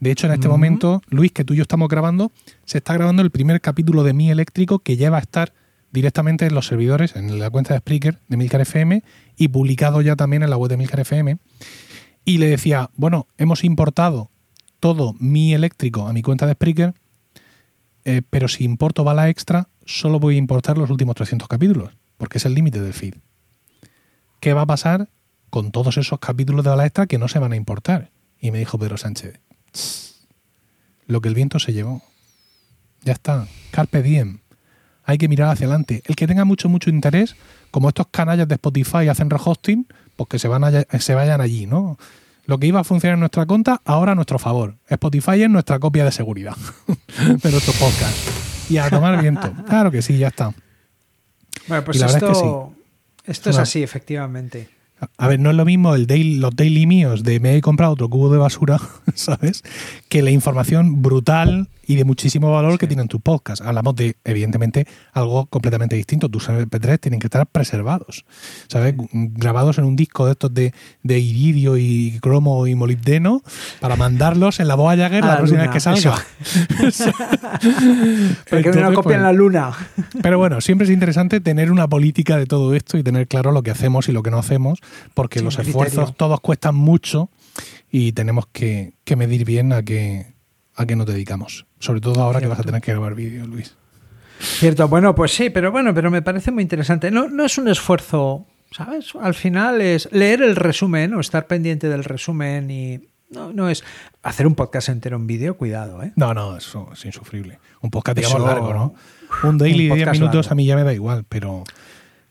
[0.00, 2.32] De hecho, en este momento, Luis, que tú y yo estamos grabando,
[2.64, 5.52] se está grabando el primer capítulo de Mi eléctrico, que ya va a estar
[5.92, 9.02] directamente en los servidores, en la cuenta de Spreaker de Milcar FM,
[9.36, 11.38] y publicado ya también en la web de Milcar FM.
[12.24, 14.30] Y le decía, bueno, hemos importado
[14.80, 16.94] todo mi eléctrico a mi cuenta de Spreaker,
[18.04, 21.90] eh, pero si importo bala extra, solo voy a importar los últimos 300 capítulos
[22.22, 23.14] porque es el límite del feed.
[24.38, 25.08] ¿Qué va a pasar
[25.50, 28.10] con todos esos capítulos de la extra que no se van a importar?
[28.38, 29.40] Y me dijo Pedro Sánchez,
[31.08, 32.00] lo que el viento se llevó.
[33.02, 34.38] Ya está, carpe diem.
[35.02, 36.04] Hay que mirar hacia adelante.
[36.04, 37.34] El que tenga mucho, mucho interés,
[37.72, 41.98] como estos canallas de Spotify hacen rehosting, pues que se, van se vayan allí, ¿no?
[42.44, 44.76] Lo que iba a funcionar en nuestra cuenta, ahora a nuestro favor.
[44.88, 46.56] Spotify es nuestra copia de seguridad
[46.86, 48.16] de nuestro podcast.
[48.68, 49.52] Y a tomar viento.
[49.68, 50.52] Claro que sí, ya está.
[51.68, 52.74] Bueno, pues esto,
[53.24, 54.68] esto es así, efectivamente.
[55.16, 57.92] A ver, no es lo mismo el daily, los daily míos de me he comprado
[57.92, 58.80] otro cubo de basura,
[59.14, 59.62] ¿sabes?
[60.08, 63.64] Que la información brutal y de muchísimo valor que tienen tus podcasts.
[63.64, 66.28] Hablamos de, evidentemente, algo completamente distinto.
[66.28, 68.24] Tus MP3 tienen que estar preservados,
[68.68, 68.94] ¿sabes?
[69.12, 70.72] Grabados en un disco de estos de,
[71.02, 73.42] de iridio y cromo y molibdeno
[73.80, 76.16] para mandarlos en la Voyager la, próxima vez que salga.
[78.50, 79.72] Porque una copia en la luna.
[80.22, 83.62] pero bueno, siempre es interesante tener una política de todo esto y tener claro lo
[83.62, 84.80] que hacemos y lo que no hacemos,
[85.14, 87.30] porque los esfuerzos todos cuestan mucho
[87.90, 90.31] y tenemos que, que medir bien a qué,
[90.76, 91.66] a qué nos dedicamos.
[91.78, 93.76] Sobre todo ahora que vas a tener que grabar vídeo, Luis.
[94.38, 97.10] Cierto, bueno, pues sí, pero bueno, pero me parece muy interesante.
[97.10, 99.12] No, no es un esfuerzo, ¿sabes?
[99.20, 103.00] Al final es leer el resumen o estar pendiente del resumen y
[103.30, 103.84] no, no es
[104.22, 106.12] hacer un podcast entero en vídeo, cuidado, ¿eh?
[106.16, 107.60] No, no, eso es insufrible.
[107.80, 108.94] Un podcast, digamos, largo, ¿no?
[109.44, 111.64] Un daily de 10 minutos a mí ya me da igual, pero.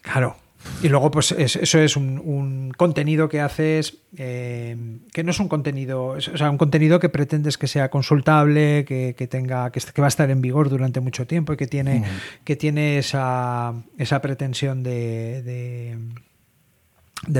[0.01, 0.35] Claro.
[0.83, 4.75] Y luego, pues eso es un, contenido que haces eh,
[5.13, 9.27] que no es un contenido, o sea, un contenido que pretendes que sea consultable, que,
[9.29, 12.03] tenga, que, va a estar en vigor durante mucho tiempo y que tiene,
[12.43, 15.97] que tiene esa, esa pretensión de de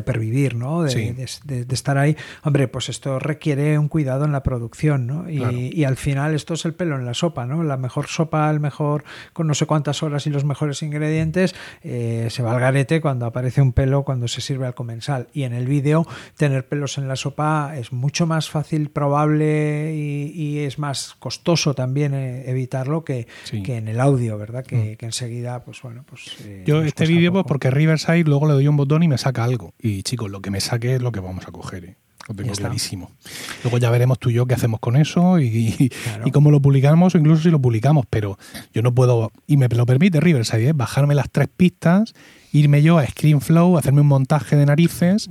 [0.03, 0.83] pervivir, ¿no?
[0.83, 1.13] De,
[1.43, 2.15] de, estar ahí.
[2.43, 5.29] Hombre, pues esto requiere un cuidado en la producción, ¿no?
[5.29, 7.63] Y, y, al final esto es el pelo en la sopa, ¿no?
[7.63, 9.03] La mejor sopa, el mejor,
[9.33, 13.25] con no sé cuántas horas y los mejores ingredientes, eh, se va al garete cuando
[13.25, 15.27] aparece un pelo cuando se sirve al comensal.
[15.33, 16.05] Y en el vídeo,
[16.37, 22.13] tener pelos en la sopa es mucho más fácil, probable y, es más costoso también
[22.13, 23.27] eh, evitarlo que,
[23.63, 24.63] que, en el audio, ¿verdad?
[24.63, 25.05] Que, mm.
[25.05, 26.37] enseguida, pues bueno, pues...
[26.45, 29.43] Eh, Yo este vídeo, pues porque Riverside luego le doy un botón y me saca
[29.43, 29.70] algo.
[29.79, 31.85] Y chicos, lo que me saque es lo que vamos a coger.
[31.85, 31.95] ¿eh?
[32.27, 33.11] Lo tengo clarísimo.
[33.63, 35.91] Luego ya veremos tú y yo qué hacemos con eso y,
[36.31, 38.05] cómo lo publicamos o incluso si lo publicamos.
[38.09, 38.37] Pero
[38.73, 40.73] yo no puedo, y me lo permite Riverside, ¿eh?
[40.73, 42.13] bajarme las tres pistas,
[42.51, 45.29] irme yo a ScreenFlow, hacerme un montaje de narices.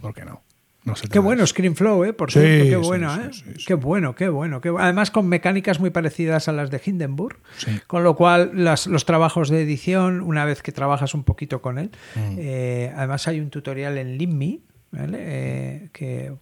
[0.00, 0.42] ¿Por qué no?
[0.84, 2.12] No qué bueno ScreenFlow, ¿eh?
[2.14, 3.30] Por cierto, qué bueno, ¿eh?
[3.66, 7.38] Qué bueno, qué bueno, qué Además con mecánicas muy parecidas a las de Hindenburg,
[7.86, 11.90] con lo cual los trabajos de edición, una vez que trabajas un poquito con él,
[12.14, 12.36] mm.
[12.38, 15.18] eh, además hay un tutorial en Limme, ¿vale?
[15.20, 16.32] Eh, que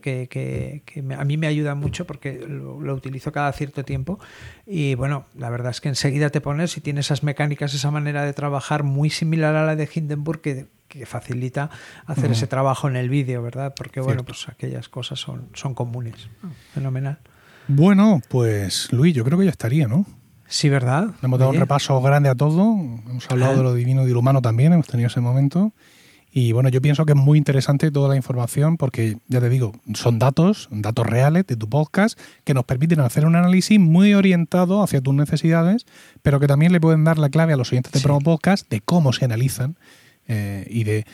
[0.00, 0.80] Que,
[1.18, 4.20] a mí me ayuda mucho porque lo, lo, utilizo cada cierto tiempo
[4.64, 8.24] y bueno, la verdad es que enseguida te pones y tiene esas mecánicas, esa manera
[8.24, 11.70] de trabajar muy similar a la de Hindenburg que que facilita
[12.06, 13.72] hacer ese trabajo en el vídeo, ¿verdad?
[13.74, 16.28] Porque, bueno, pues aquellas cosas son, son comunes.
[16.74, 17.18] fenomenal.
[17.66, 20.04] Bueno, pues Luis, yo creo que ya estaría, ¿no?
[20.46, 21.08] Sí, ¿verdad?
[21.22, 22.60] Hemos dado un repaso grande a todo.
[23.08, 25.72] Hemos hablado de lo divino y de lo humano también, hemos tenido ese momento.
[26.30, 29.72] Y bueno, yo pienso que es muy interesante toda la información porque, ya te digo,
[29.94, 34.82] son datos, datos reales de tu podcast que nos permiten hacer un análisis muy orientado
[34.82, 35.86] hacia tus necesidades,
[36.20, 38.80] pero que también le pueden dar la clave a los oyentes de Promo Podcast de
[38.80, 39.76] cómo se analizan
[40.32, 41.04] eh, y de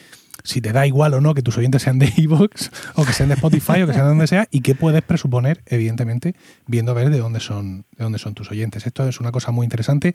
[0.45, 3.29] si te da igual o no que tus oyentes sean de Evox o que sean
[3.29, 6.37] de Spotify o que sean de donde sea y qué puedes presuponer, evidentemente,
[6.67, 8.87] viendo a ver de dónde son, de dónde son tus oyentes.
[8.87, 10.15] Esto es una cosa muy interesante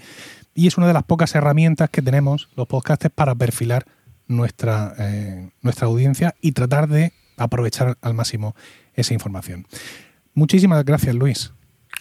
[0.55, 3.85] y es una de las pocas herramientas que tenemos los podcasters para perfilar
[4.27, 8.55] nuestra, eh, nuestra audiencia y tratar de aprovechar al máximo
[8.93, 9.67] esa información.
[10.33, 11.51] Muchísimas gracias, Luis.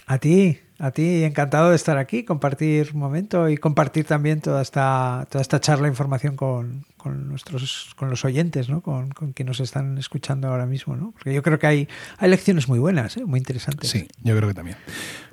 [0.07, 4.61] A ti, a ti, encantado de estar aquí, compartir un momento y compartir también toda
[4.61, 6.85] esta, toda esta charla, información con,
[7.29, 8.81] nuestros, con los oyentes, ¿no?
[8.81, 11.13] Con, con quienes nos están escuchando ahora mismo, ¿no?
[11.13, 11.89] Porque yo creo que hay,
[12.19, 13.25] hay lecciones muy buenas, ¿eh?
[13.25, 13.91] muy interesantes.
[13.91, 14.77] Sí, yo creo que también.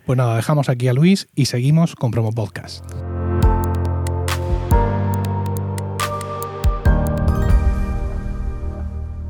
[0.05, 2.85] Pues nada, dejamos aquí a Luis y seguimos con Promo Podcast.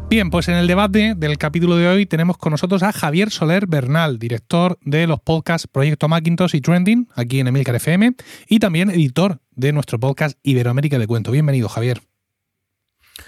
[0.10, 3.68] Bien, pues en el debate del capítulo de hoy tenemos con nosotros a Javier Soler
[3.68, 8.15] Bernal, director de los podcasts Proyecto Macintosh y Trending, aquí en Emilcar FM,
[8.48, 11.30] y también editor de nuestro podcast Iberoamérica de Cuento.
[11.30, 12.02] Bienvenido, Javier.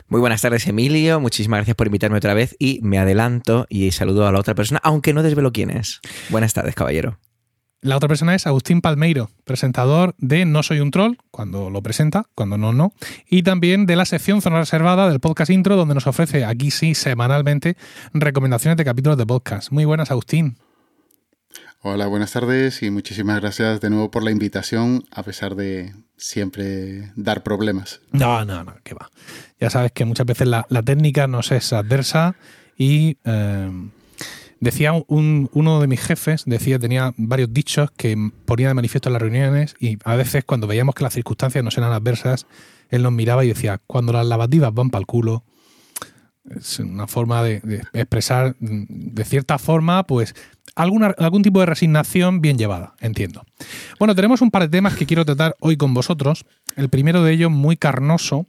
[0.08, 1.20] Muy buenas tardes, Emilio.
[1.20, 4.82] Muchísimas gracias por invitarme otra vez y me adelanto y saludo a la otra persona,
[4.84, 6.02] aunque no desvelo quién es.
[6.32, 7.20] Buenas tardes, caballero.
[7.84, 12.28] La otra persona es Agustín Palmeiro, presentador de No Soy un Troll, cuando lo presenta,
[12.36, 12.94] cuando no, no.
[13.28, 16.94] Y también de la sección Zona Reservada del podcast intro, donde nos ofrece aquí sí
[16.94, 17.78] semanalmente
[18.14, 19.72] recomendaciones de capítulos de podcast.
[19.72, 20.58] Muy buenas, Agustín.
[21.82, 27.12] Hola, buenas tardes y muchísimas gracias de nuevo por la invitación, a pesar de siempre
[27.16, 28.00] dar problemas.
[28.12, 29.10] No, no, no, que va.
[29.60, 32.36] Ya sabes que muchas veces la, técnica nos es adversa
[32.78, 33.18] y.
[33.26, 33.72] Eh,
[34.62, 38.16] Decía un, uno de mis jefes, decía, tenía varios dichos que
[38.46, 41.72] ponía de manifiesto en las reuniones y a veces cuando veíamos que las circunstancias no
[41.76, 42.46] eran adversas,
[42.90, 45.44] él nos miraba y decía, cuando las lavativas van para el culo,
[46.56, 50.36] es una forma de, expresar de cierta forma, pues
[50.76, 53.44] algún tipo de resignación bien llevada, entiendo.
[53.98, 56.46] Bueno, tenemos un par de temas que quiero tratar hoy con vosotros.
[56.76, 58.48] El primero de ellos muy carnoso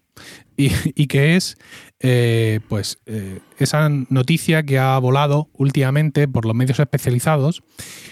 [0.56, 1.56] y, que es
[2.00, 7.62] eh, pues eh, esa noticia que ha volado últimamente por los medios especializados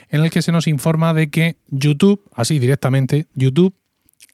[0.09, 3.75] en el que se nos informa de que YouTube, así directamente, YouTube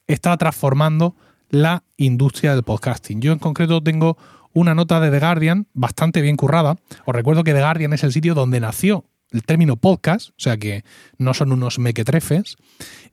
[0.07, 1.15] está transformando
[1.49, 3.21] la industria del podcasting.
[3.21, 4.17] Yo en concreto tengo
[4.53, 6.77] una nota de The Guardian bastante bien currada.
[7.05, 10.57] Os recuerdo que The Guardian es el sitio donde nació el término podcast, o sea
[10.57, 10.83] que
[11.17, 12.55] no son unos mequetrefes,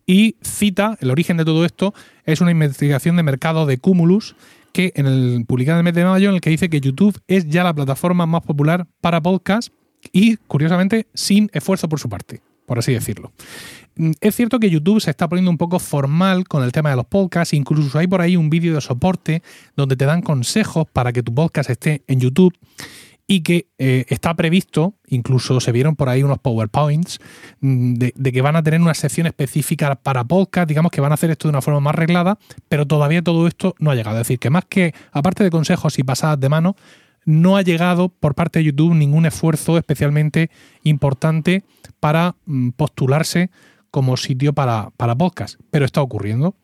[0.06, 1.94] y cita, el origen de todo esto
[2.24, 4.36] es una investigación de mercado de Cumulus
[4.72, 7.18] que en el publicado en el mes de mayo en el que dice que YouTube
[7.28, 9.72] es ya la plataforma más popular para podcast
[10.12, 13.32] y curiosamente sin esfuerzo por su parte, por así decirlo.
[13.96, 16.96] Mm, es cierto que YouTube se está poniendo un poco formal con el tema de
[16.96, 19.42] los podcasts, incluso hay por ahí un vídeo de soporte
[19.76, 22.52] donde te dan consejos para que tu podcast esté en YouTube
[23.26, 27.18] y que eh, está previsto, incluso se vieron por ahí unos PowerPoints,
[27.60, 31.12] mm, de, de, que van a tener una sección específica para podcast, digamos que van
[31.12, 32.38] a hacer esto de una forma más arreglada,
[32.68, 34.16] pero todavía todo esto no ha llegado.
[34.16, 36.76] Es decir, que más que, aparte de consejos y pasadas de mano,
[37.24, 40.50] no ha llegado por parte de YouTube ningún esfuerzo especialmente
[40.82, 41.64] importante
[42.00, 43.50] para mm, postularse
[43.90, 46.56] como sitio para, para podcast, pero está ocurriendo.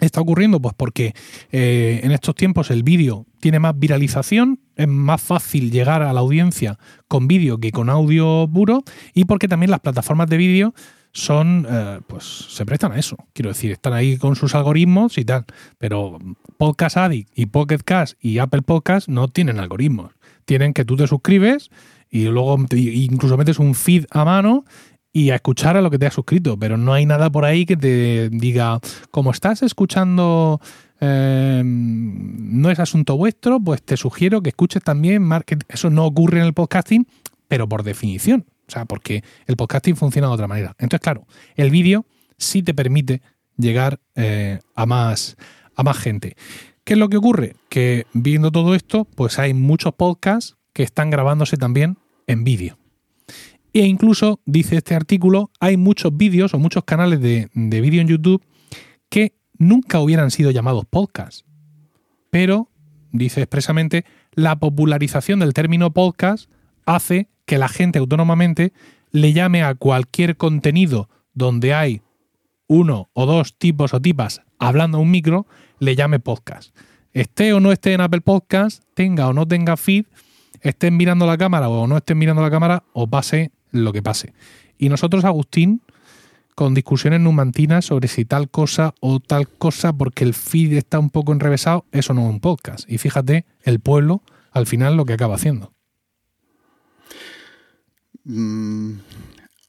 [0.00, 1.14] Está ocurriendo pues porque
[1.52, 6.20] eh, en estos tiempos el vídeo tiene más viralización, es más fácil llegar a la
[6.20, 6.78] audiencia
[7.08, 8.84] con vídeo que con audio puro
[9.14, 10.74] y porque también las plataformas de vídeo
[11.12, 13.16] son, eh, pues se prestan a eso.
[13.32, 15.46] Quiero decir, están ahí con sus algoritmos y tal,
[15.78, 16.18] pero
[16.58, 20.12] Podcast Addict y Pocket Cast y Apple Podcast no tienen algoritmos.
[20.44, 21.70] Tienen que tú te suscribes
[22.10, 24.64] y luego incluso metes un feed a mano
[25.12, 27.64] y a escuchar a lo que te has suscrito, pero no hay nada por ahí
[27.64, 28.80] que te diga,
[29.10, 30.60] como estás escuchando,
[31.00, 35.28] eh, no es asunto vuestro, pues te sugiero que escuches también,
[35.68, 37.06] eso no ocurre en el podcasting,
[37.48, 40.74] pero por definición, o sea, porque el podcasting funciona de otra manera.
[40.78, 42.06] Entonces, claro, el vídeo
[42.38, 43.22] sí te permite
[43.56, 45.36] llegar eh, a, más,
[45.74, 46.36] a más gente.
[46.84, 47.56] ¿Qué es lo que ocurre?
[47.68, 52.78] Que viendo todo esto, pues hay muchos podcasts que están grabándose también en vídeo.
[53.72, 58.08] E incluso, dice este artículo, hay muchos vídeos o muchos canales de, de vídeo en
[58.08, 58.42] YouTube
[59.10, 61.46] que nunca hubieran sido llamados podcast.
[62.30, 62.68] Pero,
[63.12, 66.50] dice expresamente, la popularización del término podcast
[66.84, 68.72] hace que la gente autónomamente
[69.10, 72.02] le llame a cualquier contenido donde hay
[72.66, 75.46] uno o dos tipos o tipas hablando a un micro,
[75.78, 76.76] le llame podcast.
[77.12, 80.06] Esté o no esté en Apple Podcast, tenga o no tenga feed,
[80.60, 84.34] estén mirando la cámara o no estén mirando la cámara, o pase lo que pase.
[84.78, 85.82] Y nosotros, Agustín,
[86.56, 91.10] con discusiones numantinas sobre si tal cosa o tal cosa, porque el feed está un
[91.10, 92.90] poco enrevesado, eso no es un podcast.
[92.90, 94.22] Y fíjate, el pueblo,
[94.52, 95.74] al final, lo que acaba haciendo.
[98.24, 98.94] Mm,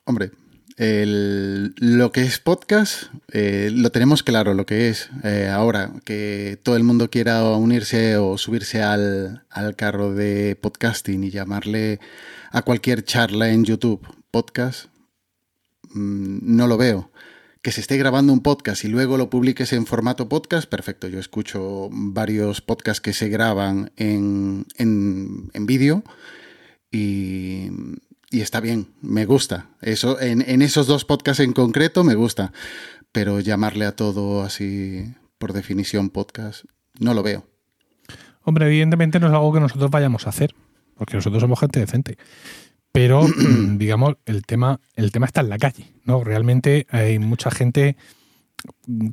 [0.05, 0.31] hombre,
[0.77, 6.77] lo que es podcast eh, lo tenemos claro, lo que es eh, ahora, que todo
[6.77, 11.99] el mundo quiera unirse o subirse al, al carro de podcasting y llamarle
[12.51, 14.85] a cualquier charla en YouTube podcast,
[15.97, 17.11] mm, no lo veo.
[17.61, 21.07] Que se esté grabando un podcast y luego lo publiques en formato podcast, perfecto.
[21.07, 26.03] Yo escucho varios podcasts que se graban en, en, en vídeo
[26.91, 27.69] y,
[28.29, 29.69] y, está bien, me gusta.
[29.81, 32.53] Eso, en, en esos dos podcasts en concreto me gusta.
[33.11, 36.65] Pero llamarle a todo así, por definición, podcast,
[36.99, 37.47] no lo veo.
[38.43, 40.53] Hombre, evidentemente no es algo que nosotros vayamos a hacer
[40.97, 42.17] porque nosotros somos gente decente.
[42.97, 43.27] Pero,
[43.77, 46.23] digamos, el tema, el tema está en la calle, ¿no?
[46.23, 47.95] Realmente hay mucha gente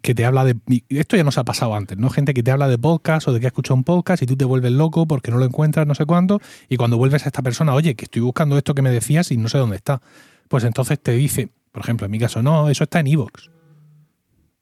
[0.00, 0.56] que te habla de.
[0.88, 2.08] Esto ya nos ha pasado antes, ¿no?
[2.08, 4.36] Gente que te habla de podcast o de que ha escuchado un podcast y tú
[4.36, 6.40] te vuelves loco porque no lo encuentras, no sé cuándo.
[6.70, 9.36] Y cuando vuelves a esta persona, oye, que estoy buscando esto que me decías y
[9.36, 10.00] no sé dónde está.
[10.48, 13.50] Pues entonces te dice, por ejemplo, en mi caso, no, eso está en Evox.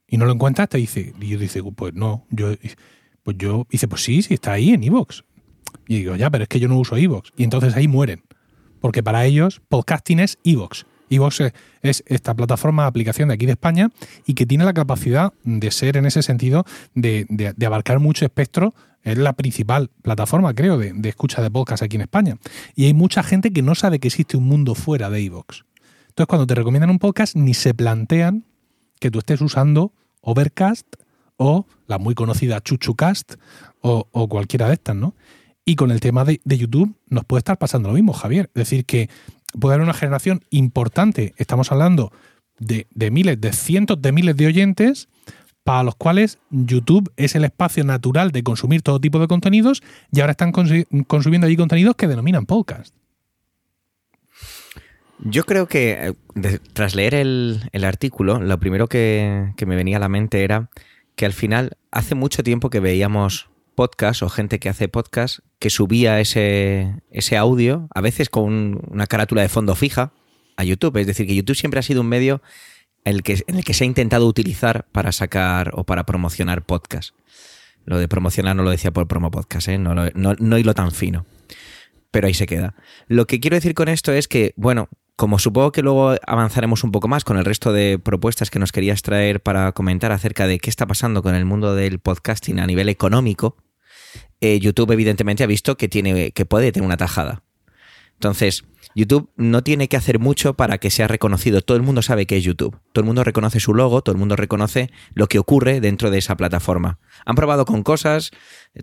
[0.08, 1.12] Y no lo encuentras, te dice.
[1.20, 2.54] Y yo dice, pues no, yo.
[3.22, 5.22] Pues yo dice, pues sí, sí, está ahí en Evox.
[5.86, 7.30] Y digo, ya, pero es que yo no uso Evox.
[7.36, 8.24] Y entonces ahí mueren.
[8.82, 10.84] Porque para ellos podcasting es Evox.
[11.08, 11.40] Evox
[11.82, 13.90] es esta plataforma, aplicación de aquí de España
[14.26, 16.64] y que tiene la capacidad de ser en ese sentido,
[16.94, 18.74] de, abarcar mucho espectro.
[19.04, 22.38] Es la principal plataforma, creo, de, de, escucha de podcast aquí en España.
[22.74, 25.64] Y hay mucha gente que no sabe que existe un mundo fuera de Evox.
[26.08, 28.44] Entonces, cuando te recomiendan un podcast, ni se plantean
[28.98, 29.92] que tú estés usando
[30.22, 30.86] Overcast
[31.36, 33.34] o la muy conocida ChuchuCast
[33.80, 35.14] o, o cualquiera de estas, ¿no?
[35.64, 38.50] Y con el tema de, de, YouTube nos puede estar pasando lo mismo, Javier.
[38.54, 39.08] Es decir, que
[39.58, 42.12] puede haber una generación importante, estamos hablando
[42.58, 45.08] de, de miles, de cientos de miles de oyentes,
[45.64, 50.20] para los cuales YouTube es el espacio natural de consumir todo tipo de contenidos y
[50.20, 52.94] ahora están consumiendo allí contenidos que denominan podcast.
[55.24, 59.98] Yo creo que eh, tras leer el, el, artículo, lo primero que, que me venía
[59.98, 60.68] a la mente era
[61.14, 65.70] que al final hace mucho tiempo que veíamos podcast o gente que hace podcast que
[65.70, 70.12] subía ese, ese audio, a veces con una carátula de fondo fija,
[70.56, 70.96] a YouTube.
[70.98, 72.42] Es decir, que YouTube siempre ha sido un medio
[73.04, 76.64] en el que, en el que se ha intentado utilizar para sacar o para promocionar
[76.64, 77.14] podcast.
[77.84, 79.78] Lo de promocionar no lo decía por promo podcast, ¿eh?
[79.78, 81.26] no, no, no hilo tan fino.
[82.10, 82.74] Pero ahí se queda.
[83.08, 86.92] Lo que quiero decir con esto es que, bueno, como supongo que luego avanzaremos un
[86.92, 90.58] poco más con el resto de propuestas que nos querías traer para comentar acerca de
[90.58, 93.56] qué está pasando con el mundo del podcasting a nivel económico,
[94.40, 97.42] eh, YouTube evidentemente ha visto que, tiene, que puede tener una tajada.
[98.14, 98.64] Entonces,
[98.94, 101.62] YouTube no tiene que hacer mucho para que sea reconocido.
[101.62, 102.78] Todo el mundo sabe que es YouTube.
[102.92, 106.18] Todo el mundo reconoce su logo, todo el mundo reconoce lo que ocurre dentro de
[106.18, 106.98] esa plataforma.
[107.24, 108.30] Han probado con cosas,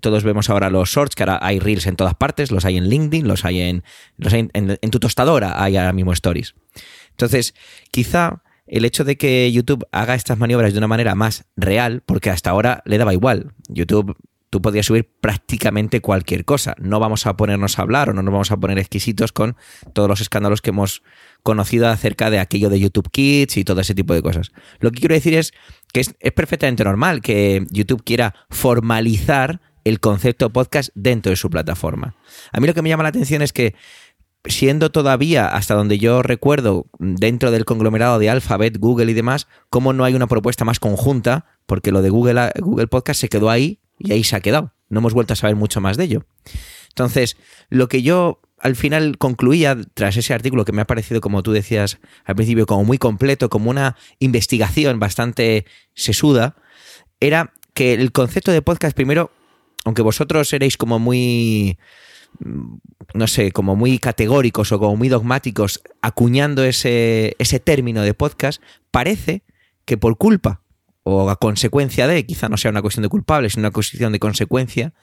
[0.01, 2.89] todos vemos ahora los shorts, que ahora hay reels en todas partes, los hay en
[2.89, 3.83] LinkedIn, los hay en,
[4.19, 4.49] en,
[4.81, 6.55] en tu tostadora, hay ahora mismo stories.
[7.11, 7.53] Entonces,
[7.91, 12.29] quizá el hecho de que YouTube haga estas maniobras de una manera más real, porque
[12.29, 13.53] hasta ahora le daba igual.
[13.67, 14.15] YouTube
[14.49, 16.75] tú podrías subir prácticamente cualquier cosa.
[16.79, 19.55] No vamos a ponernos a hablar o no nos vamos a poner exquisitos con
[19.93, 21.03] todos los escándalos que hemos
[21.43, 24.51] conocido acerca de aquello de YouTube Kids y todo ese tipo de cosas.
[24.79, 25.53] Lo que quiero decir es
[25.93, 32.15] que es, perfectamente normal que YouTube quiera formalizar el concepto podcast dentro de su plataforma.
[32.51, 33.75] A mí lo que me llama la atención es que
[34.45, 39.93] siendo todavía, hasta donde yo recuerdo, dentro del conglomerado de Alphabet, Google y demás, cómo
[39.93, 43.79] no hay una propuesta más conjunta, porque lo de Google, Google Podcast se quedó ahí
[43.99, 44.73] y ahí se ha quedado.
[44.89, 46.25] No hemos vuelto a saber mucho más de ello.
[46.89, 47.37] Entonces,
[47.69, 51.51] lo que yo al final concluía tras ese artículo que me ha parecido, como tú
[51.51, 56.55] decías al principio, como muy completo, como una investigación bastante sesuda,
[57.19, 59.31] era que el concepto de podcast, primero,
[59.85, 61.77] aunque vosotros erais como muy,
[63.13, 68.61] no sé, como muy categóricos o como muy dogmáticos acuñando ese, ese término de podcast,
[68.91, 69.43] parece
[69.85, 70.61] que por culpa
[71.09, 74.19] o a consecuencia de, quizá no sea una cuestión de culpable, sino una cuestión de
[74.19, 74.93] consecuencia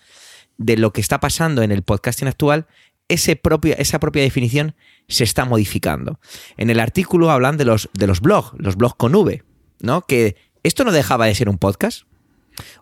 [0.57, 2.66] de lo que está pasando en el podcasting actual,
[3.09, 4.74] ese propio, esa propia definición
[5.09, 6.19] se está modificando.
[6.57, 9.43] En el artículo hablan de los, de los blogs, los blogs con V,
[9.81, 10.03] ¿no?
[10.03, 12.03] Que esto no dejaba de ser un podcast.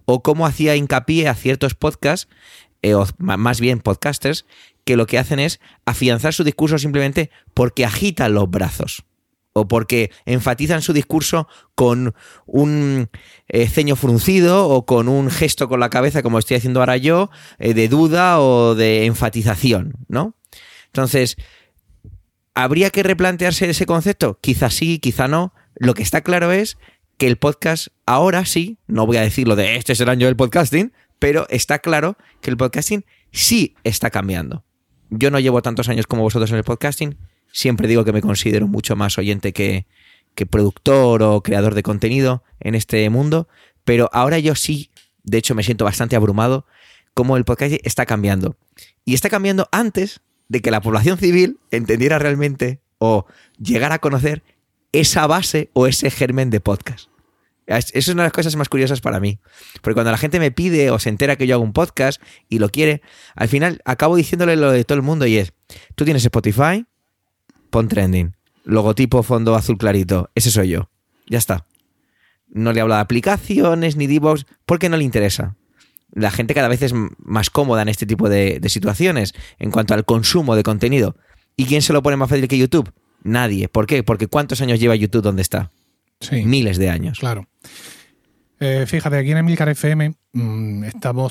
[0.05, 2.29] O cómo hacía hincapié a ciertos podcasts,
[2.83, 4.47] eh, o más bien podcasters,
[4.85, 9.05] que lo que hacen es afianzar su discurso simplemente porque agitan los brazos
[9.55, 12.14] o porque enfatizan su discurso con
[12.44, 13.09] un
[13.48, 17.31] eh, ceño fruncido o con un gesto con la cabeza, como estoy haciendo ahora yo,
[17.59, 20.35] eh, de duda o de enfatización, ¿no?
[20.86, 21.36] Entonces,
[22.55, 24.39] ¿habría que replantearse ese concepto?
[24.40, 25.55] Quizá sí, quizá no.
[25.76, 26.76] Lo que está claro es
[27.16, 30.26] que el podcast ahora sí, no voy a decir lo de este es el año
[30.26, 34.64] del podcasting, pero está claro que el podcasting sí está cambiando.
[35.10, 37.16] Yo no llevo tantos años como vosotros en el podcasting,
[37.55, 39.86] Siempre digo que me considero mucho más oyente que,
[40.51, 43.47] productor o creador de contenido en este mundo,
[43.85, 44.90] pero ahora yo sí,
[45.22, 46.66] de hecho me siento bastante abrumado,
[47.14, 48.56] como el podcast está cambiando.
[49.05, 53.24] Y está cambiando antes de que la población civil entendiera realmente o
[53.56, 54.43] llegara a conocer
[54.90, 57.09] esa base o ese germen de podcast.
[57.68, 59.39] Esa es una de las cosas más curiosas para mí.
[59.81, 62.59] Porque cuando la gente me pide o se entera que yo hago un podcast y
[62.59, 63.01] lo quiere,
[63.36, 65.52] al final acabo diciéndole lo de todo el mundo y es,
[65.94, 66.85] tú tienes Spotify,
[67.75, 68.37] pon trending.
[68.63, 70.31] Logotipo, fondo azul clarito.
[70.37, 70.91] Ese soy yo.
[71.27, 71.67] Ya está.
[72.49, 74.21] No le hablo de aplicaciones ni de
[74.65, 75.57] porque no le interesa.
[76.13, 80.05] La gente cada vez es más cómoda en este tipo de, situaciones en cuanto al
[80.05, 81.17] consumo de contenido.
[81.57, 82.93] ¿Y quién se lo pone más fácil que YouTube?
[83.25, 83.69] Nadie.
[83.69, 84.05] ¿Por qué?
[84.05, 85.73] Porque ¿cuántos años lleva YouTube donde está?
[86.21, 86.45] Sí.
[86.45, 87.19] Miles de años.
[87.19, 87.49] Claro.
[88.60, 90.85] Eh, fíjate, aquí en Emilcar FM mm,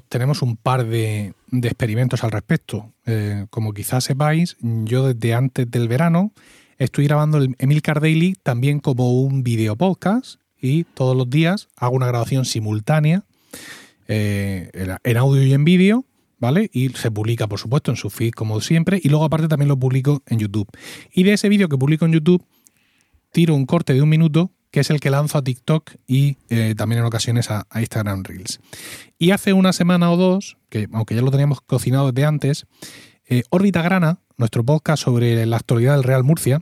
[0.09, 2.93] tenemos un par de, experimentos al respecto.
[3.05, 6.31] Eh, como quizás sepáis, yo desde antes del verano
[6.77, 11.95] estoy grabando el Emilcar Daily también como un video podcast y todos los días hago
[11.95, 13.23] una grabación simultánea
[14.07, 14.69] eh,
[15.03, 16.05] en audio y en vídeo,
[16.39, 16.69] ¿vale?
[16.73, 19.77] Y se publica, por supuesto, en su feed como siempre y luego aparte también lo
[19.77, 20.67] publico en YouTube.
[21.11, 22.45] Y de ese vídeo que publico en YouTube
[23.31, 26.73] tiro un corte de un minuto que es el que lanzo a TikTok y eh,
[26.75, 28.59] también en ocasiones a, Instagram Reels.
[29.19, 32.65] Y hace una semana o dos, que aunque ya lo teníamos cocinado desde antes,
[33.29, 36.59] eh, Grana, nuestro podcast sobre la actualidad del Real Murcia,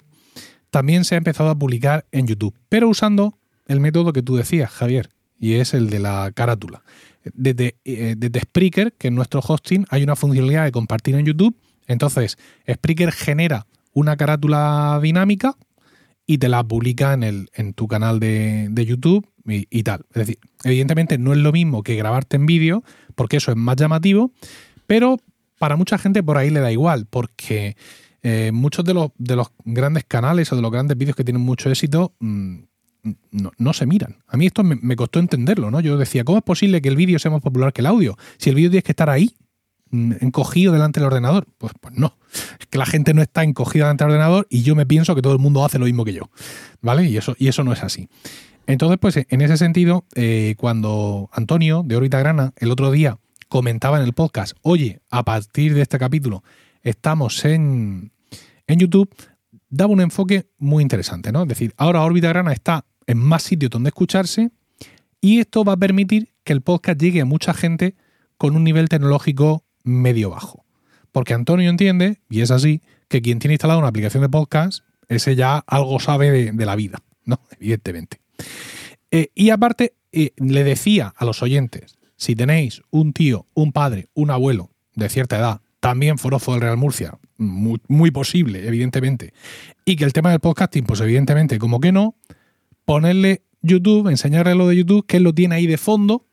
[0.71, 4.69] también se ha empezado a publicar en YouTube, pero usando el método que tú decías,
[4.69, 5.09] Javier,
[5.39, 6.83] y es el de la carátula.
[7.23, 11.55] Desde, eh, desde Spreaker, que es nuestro hosting, hay una funcionalidad de compartir en YouTube.
[11.88, 12.38] Entonces,
[12.69, 15.55] Spreaker genera una carátula dinámica
[16.32, 20.06] y te la publica en, el, en tu canal de, YouTube y, tal.
[20.12, 22.86] Es decir, evidentemente no es lo mismo que grabarte en vídeo,
[23.16, 24.32] porque eso es más llamativo,
[24.88, 25.18] pero
[25.60, 27.76] para mucha gente por ahí le da igual, porque
[28.24, 31.41] eh, muchos de los, de los grandes canales o de los grandes vídeos que tienen
[31.41, 32.60] mucho éxito mm,
[33.58, 34.20] no, se miran.
[34.28, 35.82] A mí esto me, me, costó entenderlo, ¿no?
[35.82, 38.18] Yo decía, ¿cómo es posible que el vídeo sea más popular que el audio?
[38.38, 39.34] Si el vídeo tiene que estar ahí
[39.91, 41.47] encogido delante del ordenador.
[41.57, 42.18] Pues, pues no,
[42.59, 45.22] es que la gente no está encogida delante del ordenador y yo me pienso que
[45.22, 46.30] todo el mundo hace lo mismo que yo,
[46.81, 47.05] ¿vale?
[47.09, 48.07] Y eso, y eso no es así.
[48.68, 53.18] Entonces, pues en ese sentido, eh, cuando Antonio de Órbita Grana el otro día
[53.49, 56.43] comentaba en el podcast, oye, a partir de este capítulo
[56.84, 58.11] estamos en,
[58.68, 59.13] en YouTube,
[59.69, 61.41] daba un enfoque muy interesante, ¿no?
[61.43, 64.51] Es decir, ahora Órbita Grana está en más sitios donde escucharse
[65.19, 67.95] y esto va a permitir que el podcast llegue a mucha gente
[68.38, 70.66] con un nivel tecnológico medio bajo.
[71.12, 75.36] Porque Antonio entiende, y es así, que quien tiene instalada una aplicación de podcast, ese
[75.36, 77.41] ya algo sabe de, la vida, ¿no?
[77.60, 78.20] Evidentemente.
[79.12, 84.08] Eh, y aparte, eh, le decía a los oyentes, si tenéis un tío, un padre,
[84.14, 89.34] un abuelo de cierta edad, también forofo del Real Murcia, muy, muy, posible, evidentemente,
[89.84, 92.16] y que el tema del podcasting, pues evidentemente, como que no,
[92.86, 96.28] ponerle YouTube, enseñarle lo de YouTube, que él lo tiene ahí de fondo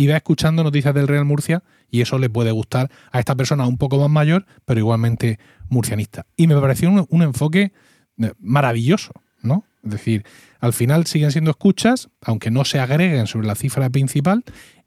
[0.00, 3.66] y va escuchando noticias del Real Murcia y eso le puede gustar a esta persona
[3.66, 6.24] un poco más mayor, pero igualmente murcianista.
[6.38, 7.74] Y me pareció un, enfoque
[8.16, 9.12] eh, maravilloso,
[9.42, 9.66] ¿no?
[9.84, 10.24] Es decir,
[10.58, 14.42] al final siguen siendo escuchas, aunque no se agreguen sobre la cifra principal,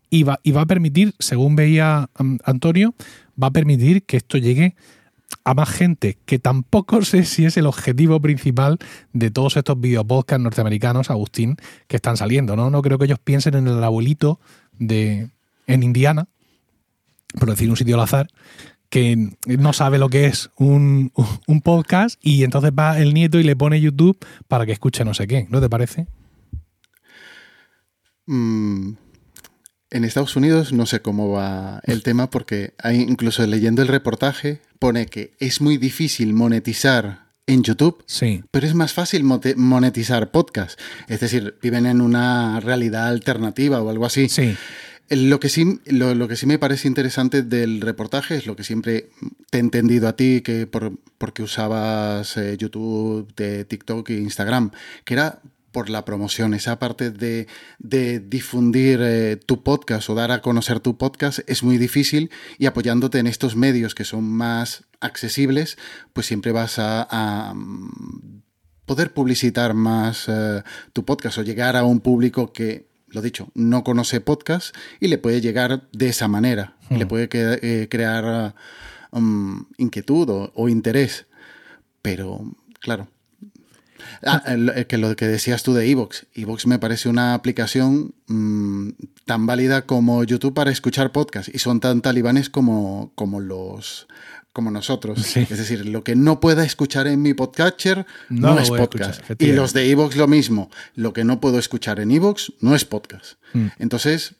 [0.10, 2.96] y va, y va a permitir, según veía mm, Antonio,
[3.42, 4.76] va a permitir que esto llegue
[5.44, 8.80] a más gente, que tampoco sé si es el objetivo principal
[9.12, 11.58] de todos estos videopodcasts norteamericanos, Agustín,
[11.88, 12.70] que están saliendo, ¿no?
[12.70, 14.40] No creo que ellos piensen en el abuelito
[14.80, 15.30] de,
[15.68, 16.28] en Indiana,
[17.40, 18.28] por decir un sitio al azar,
[18.94, 21.12] que no sabe lo que es un,
[21.64, 25.26] podcast y entonces va el nieto y le pone YouTube para que escuche no sé
[25.26, 25.48] qué.
[25.50, 26.06] ¿No te parece?
[28.28, 28.92] Mm,
[29.90, 34.62] en Estados Unidos no sé cómo va el tema porque hay, incluso leyendo el reportaje
[34.78, 38.44] pone que es muy difícil monetizar en YouTube, sí.
[38.52, 40.80] pero es más fácil monetizar podcast.
[41.08, 44.30] Es decir, viven en una realidad alternativa o algo así.
[44.30, 44.56] Sí.
[45.10, 49.10] Lo que, sí, lo, que sí me parece interesante del reportaje es lo que siempre
[49.50, 54.72] te he entendido a ti, que por, porque usabas eh, YouTube, de TikTok e Instagram,
[55.04, 55.42] que era
[55.74, 57.48] por la promoción, esa parte de,
[57.80, 62.30] difundir eh, tu podcast o dar a conocer tu podcast es muy difícil
[62.60, 65.78] y apoyándote en estos medios que son más accesibles,
[66.14, 68.42] pues siempre vas a, mm,
[68.86, 73.84] poder publicitar más eh, tu podcast o llegar a un público que, lo dicho, no
[73.84, 77.08] conoce podcast y le puede llegar de esa manera, le hmm.
[77.08, 78.56] puede eh, crear
[79.12, 81.28] um, inquietud o interés.
[82.02, 82.42] Pero,
[82.82, 83.08] claro,
[84.26, 84.44] Ah,
[84.88, 86.28] que lo que decías tú de Evox.
[86.34, 88.90] Evox me parece una aplicación mm,
[89.26, 94.08] tan válida como YouTube para escuchar podcast y son tan talibanes como, como los
[94.54, 95.36] como nosotros.
[95.36, 99.22] Es decir, lo que no pueda escuchar en mi podcatcher no, es podcast.
[99.40, 100.70] y los de Evox lo mismo.
[100.96, 103.34] Lo que no puedo escuchar en Evox no es podcast.
[103.54, 103.68] Hmm.
[103.80, 104.36] Entonces,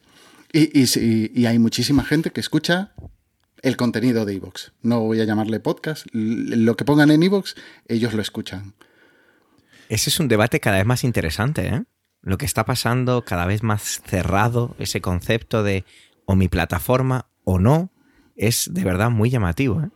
[0.52, 2.92] y, y, hay muchísima gente que escucha
[3.62, 4.72] el contenido de Evox.
[4.82, 6.06] No voy a llamarle podcast.
[6.12, 7.56] Lo que pongan en Evox,
[7.88, 8.74] ellos lo escuchan.
[9.88, 11.82] Ese es un debate cada vez más interesante, ¿eh?
[12.22, 15.84] Lo que está pasando cada vez más cerrado, ese concepto de
[16.24, 17.90] o mi plataforma o no,
[18.36, 19.90] es de verdad muy llamativo, ¿eh?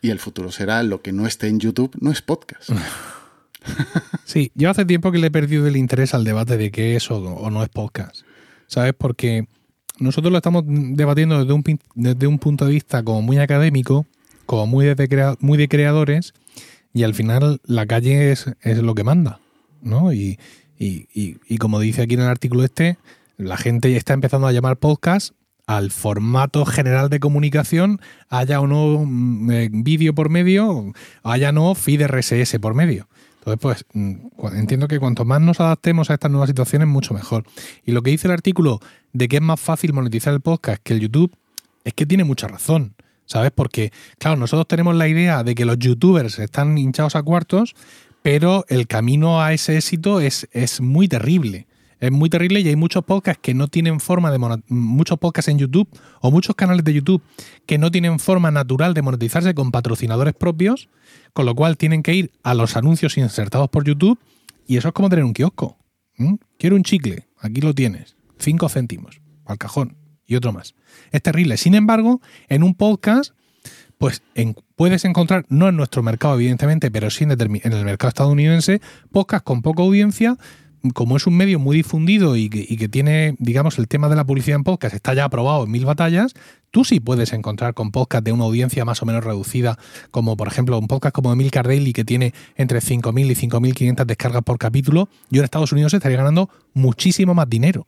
[0.00, 2.70] Y el futuro será lo que no esté en YouTube, no es podcast.
[4.24, 7.10] sí, yo hace tiempo que le he perdido el interés al debate de qué es
[7.10, 8.22] o, no es podcast.
[8.66, 8.92] ¿Sabes?
[8.96, 9.46] Porque
[9.98, 11.64] nosotros lo estamos debatiendo desde un,
[11.94, 14.06] desde un punto de vista como muy académico,
[14.46, 16.34] como muy de, muy de creadores,
[16.92, 19.40] y al final la calle es, lo que manda,
[19.82, 20.12] ¿no?
[20.12, 20.38] Y,
[21.58, 22.98] como dice aquí en el artículo este,
[23.36, 25.32] la gente ya está empezando a llamar podcast
[25.68, 28.00] al formato general de comunicación,
[28.30, 33.06] haya o no mm, eh, vídeo por medio, haya no feed RSS por medio.
[33.40, 37.44] Entonces, pues mm, entiendo que cuanto más nos adaptemos a estas nuevas situaciones, mucho mejor.
[37.84, 38.80] Y lo que dice el artículo
[39.12, 41.36] de que es más fácil monetizar el podcast que el YouTube,
[41.84, 42.94] es que tiene mucha razón.
[43.26, 43.50] ¿sabes?
[43.54, 47.76] Porque, claro, nosotros tenemos la idea de que los youtubers están hinchados a cuartos,
[48.22, 51.67] pero el camino a ese éxito es, es muy terrible.
[52.00, 54.38] Es muy terrible y hay muchos podcasts que no tienen forma de
[54.68, 55.88] muchos podcasts en YouTube
[56.20, 57.22] o muchos canales de YouTube
[57.66, 60.88] que no tienen forma natural de monetizarse con patrocinadores propios,
[61.32, 64.18] con lo cual tienen que ir a los anuncios insertados por YouTube
[64.66, 65.76] y eso es como tener un kiosco.
[66.58, 69.96] Quiero un chicle, aquí lo tienes, cinco céntimos, al cajón
[70.26, 70.74] y otro más.
[71.10, 71.56] Es terrible.
[71.56, 73.32] Sin embargo, en un podcast,
[73.98, 74.22] pues
[74.76, 78.80] puedes encontrar, no en nuestro mercado, evidentemente, pero sí en, el mercado estadounidense,
[79.10, 80.36] podcast con poca audiencia.
[80.94, 84.56] Como es un medio muy difundido y que, tiene, digamos, el tema de la publicidad
[84.56, 86.34] en podcast está ya aprobado en mil batallas,
[86.70, 89.78] tú sí puedes encontrar con podcast de una audiencia más o menos reducida,
[90.10, 94.42] como por ejemplo un podcast como Emil Cardelli que tiene entre 5.000 y 5.500 descargas
[94.42, 97.86] por capítulo, yo en Estados Unidos estaría ganando muchísimo más dinero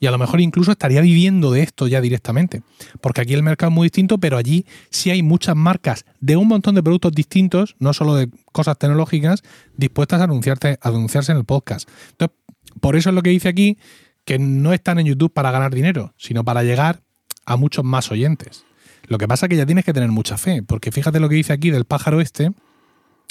[0.00, 2.62] y a lo mejor incluso estaría viviendo de esto ya directamente.
[3.00, 6.48] Porque aquí el mercado es muy distinto, pero allí sí hay muchas marcas de un
[6.48, 9.42] montón de productos distintos, no solo de cosas tecnológicas,
[9.76, 11.88] dispuestas a, a anunciarse en el podcast.
[12.10, 12.36] Entonces,
[12.80, 13.78] por eso es lo que dice aquí,
[14.24, 17.02] que no están en YouTube para ganar dinero, sino para llegar
[17.46, 18.64] a muchos más oyentes.
[19.06, 21.36] Lo que pasa es que ya tienes que tener mucha fe, porque fíjate lo que
[21.36, 22.52] dice aquí del pájaro este,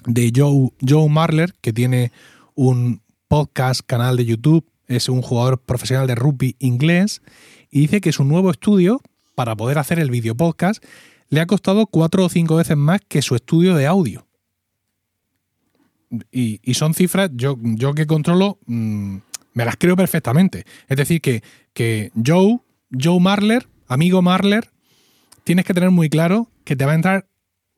[0.05, 2.11] de Joe, Joe Marler, que tiene
[2.55, 7.21] un podcast, canal de YouTube es un jugador profesional de rugby inglés
[7.71, 9.01] y dice que su nuevo estudio
[9.35, 10.83] para poder hacer el video podcast
[11.29, 14.27] le ha costado cuatro o cinco veces más que su estudio de audio.
[16.31, 19.17] Y, son cifras, yo, yo que controlo, mm,
[19.53, 20.65] me las creo perfectamente.
[20.87, 21.41] Es decir, que,
[21.73, 22.59] que Joe,
[22.91, 24.69] Joe Marler, amigo Marler,
[25.43, 27.27] tienes que tener muy claro que te va a entrar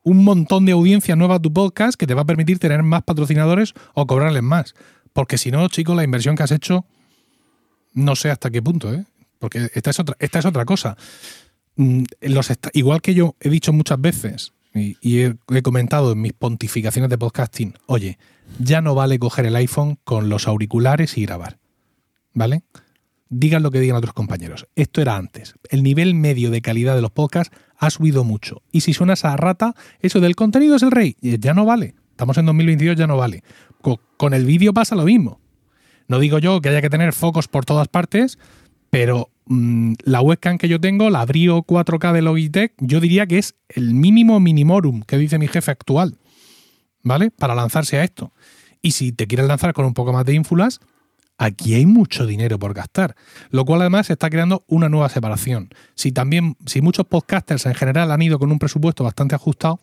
[0.02, 3.02] un montón de audiencia nueva a tu podcast que te va a permitir tener más
[3.02, 4.74] patrocinadores o cobrarles más.
[5.12, 6.86] Porque si no, chicos, la inversión que has hecho,
[7.96, 9.04] no sé hasta qué punto, ¿eh?
[9.40, 10.96] Porque esta es otra, esta es otra cosa.
[11.74, 12.04] Mm,
[12.72, 17.74] igual que yo he dicho muchas veces y, he, comentado en mis pontificaciones de podcasting,
[17.86, 18.18] oye,
[18.58, 21.58] ya no vale coger el iPhone con los auriculares y grabar.
[22.34, 22.62] ¿Vale?
[23.28, 24.66] Digan lo que digan otros compañeros.
[24.76, 25.54] Esto era antes.
[25.70, 28.62] El nivel medio de calidad de los podcasts ha subido mucho.
[28.70, 31.16] Y si suena esa rata, eso del contenido es el rey.
[31.20, 31.94] Ya no vale.
[32.10, 33.42] Estamos en 2022, ya no vale.
[34.16, 35.40] Con, el vídeo pasa lo mismo.
[36.08, 38.38] No digo yo que haya que tener focos por todas partes,
[38.90, 43.38] pero mm, la webcam que yo tengo, la Brio 4K de Logitech, yo diría que
[43.38, 46.18] es el mínimo minimorum que dice mi jefe actual,
[47.02, 47.30] ¿vale?
[47.30, 48.32] Para lanzarse a esto.
[48.82, 50.80] Y si te quieres lanzar con un poco más de ínfulas,
[51.38, 53.16] aquí hay mucho dinero por gastar,
[53.50, 55.70] lo cual además está creando una nueva separación.
[55.94, 59.80] Si también, si muchos podcasters en general han ido con un presupuesto bastante ajustado,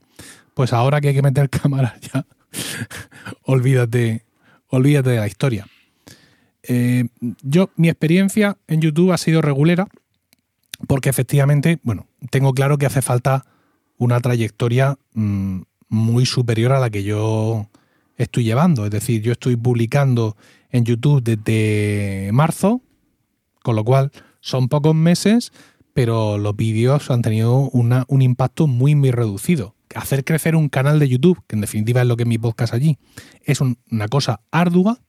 [0.53, 2.25] pues ahora que hay que meter cámaras ya,
[3.43, 4.25] olvídate,
[4.67, 5.67] olvídate de la historia.
[6.63, 7.05] Eh,
[7.41, 9.87] yo, mi experiencia en YouTube ha sido regulera,
[10.87, 13.45] porque efectivamente, bueno, tengo claro que hace falta
[13.97, 17.69] una trayectoria mm, muy superior a la que yo
[18.17, 18.85] estoy llevando.
[18.85, 20.35] Es decir, yo estoy publicando
[20.71, 22.81] en YouTube desde marzo,
[23.61, 25.51] con lo cual son pocos meses,
[25.93, 29.75] pero los vídeos han tenido un impacto muy, muy reducido.
[29.95, 32.73] Hacer crecer un canal de YouTube, que en definitiva es lo que es mi podcast
[32.73, 32.97] allí,
[33.43, 34.99] es una cosa ardua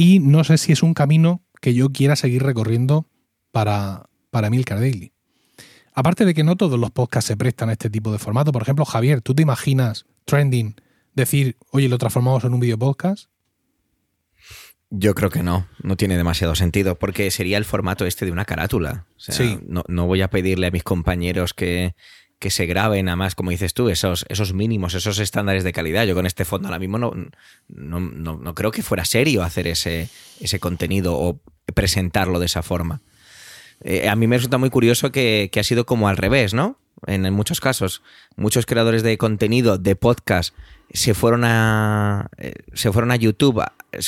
[0.00, 3.06] y no sé si es un camino que yo quiera seguir recorriendo
[3.52, 5.12] para, para Milcar Daily.
[5.92, 8.50] Aparte de que no todos los podcasts se prestan a este tipo de formato.
[8.50, 10.74] Por ejemplo, Javier, ¿tú te imaginas trending
[11.14, 13.28] decir, oye, lo transformamos en un video podcast?
[14.88, 18.46] Yo creo que no, no tiene demasiado sentido, porque sería el formato este de una
[18.46, 19.04] carátula.
[19.18, 19.58] sí.
[19.66, 21.94] no, no, voy a pedirle a mis compañeros que,
[22.40, 26.06] que se graben, además, como dices tú, esos, esos mínimos, esos estándares de calidad.
[26.06, 27.12] Yo con este fondo ahora mismo no,
[27.68, 30.08] no, no, creo que fuera serio hacer ese,
[30.40, 31.38] ese contenido o
[31.74, 33.02] presentarlo de esa forma.
[33.82, 36.78] Eh, a mí me resulta muy curioso que, ha sido como al revés, ¿no?
[37.06, 38.02] En, muchos casos,
[38.36, 40.54] muchos creadores de contenido, de podcast,
[40.92, 43.62] se fueron a, eh, se fueron a YouTube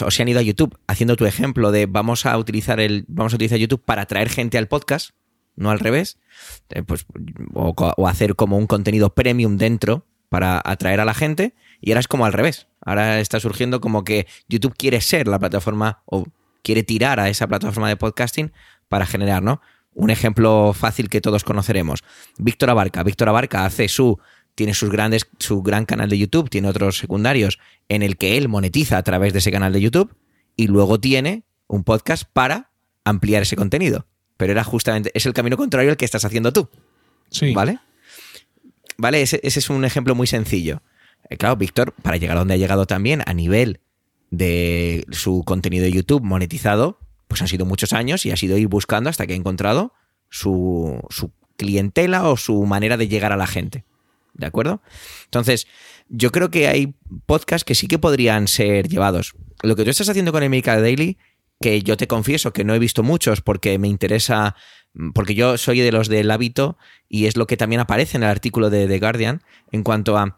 [0.05, 3.33] o se han ido a YouTube haciendo tu ejemplo de vamos a utilizar el vamos
[3.33, 5.11] a utilizar YouTube para atraer gente al podcast,
[5.57, 6.19] no al revés
[6.71, 7.07] eh, pues,
[7.55, 11.55] o, hacer como un contenido premium dentro para atraer a la gente.
[11.81, 12.69] Y ahora es como al revés.
[12.81, 16.25] Ahora está surgiendo como que YouTube quiere ser la plataforma o
[16.63, 18.53] quiere tirar a esa plataforma de podcasting
[18.89, 19.61] para generar, ¿no?
[19.95, 22.03] Un ejemplo fácil que todos conoceremos.
[22.39, 23.03] Víctor Abarca.
[23.03, 24.19] Víctor Abarca hace su.
[24.55, 27.59] Tiene sus grandes, su gran canal de YouTube, tiene otros secundarios
[27.89, 30.15] en el que él monetiza a través de ese canal de YouTube
[30.57, 32.71] y luego tiene un podcast para
[33.03, 34.07] ampliar ese contenido
[34.43, 36.69] pero era justamente, es el camino contrario al que estás haciendo tú.
[37.31, 37.55] Sí.
[37.55, 37.79] ¿Vale?
[38.97, 39.23] ¿Vale?
[39.23, 40.83] Ese, es un ejemplo muy sencillo.
[41.31, 43.79] Eh, claro, Víctor, para llegar a donde ha llegado también a nivel
[44.33, 46.99] de su contenido de YouTube monetizado,
[47.29, 49.93] pues han sido muchos años y ha sido ir buscando hasta que ha encontrado
[50.29, 53.85] su, su clientela o su manera de llegar a la gente.
[54.35, 54.83] ¿De acuerdo?
[55.27, 55.69] Entonces,
[56.09, 56.95] yo creo que hay
[57.27, 59.35] podcasts que sí que podrían ser llevados.
[59.63, 61.17] Lo que tú estás haciendo con America Daily
[61.63, 64.55] que yo te confieso que no he visto muchos porque me interesa,
[65.15, 66.77] porque yo soy de los del hábito
[67.09, 70.37] y es lo que también aparece en el artículo de The Guardian en cuanto a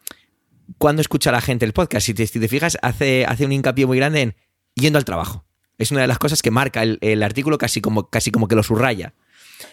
[0.78, 2.06] cuándo escucha la gente el podcast.
[2.06, 4.36] Si te, fijas, hace, hace un hincapié muy grande en
[4.76, 5.44] yendo al trabajo.
[5.78, 8.62] Es una de las cosas que marca el, artículo casi como, casi como que lo
[8.62, 9.14] subraya.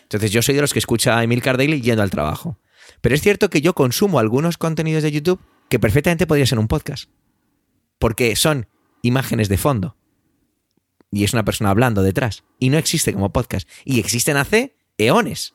[0.04, 2.58] Entonces yo soy de los que escucha a Emil Daily yendo al trabajo.
[3.02, 6.68] Pero es cierto que yo consumo algunos contenidos de YouTube que perfectamente podría ser un
[6.68, 7.10] podcast.
[8.00, 8.68] Porque son
[9.04, 9.96] imágenes de fondo
[11.12, 12.44] y es una persona hablando detrás.
[12.58, 13.68] Y no existe como podcast.
[13.84, 15.54] Y existen hace eones.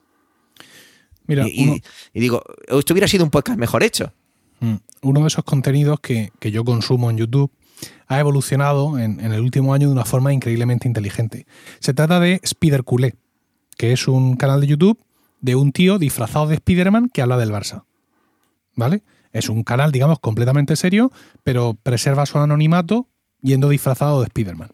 [1.26, 1.82] Mira, y,
[2.14, 4.12] digo, esto hubiera sido un podcast mejor hecho.
[4.60, 7.50] Mm, uno de esos contenidos que, yo consumo en YouTube
[8.06, 11.46] ha evolucionado en, el último año de una forma increíblemente inteligente.
[11.80, 13.16] Se trata de Spider Culé,
[13.76, 15.00] que es un canal de YouTube
[15.40, 17.84] de un tío disfrazado de Spider-Man que habla del Barça.
[18.74, 19.02] ¿Vale?
[19.32, 21.12] Es un canal, digamos, completamente serio,
[21.42, 23.08] pero preserva su anonimato
[23.42, 24.70] yendo disfrazado de Spider-Man.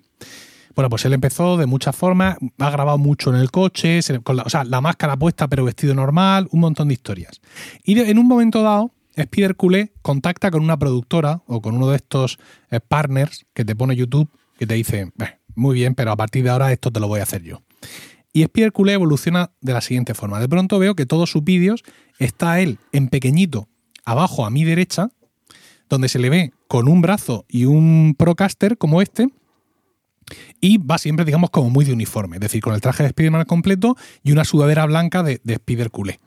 [0.74, 4.00] Bueno, pues él empezó de muchas formas, ha grabado mucho en el coche,
[4.32, 7.40] la, o sea, la máscara puesta pero vestido normal, un montón de historias.
[7.84, 11.96] Y en un momento dado, Spider Culé contacta con una productora o con uno de
[11.96, 12.38] estos
[12.70, 15.10] eh, partners que te pone YouTube que te dice,
[15.54, 17.62] muy bien, pero a partir de ahora esto te lo voy a hacer yo.
[18.32, 20.40] Y Spider Culé evoluciona de la siguiente forma.
[20.40, 21.82] De pronto veo que todos sus vídeos
[22.18, 23.68] está él en pequeñito,
[24.04, 25.10] abajo a mi derecha,
[25.88, 29.28] donde se le ve con un brazo y un Procaster como este,
[30.60, 33.44] y va siempre, digamos, como muy de uniforme, es decir, con el traje de Spider-Man
[33.44, 36.20] completo y una sudadera blanca de, de Spider Culé.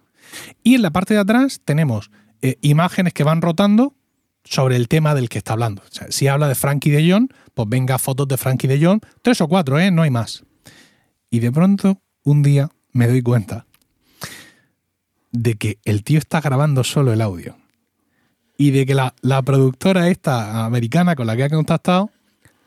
[0.64, 2.12] Y en la parte de atrás tenemos
[2.42, 3.96] eh, imágenes que van rotando
[4.44, 5.82] sobre el tema del que está hablando.
[6.10, 9.48] Si habla de Frankie de John, pues venga fotos de Frankie de John, tres o
[9.48, 9.92] cuatro, ¿eh?
[9.92, 10.44] No hay más.
[11.30, 13.66] Y de pronto, un día, me doy cuenta
[15.32, 17.58] de que el tío está grabando solo el audio.
[18.58, 22.12] Y de que la, la productora esta americana con la que ha contactado,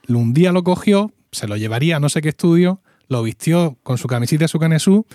[0.09, 3.99] un día lo cogió, se lo llevaría a no sé qué estudio, lo vistió con
[3.99, 5.07] su camisita y su canesú,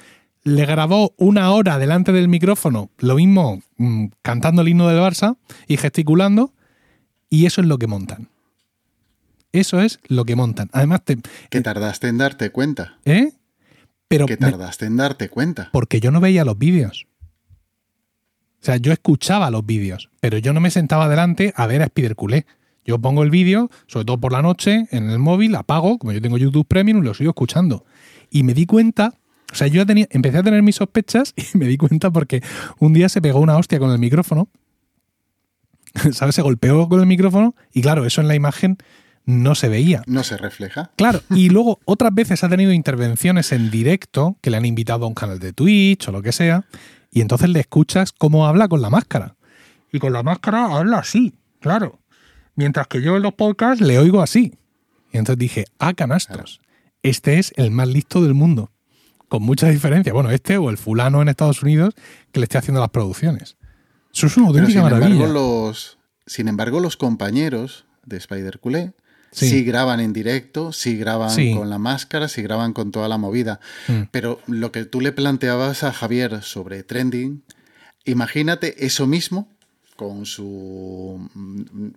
[0.43, 5.37] le grabó una hora delante del micrófono, lo mismo mm, cantando el himno del Barça
[5.67, 6.53] y gesticulando,
[7.29, 8.29] y eso es lo que montan.
[9.51, 10.69] Eso es lo que montan.
[10.73, 11.17] Además, te,
[11.49, 12.97] Que tardaste en darte cuenta.
[13.05, 13.31] ¿eh?
[14.07, 15.69] Pero Que me- tardaste en darte cuenta.
[15.71, 17.05] porque yo no veía los vídeos.
[18.61, 21.85] O sea, yo escuchaba los vídeos, pero yo no me sentaba delante a ver a
[21.85, 22.45] Spider Culé.
[22.85, 26.21] Yo pongo el vídeo, sobre todo por la noche, en el móvil, apago, como yo
[26.21, 27.85] tengo YouTube Premium, lo sigo escuchando.
[28.29, 29.13] Y me di cuenta,
[29.51, 32.41] o sea, yo ya tenía, empecé a tener mis sospechas y me di cuenta porque
[32.79, 34.49] un día se pegó una hostia con el micrófono,
[36.11, 36.35] ¿sabes?
[36.35, 38.77] Se golpeó con el micrófono y claro, eso en la imagen
[39.25, 40.03] no se veía.
[40.05, 40.91] No se refleja.
[40.95, 45.07] Claro, y luego otras veces ha tenido intervenciones en directo que le han invitado a
[45.07, 46.65] un canal de Twitch o lo que sea,
[47.11, 49.35] y entonces le escuchas cómo habla con la máscara.
[49.91, 51.99] Y con la máscara habla así, claro.
[52.55, 54.53] Mientras que yo en los podcasts le oigo así.
[55.11, 56.59] Y entonces dije, ah, canastos,
[57.01, 58.71] este es el más listo del mundo.
[59.27, 60.13] Con mucha diferencia.
[60.13, 61.93] Bueno, este o el fulano en Estados Unidos
[62.31, 63.57] que le esté haciendo las producciones.
[64.13, 65.09] Eso es una sin maravilla.
[65.09, 65.97] embargo, los,
[66.27, 68.93] sin embargo, los compañeros de Spider Culé
[69.31, 69.49] Sí.
[69.49, 69.63] sí.
[69.63, 71.55] graban en directo, sí graban Sí.
[71.55, 73.59] con la máscara, sí graban con toda la movida.
[73.87, 74.01] Mm.
[74.11, 77.43] Pero lo que tú le planteabas a Javier sobre trending,
[78.05, 79.49] imagínate eso mismo
[79.95, 81.29] con su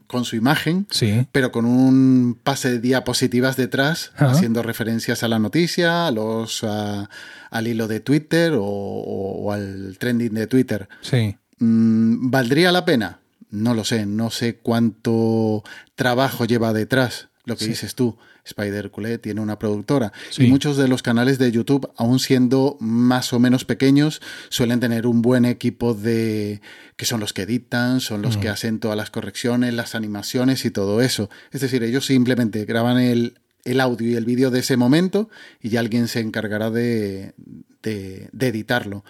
[0.06, 1.26] con su imagen, Sí.
[1.32, 4.30] pero con un pase de diapositivas detrás, Ajá.
[4.32, 7.08] haciendo referencias a la noticia, a los a-
[7.50, 10.88] al hilo de Twitter o- o- o al trending de Twitter.
[11.00, 11.36] Sí.
[11.58, 13.20] Mm, ¿Valdría la pena?
[13.50, 15.62] No lo sé, no sé cuánto
[15.94, 17.70] trabajo lleva detrás, lo que Sí.
[17.70, 18.18] dices tú.
[18.46, 20.44] Spider Culé tiene una productora Sí.
[20.44, 25.06] y muchos de los canales de YouTube, aun siendo más o menos pequeños, suelen tener
[25.06, 26.60] un buen equipo de
[26.96, 30.70] que son los que editan, son los que hacen todas las correcciones, las animaciones y
[30.70, 31.28] todo eso.
[31.52, 35.28] Es decir, ellos simplemente graban el, el audio y el vídeo de ese momento
[35.60, 37.34] y ya alguien se encargará de,
[37.82, 39.04] de- de editarlo.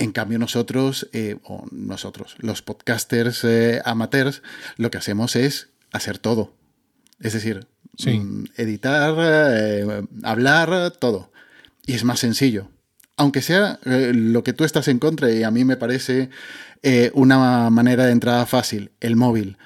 [0.00, 4.42] En cambio, nosotros, eh, o nosotros, los podcasters eh, amateurs,
[4.76, 6.54] lo que hacemos es hacer todo.
[7.20, 7.66] Es decir,
[7.98, 8.18] Sí.
[8.18, 11.30] mm, editar, eh, hablar, todo.
[11.86, 12.70] Y es más sencillo.
[13.16, 16.30] Aunque sea eh, lo que tú estás en contra, y a mí me parece
[16.82, 19.56] eh, una manera de entrada fácil, el móvil.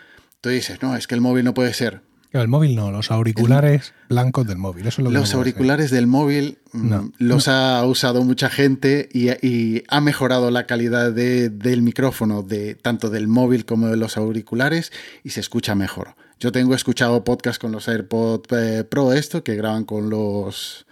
[0.41, 2.01] Tú dices, no, es que el móvil no puede ser.
[2.33, 4.87] El móvil no, los auriculares blancos del móvil.
[4.87, 8.49] Eso es lo que no Los auriculares del móvil mm, No, los ha usado mucha
[8.49, 13.89] gente y, y ha mejorado la calidad de- del micrófono de tanto del móvil como
[13.89, 14.93] de los auriculares
[15.23, 16.15] y se escucha mejor.
[16.43, 20.87] Yo tengo escuchado podcast con los AirPods eh, Pro esto que graban con los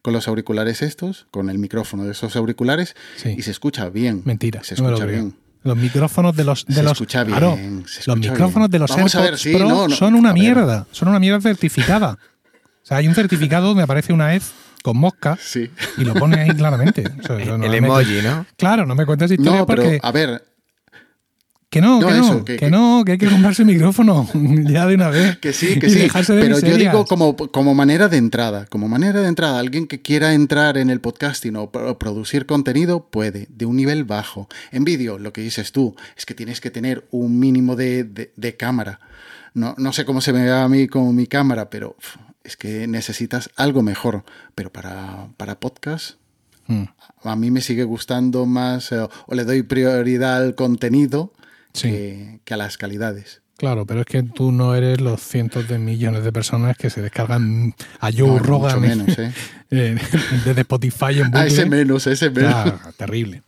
[0.00, 3.34] con los auriculares estos, con el micrófono de esos auriculares Sí.
[3.36, 4.22] y se escucha bien.
[4.24, 4.62] Mentira.
[4.62, 5.34] Se no me lo escucha bien.
[5.64, 6.64] Los micrófonos de los.
[6.66, 8.70] De Se los escucha bien, claro, se los escucha micrófonos bien.
[8.70, 10.86] de los Vamos a ver, AirPods sí, Pro no, no, son una mierda.
[10.92, 12.12] Son una mierda certificada.
[12.52, 14.52] O sea, hay un certificado donde aparece una hez
[14.84, 15.68] con mosca Sí.
[15.98, 17.02] y lo pone ahí claramente.
[17.24, 18.46] O sea, yo no el emoji, ¿no?
[18.56, 19.98] Claro, no me cuentes historias No, pero porque.
[20.00, 20.44] a ver,
[21.72, 24.28] Que no, No, que no, que, que- no, que hay que comprarse micrófono
[24.68, 25.38] ya de una vez.
[25.40, 26.06] Que sí, que sí.
[26.28, 30.34] Pero yo digo como, como manera de entrada, como manera de entrada, alguien que quiera
[30.34, 34.48] entrar en el podcasting o pro- producir contenido puede, de un nivel bajo.
[34.70, 38.32] En vídeo, lo que dices tú, es que tienes que tener un mínimo de, de-
[38.36, 39.00] de cámara.
[39.54, 41.96] No, no sé cómo se me ve a mí con mi cámara, pero
[42.44, 44.24] es que necesitas algo mejor.
[44.54, 46.16] Pero para, para podcast,
[46.68, 46.84] Mm,
[47.24, 51.32] a mí me sigue gustando más, eh, o le doy prioridad al contenido
[51.72, 51.88] Sí.
[51.90, 53.42] que, que a las calidades.
[53.58, 57.00] Claro, pero es que tú no eres los cientos de millones de personas que se
[57.00, 59.32] descargan a Joe No, Rogan menos, ¿eh?
[59.70, 61.46] desde Spotify en A bucle.
[61.46, 62.50] ese menos, a ese menos.
[62.52, 63.42] Claro, terrible.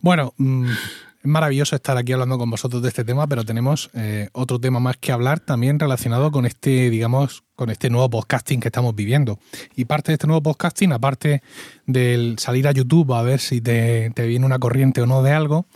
[0.00, 4.28] Bueno, mm, es maravilloso estar aquí hablando con vosotros de este tema, pero tenemos eh,
[4.32, 8.68] otro tema más que hablar también relacionado con este, digamos, con este nuevo podcasting que
[8.68, 9.40] estamos viviendo.
[9.74, 11.42] Y parte de este nuevo podcasting, aparte
[11.86, 15.32] del salir a YouTube a ver si te, te viene una corriente o no de
[15.32, 15.66] algo,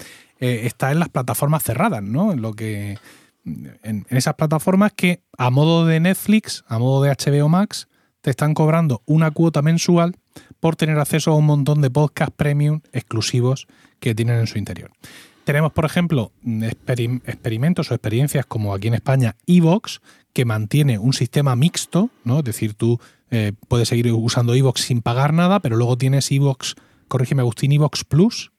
[0.41, 2.33] eh, está en las plataformas cerradas, ¿no?
[2.33, 2.99] En lo que.
[3.45, 7.89] En, esas plataformas que, a modo de Netflix, a modo de HBO Max,
[8.23, 10.17] te están cobrando una cuota mensual
[10.61, 13.67] por tener acceso a un montón de podcasts premium exclusivos
[14.01, 14.91] que tienen en su interior.
[15.45, 16.33] Tenemos, por ejemplo,
[17.27, 20.01] experimentos o experiencias como aquí en España Evox,
[20.33, 22.39] que mantiene un sistema mixto, ¿no?
[22.39, 22.99] Es decir, tú
[23.31, 26.77] eh, puedes seguir usando Evox sin pagar nada, pero luego tienes Evox,
[27.09, 28.53] corrígeme Agustín, Evox Plus.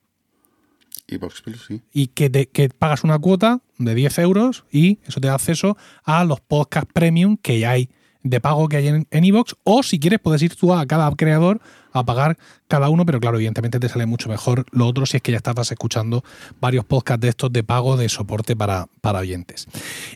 [1.08, 1.82] Evox Plus, sí.
[1.94, 6.24] Y que, que pagas una cuota de 10 euros y eso te da acceso a
[6.24, 7.90] los podcasts premium que hay
[8.26, 9.56] de pago que hay en Evox.
[9.64, 11.62] o si quieres, puedes ir tú a cada creador
[11.94, 12.38] a pagar
[12.68, 15.38] cada uno, pero claro, evidentemente te sale mucho mejor lo otro si es que ya
[15.38, 16.24] estás escuchando
[16.60, 19.68] varios podcasts de estos de pago de soporte para, para oyentes.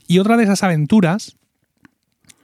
[0.07, 1.37] Y otra de esas aventuras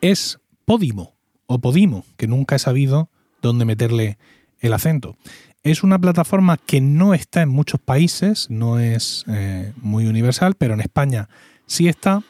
[0.02, 1.16] es Podimo
[1.48, 3.10] o Podimo, que nunca he sabido
[3.42, 4.20] dónde meterle
[4.60, 5.18] el acento.
[5.66, 10.76] Es una plataforma que no está en muchos países, no es eh, muy universal, pero
[10.76, 11.28] en España
[11.66, 12.22] sí está.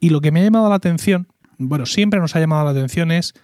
[0.00, 1.28] Y lo que me ha llamado la atención,
[1.58, 3.34] bueno, siempre nos ha llamado la atención es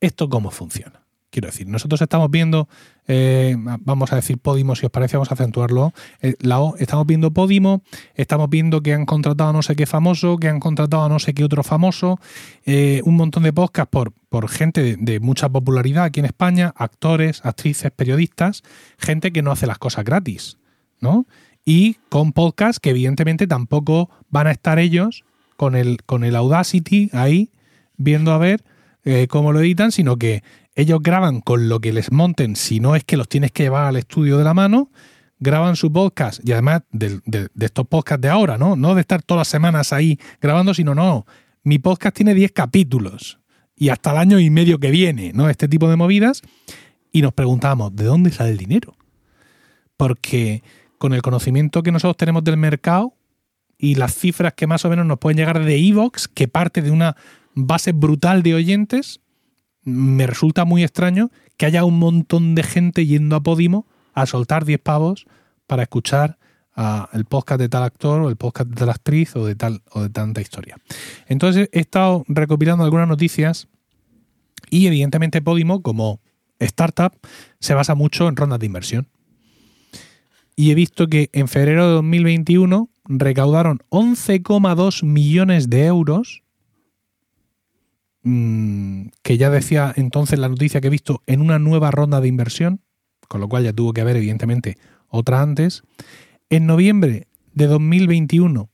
[0.00, 1.05] esto cómo funciona.
[1.30, 2.68] Quiero decir, nosotros estamos viendo,
[3.08, 5.92] eh, vamos a decir Podimo, si os parece, vamos a acentuarlo.
[6.22, 6.36] Eh,
[6.78, 7.82] estamos viendo Podimo,
[8.14, 11.18] estamos viendo que han contratado a no sé qué famoso, que han contratado a no
[11.18, 12.20] sé qué otro famoso,
[12.64, 17.44] eh, un montón de podcasts por, por gente de, mucha popularidad aquí en España, actores,
[17.44, 18.62] actrices, periodistas,
[18.96, 20.58] gente que no hace las cosas gratis,
[21.00, 21.26] ¿no?
[21.64, 25.24] Y con podcasts que evidentemente tampoco van a estar ellos
[25.56, 27.50] con el, con el Audacity ahí
[27.96, 28.62] viendo a ver
[29.28, 30.42] cómo lo editan, sino que
[30.76, 33.86] ellos graban con lo que les monten, si no es que los tienes que llevar
[33.86, 34.90] al estudio de la mano,
[35.40, 37.20] graban su podcast y además de,
[37.58, 38.76] estos podcasts de ahora, ¿no?
[38.76, 41.24] No de estar todas las semanas ahí grabando, sino no.
[41.64, 43.40] Mi podcast tiene 10 capítulos
[43.74, 45.48] y hasta el año y medio que viene, ¿no?
[45.48, 46.42] Este tipo de movidas.
[47.10, 48.96] Y nos preguntamos, ¿de dónde sale el dinero?
[49.96, 50.62] Porque
[50.98, 53.14] con el conocimiento que nosotros tenemos del mercado
[53.78, 56.90] y las cifras que más o menos nos pueden llegar de Evox, que parte de
[56.90, 57.16] una
[57.54, 59.20] base brutal de oyentes,
[59.86, 64.64] me resulta muy extraño que haya un montón de gente yendo a Podimo a soltar
[64.64, 65.26] 10 pavos
[65.66, 66.38] para escuchar
[67.12, 70.02] el podcast de tal actor o el podcast de tal actriz o de tal o
[70.02, 70.76] de tanta historia.
[71.26, 73.68] Entonces he estado recopilando algunas noticias
[74.68, 76.20] y evidentemente Podimo como
[76.58, 77.12] startup
[77.60, 79.08] se basa mucho en rondas de inversión.
[80.56, 86.42] Y he visto que en febrero de 2021 recaudaron 11,2 millones de euros
[88.28, 92.26] Mm, que ya decía entonces la noticia que he visto, en una nueva ronda de
[92.26, 92.80] inversión,
[93.28, 95.84] con lo cual ya tuvo que haber evidentemente otra antes.
[96.50, 98.68] En noviembre de 2021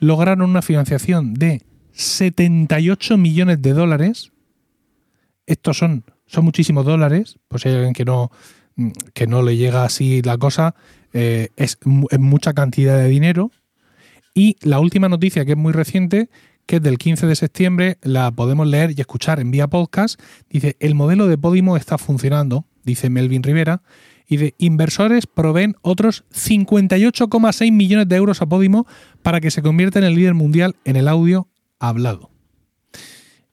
[0.00, 1.62] lograron una financiación de
[1.92, 4.32] 78 millones de dólares.
[5.46, 8.32] Estos son, son muchísimos dólares, pues si hay alguien que no,
[9.14, 10.74] que no le llega así la cosa,
[11.12, 13.52] eh, es mucha cantidad de dinero.
[14.34, 16.28] Y la última noticia, que es muy reciente,
[16.66, 20.20] que es del 15 de septiembre, la podemos leer y escuchar en vía podcast.
[20.50, 23.82] Dice, el modelo de Podimo está funcionando, dice Melvin Rivera,
[24.26, 28.86] y de inversores proveen otros 58,6 millones de euros a Podimo
[29.22, 31.48] para que se convierta en el líder mundial en el audio
[31.78, 32.30] hablado.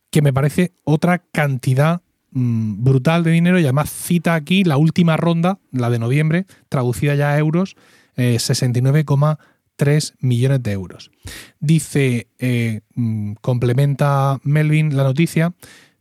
[0.10, 5.18] Que me parece otra cantidad mm, brutal de dinero y además cita aquí la última
[5.18, 7.76] ronda, la de noviembre, traducida ya a euros,
[8.16, 9.38] eh, 69,6
[9.76, 11.12] 3 millones de euros.
[11.60, 15.54] Dice, eh, mm, complementa Melvin la noticia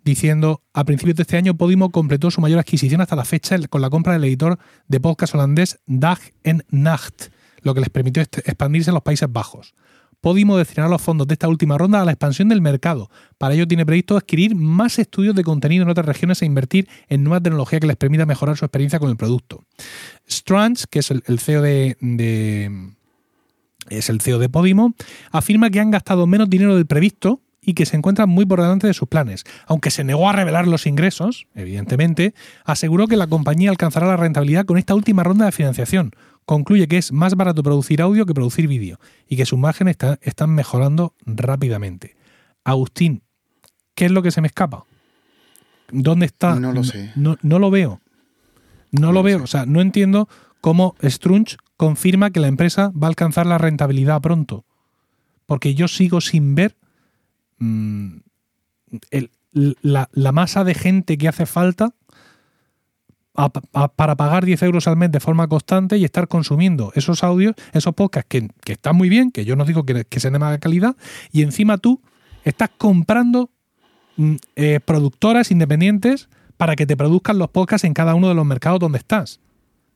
[0.05, 3.81] diciendo, a principios de este año Podimo completó su mayor adquisición hasta la fecha con
[3.81, 4.59] la compra del editor
[4.89, 7.31] de podcast holandés Dag en Nacht,
[7.62, 9.74] lo que les permitió expandirse en los Países Bajos.
[10.20, 13.11] Podimo destinará los fondos de esta última ronda a la expansión del mercado.
[13.39, 17.24] Para ello tiene previsto adquirir más estudios de contenido en otras regiones e invertir en
[17.24, 19.65] nueva tecnología que les permita mejorar su experiencia con el producto.
[20.28, 21.97] Strange, que es el, CEO de
[23.91, 24.95] es el CEO de Podimo,
[25.31, 28.89] afirma que han gastado menos dinero del previsto y que se encuentran muy por delante
[28.89, 29.45] de sus planes.
[29.67, 32.35] Aunque se negó a revelar los ingresos, evidentemente,
[32.65, 36.11] aseguró que la compañía alcanzará la rentabilidad con esta última ronda de financiación.
[36.45, 38.99] Concluye que es más barato producir audio que producir vídeo
[39.29, 42.17] y que sus márgenes están mejorando rápidamente.
[42.65, 43.23] Agustín,
[43.95, 44.85] ¿qué es lo que se me escapa?
[45.93, 46.59] ¿Dónde está?
[46.59, 47.13] No lo sé.
[47.15, 48.01] No, lo veo.
[48.91, 49.45] No, lo, veo.
[49.45, 50.29] O sea, no entiendo
[50.61, 54.65] cómo Strunch confirma que la empresa va a alcanzar la rentabilidad pronto.
[55.47, 56.77] Porque yo sigo sin ver
[57.59, 58.19] mm,
[59.83, 61.93] la, masa de gente que hace falta
[63.33, 67.95] para pagar 10 euros al mes de forma constante y estar consumiendo esos audios, esos
[67.95, 70.95] podcasts que, están muy bien, que yo no digo que, sean de mala calidad,
[71.33, 72.01] y encima tú
[72.45, 73.51] estás comprando
[74.19, 78.47] mm, eh, productoras independientes para que te produzcan los podcasts en cada uno de los
[78.47, 79.41] mercados donde estás.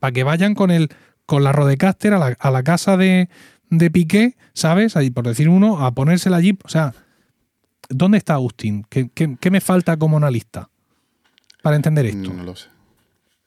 [0.01, 0.91] Para que vayan con el,
[1.27, 3.29] con la Rodecaster a la, a la casa de,
[3.71, 4.97] de Piqué, ¿sabes?
[4.97, 6.59] Ahí, por decir uno, a ponérsela allí.
[6.65, 6.95] O sea,
[7.89, 8.87] ¿dónde está Agustín?
[8.89, 10.71] ¿Qué, me falta como analista?
[11.63, 12.33] para entender esto?
[12.33, 12.69] No lo sé.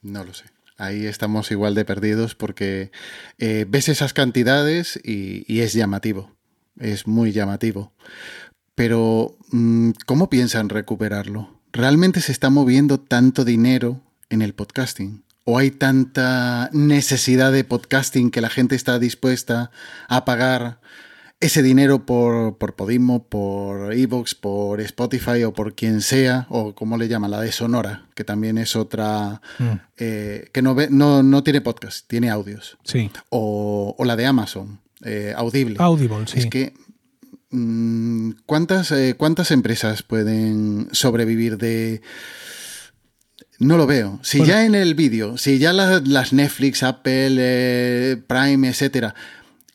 [0.02, 0.44] No lo sé.
[0.78, 2.92] Ahí estamos igual de perdidos porque
[3.38, 6.36] eh, ves esas cantidades y, y, es llamativo.
[6.78, 7.94] Es muy llamativo.
[8.76, 11.62] Pero, mm, ¿cómo piensan recuperarlo?
[11.72, 15.24] ¿Realmente se está moviendo tanto dinero en el podcasting?
[15.52, 19.72] ¿O hay tanta necesidad de podcasting que la gente está dispuesta
[20.08, 20.80] a pagar
[21.40, 26.98] ese dinero por, por Podimo, por Evox, por Spotify o por quien sea, o como
[26.98, 29.64] le llaman, la de Sonora, que también es otra mm.
[29.98, 32.78] eh, que no, ve, no, no, tiene podcast, tiene audios.
[32.84, 33.10] Sí.
[33.30, 35.78] O, o la de Amazon, eh, Audible.
[35.80, 36.42] Audible, sí.
[36.42, 36.74] Es que
[37.50, 42.04] mmm, ¿cuántas, eh, ¿cuántas empresas pueden sobrevivir de
[43.60, 44.20] no lo veo.
[44.24, 44.54] Si bueno.
[44.54, 49.14] ya en el vídeo, si ya la, las Netflix, Apple, eh, Prime, etcétera,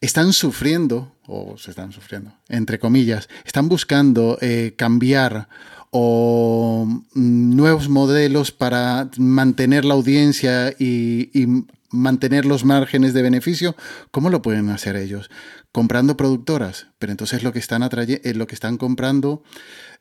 [0.00, 5.48] están sufriendo, o se están sufriendo, entre comillas, están buscando eh, cambiar
[5.90, 13.76] o mm, nuevos modelos para mantener la audiencia y, y, mantener los márgenes de beneficio,
[14.10, 15.30] ¿cómo lo pueden hacer ellos?
[15.70, 19.44] Comprando productoras, pero entonces lo que están, atraye lo que están comprando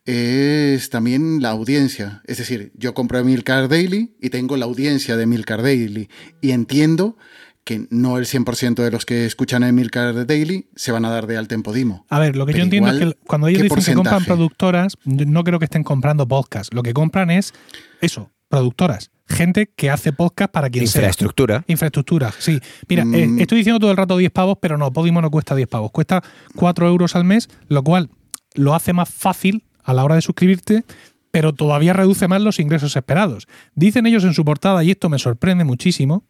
[0.06, 2.22] es también la audiencia.
[2.26, 6.10] Es decir, yo compro Milcar Daily y tengo la audiencia de Milcar Daily
[6.42, 7.18] y entiendo
[7.64, 11.38] que no el 100% de los que escuchan Emilcar Daily se van a dar de
[11.38, 12.06] alta en Podimo.
[12.10, 13.94] A ver, lo que Pero yo entiendo igual, es que cuando ellos dicen porcentaje?
[13.94, 16.74] que compran productoras, no creo que estén comprando podcast.
[16.74, 17.54] Lo que compran es
[18.02, 19.12] eso, productoras.
[19.28, 21.60] Gente que hace podcast para quien Infraestructura.
[21.60, 21.66] sea.
[21.68, 22.34] Infraestructura.
[22.38, 22.60] sí.
[22.90, 23.16] Mira, mm.
[23.16, 25.92] eh, estoy diciendo todo el rato 10 pavos, pero no, Podimo no cuesta 10 pavos.
[25.92, 26.22] Cuesta
[26.56, 28.10] 4 euros al mes, lo cual
[28.56, 30.84] lo hace más fácil a la hora de suscribirte,
[31.32, 33.48] pero todavía reduce más los ingresos esperados.
[33.76, 36.24] Dicen ellos en su portada, y esto me sorprende muchísimo,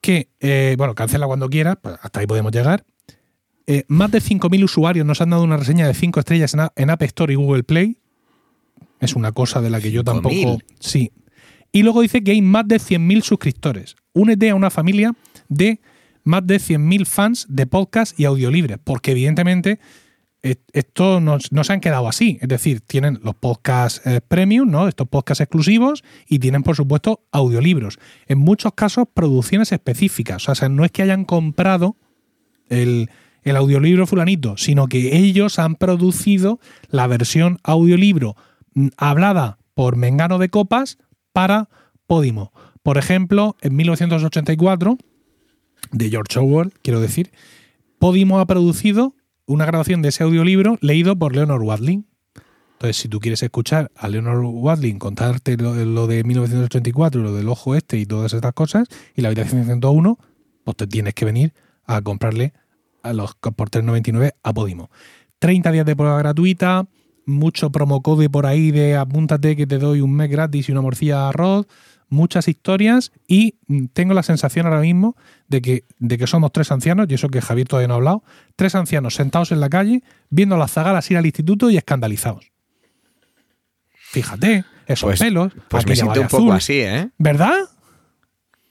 [0.00, 2.84] que, eh, bueno, cancela cuando quiera, pues hasta ahí podemos llegar.
[3.66, 6.90] Eh, más de 5.000 usuarios nos han dado una reseña de 5 estrellas en, en,
[6.90, 7.98] App Store y Google Play.
[9.00, 10.58] Es una cosa de la que yo tampoco...
[10.80, 11.12] Sí.
[11.72, 13.96] Y luego dice que hay más de 100.000 suscriptores.
[14.12, 15.14] Únete a una familia
[15.48, 15.80] de
[16.22, 19.78] más de 100.000 fans de podcast y audiolibres, porque evidentemente
[20.72, 22.38] esto no, no, se han quedado así.
[22.40, 24.88] Es decir, tienen los podcasts eh, premium, ¿no?
[24.88, 27.98] Estos podcasts exclusivos y tienen, por supuesto, audiolibros.
[28.26, 30.48] En muchos casos, producciones específicas.
[30.48, 31.96] O sea, no es que hayan comprado
[32.68, 33.10] el,
[33.42, 38.36] el audiolibro fulanito, sino que ellos han producido la versión audiolibro
[38.74, 40.98] mm, hablada por Mengano de Copas
[41.32, 41.68] para
[42.06, 42.52] Podimo.
[42.82, 44.98] Por ejemplo, en 1984,
[45.92, 47.32] de George Orwell, quiero decir,
[47.98, 49.14] Podimo ha producido
[49.46, 52.06] una grabación de ese audiolibro leído por Leonard Watling.
[52.72, 57.48] Entonces, si tú quieres escuchar a Leonard Watling contarte lo, lo, de 1984, lo del
[57.48, 60.18] ojo este y todas estas cosas, y la habitación 101,
[60.64, 61.54] pues te tienes que venir
[61.84, 62.52] a comprarle
[63.02, 64.90] a los por 3.99 a Podimo.
[65.38, 66.86] 30 días de prueba gratuita,
[67.26, 71.18] mucho promocode por ahí de apúntate que te doy un mes gratis y una morcilla
[71.18, 71.66] de arroz
[72.14, 73.58] muchas historias y
[73.92, 75.16] tengo la sensación ahora mismo
[75.48, 78.24] de que, de que somos tres ancianos, y eso que Javier todavía no ha hablado,
[78.56, 82.50] tres ancianos sentados en la calle viendo a las zagalas ir al instituto y escandalizados.
[83.94, 85.52] Fíjate, esos pues, pelos.
[85.68, 86.40] Pues me siento un azul.
[86.40, 87.10] poco así, ¿eh?
[87.18, 87.58] ¿Verdad?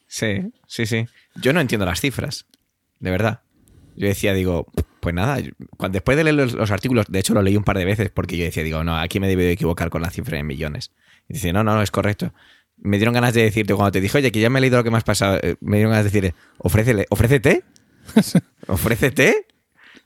[0.07, 1.05] Sí, sí, sí.
[1.35, 2.45] Yo no entiendo las cifras,
[2.99, 3.41] de verdad.
[3.95, 4.67] Yo decía, digo,
[4.99, 5.37] pues nada,
[5.91, 8.37] después de leer los, los, artículos, de hecho lo leí un par de veces porque
[8.37, 10.91] yo decía, digo, no, aquí me he debido equivocar con la cifra en millones.
[11.27, 12.33] Y dice, no, no, no, es correcto
[12.77, 14.83] me dieron ganas de decirte, cuando te dije, oye, que ya me he leído lo
[14.83, 17.63] que me has pasado, eh, me dieron ganas de decirle, ofrécele, ofrécete,
[18.67, 19.47] ofrécete,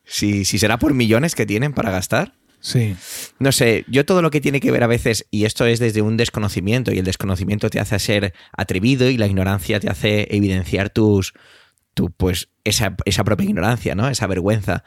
[0.03, 2.34] si, si será por millones que tienen para gastar.
[2.60, 2.95] Sí.
[3.39, 6.02] No sé, yo todo lo que tiene que ver a veces, y esto es desde
[6.02, 10.89] un desconocimiento, y el desconocimiento te hace ser atrevido y la ignorancia te hace evidenciar
[10.89, 11.34] tus,
[11.94, 14.07] tu, pues, esa, esa propia ignorancia, ¿no?
[14.07, 14.84] Esa vergüenza.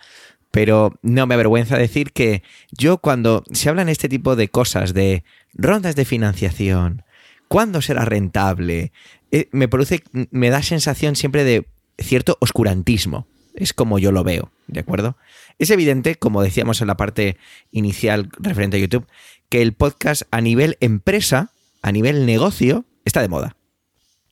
[0.50, 2.42] Pero no me avergüenza decir que
[2.72, 5.22] yo cuando se hablan este tipo de cosas, de
[5.54, 7.04] rondas de financiación,
[7.50, 8.92] ¿Cuándo será rentable?
[9.32, 11.66] Eh, me produce, me da sensación siempre de
[11.98, 13.26] cierto oscurantismo.
[13.56, 15.16] Es como yo lo veo, ¿de acuerdo?
[15.58, 17.38] Es evidente, como decíamos en la parte
[17.72, 19.08] inicial referente a YouTube,
[19.48, 21.50] que el podcast a nivel empresa,
[21.82, 23.56] a nivel negocio, está de moda.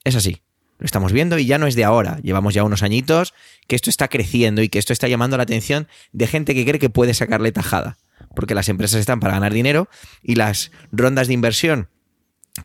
[0.04, 0.40] Es así.
[0.78, 2.20] Lo estamos viendo y ya no es de ahora.
[2.22, 3.34] Llevamos ya unos añitos
[3.66, 6.78] que esto está creciendo y que esto está llamando la atención de gente que cree
[6.78, 7.98] que puede sacarle tajada.
[8.36, 9.88] Porque las empresas están para ganar dinero
[10.22, 11.88] y las rondas de inversión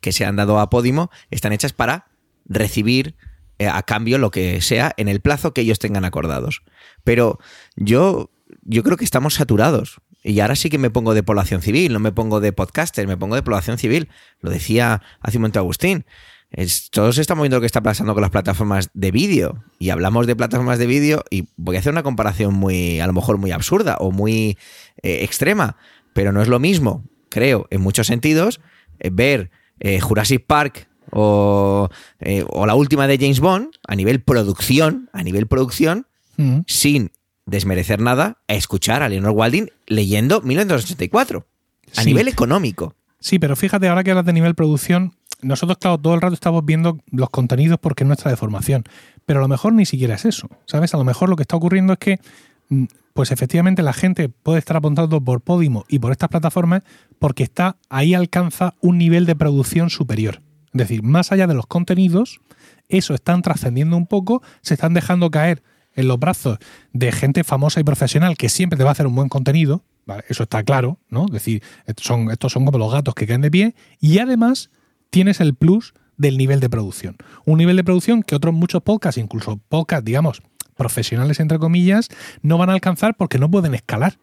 [0.02, 2.08] que se han dado a Podimo están hechas para
[2.46, 3.16] recibir
[3.60, 6.64] eh, a cambio lo que sea en el plazo que ellos tengan acordados.
[7.04, 7.40] Pero
[7.76, 8.32] yo,
[8.64, 10.02] yo creo que estamos saturados.
[10.24, 13.18] Y ahora sí que me pongo de población civil, no me pongo de podcaster, me
[13.18, 14.10] pongo de población civil.
[14.40, 16.06] Lo decía hace un momento Agustín.
[16.92, 19.64] Todos estamos viendo lo que está pasando con las plataformas de vídeo.
[19.80, 23.14] Y hablamos de plataformas de vídeo y voy a hacer una comparación muy, a lo
[23.14, 24.58] mejor muy absurda o muy
[25.02, 25.78] eh, extrema.
[26.14, 28.62] Pero no es lo mismo, creo, en muchos sentidos,
[29.00, 31.90] eh, ver eh, Jurassic Park o,
[32.20, 36.62] eh, o, la última de James Bond, a nivel producción, a nivel producción, mm.
[36.68, 37.12] sin
[37.46, 41.46] desmerecer nada, a escuchar a Leonard Walding leyendo 1984,
[41.98, 42.96] a nivel económico.
[43.20, 45.14] Sí, pero fíjate, ahora que hablas de nivel producción,
[45.44, 48.84] nosotros, claro, todo el rato estamos viendo los contenidos porque es nuestra deformación.
[49.26, 50.50] Pero a lo mejor ni siquiera es eso.
[50.66, 50.94] ¿Sabes?
[50.94, 52.20] A lo mejor lo que está ocurriendo es que,
[53.14, 56.84] pues efectivamente, la gente puede estar apuntando por Podimo y por estas plataformas
[57.20, 60.42] porque está ahí alcanza un nivel de producción superior.
[60.74, 62.42] Es decir, más allá de los contenidos,
[62.90, 65.62] eso están trascendiendo un poco, se están dejando caer
[65.96, 66.58] en los brazos
[66.92, 69.84] de gente famosa y profesional que siempre te va a hacer un buen contenido,
[70.28, 71.26] eso está claro, ¿no?
[71.26, 74.70] Es decir, estos son, estos son como los gatos que caen de pie, y además
[75.10, 77.18] tienes el plus del nivel de producción.
[77.46, 80.42] Un nivel de producción que otros muchos podcasts, incluso podcasts, digamos,
[80.76, 82.10] profesionales entre comillas,
[82.42, 84.18] no van a alcanzar porque no pueden escalar.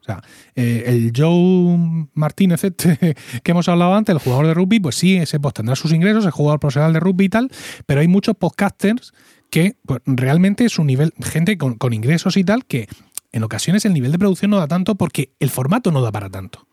[0.00, 0.22] O sea,
[0.54, 5.16] eh, el Joe Martínez este que hemos hablado antes, el jugador de rugby, pues sí,
[5.16, 7.50] ese pues tendrá sus ingresos, el jugador profesional de rugby y tal,
[7.86, 9.12] pero hay muchos podcasters
[9.50, 12.88] que pues, realmente es un nivel, gente con, con ingresos y tal, que
[13.32, 16.30] en ocasiones el nivel de producción no da tanto porque el formato no da para
[16.30, 16.66] tanto.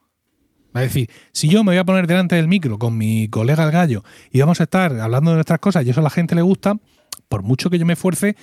[0.75, 3.71] Es decir, si yo me voy a poner delante del micro con mi colega el
[3.71, 6.41] gallo y vamos a estar hablando de nuestras cosas y eso a la gente le
[6.41, 6.75] gusta,
[7.29, 8.35] por mucho que yo me esfuerce,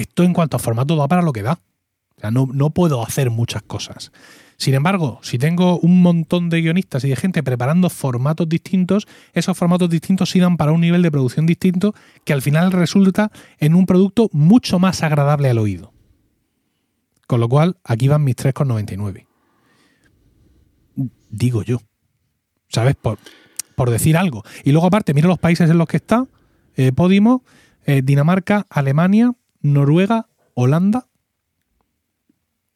[0.00, 1.58] esto en cuanto a formato da para lo que da.
[2.16, 4.12] O sea, no, no puedo hacer muchas cosas.
[4.56, 9.56] Sin embargo, si tengo un montón de guionistas y de gente preparando formatos distintos, esos
[9.56, 11.94] formatos distintos sí para un nivel de producción distinto
[12.24, 15.94] que al final resulta en un producto mucho más agradable al oído.
[17.26, 19.30] Con lo cual, aquí van mis 3,99
[21.30, 21.80] digo yo.
[22.68, 22.94] ¿Sabes?
[22.96, 23.18] Por,
[23.74, 24.44] por decir algo.
[24.64, 26.26] Y luego aparte, mira los países en los que está
[26.76, 27.42] eh, Podimo,
[27.84, 31.06] eh, Dinamarca, Alemania, Noruega, Holanda.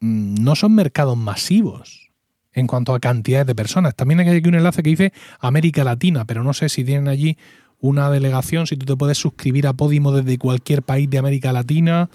[0.00, 2.10] Mm, no son mercados masivos
[2.52, 3.94] en cuanto a cantidades de personas.
[3.94, 7.36] También hay aquí un enlace que dice América Latina, pero no sé si tienen allí
[7.80, 12.08] una delegación, si tú te puedes suscribir a Podimo desde cualquier país de América Latina.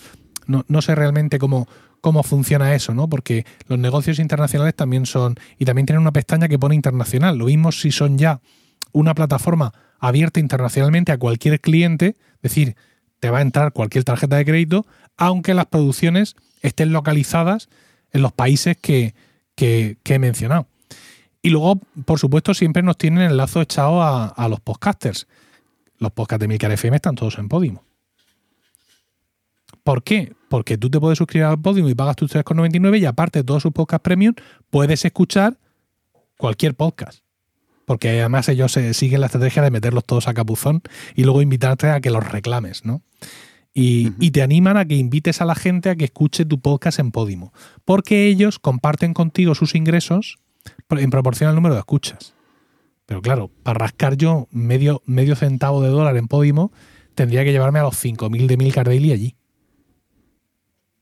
[0.47, 1.67] No, sé realmente cómo,
[2.01, 3.07] cómo funciona eso, ¿no?
[3.07, 7.37] Porque los negocios internacionales también son, y también tienen una pestaña que pone internacional.
[7.37, 8.41] Lo mismo si son ya
[8.93, 12.75] una plataforma abierta internacionalmente a cualquier cliente, decir,
[13.19, 14.85] te va a entrar cualquier tarjeta de crédito,
[15.17, 17.69] aunque las producciones estén localizadas
[18.11, 19.13] en los países que,
[19.57, 20.67] he mencionado.
[21.41, 25.27] Y luego, por supuesto, siempre nos tienen el lazo echado a, a los podcasters.
[25.97, 27.83] Los podcasts de Milcar FM están todos en Podimo.
[29.83, 30.33] ¿Por qué?
[30.49, 33.63] Porque tú te puedes suscribir al Podium y pagas tus 3,99 y aparte de todos
[33.63, 34.33] sus podcasts premium,
[34.69, 35.57] puedes escuchar
[36.37, 37.23] cualquier podcast.
[37.89, 40.83] Porque además ellos siguen la estrategia de meterlos todos a capuzón
[41.15, 43.01] y luego invitarte a que los reclames, ¿no?
[43.73, 46.99] Y, y, te animan a que invites a la gente a que escuche tu podcast
[46.99, 47.51] en Podimo.
[47.85, 50.37] Porque ellos comparten contigo sus ingresos
[50.91, 52.35] en proporción al número de escuchas.
[53.07, 56.71] Pero claro, para rascar yo medio, medio centavo de dólar en Podimo,
[57.15, 59.35] tendría que llevarme a los 5.000 de Milcar Daily allí.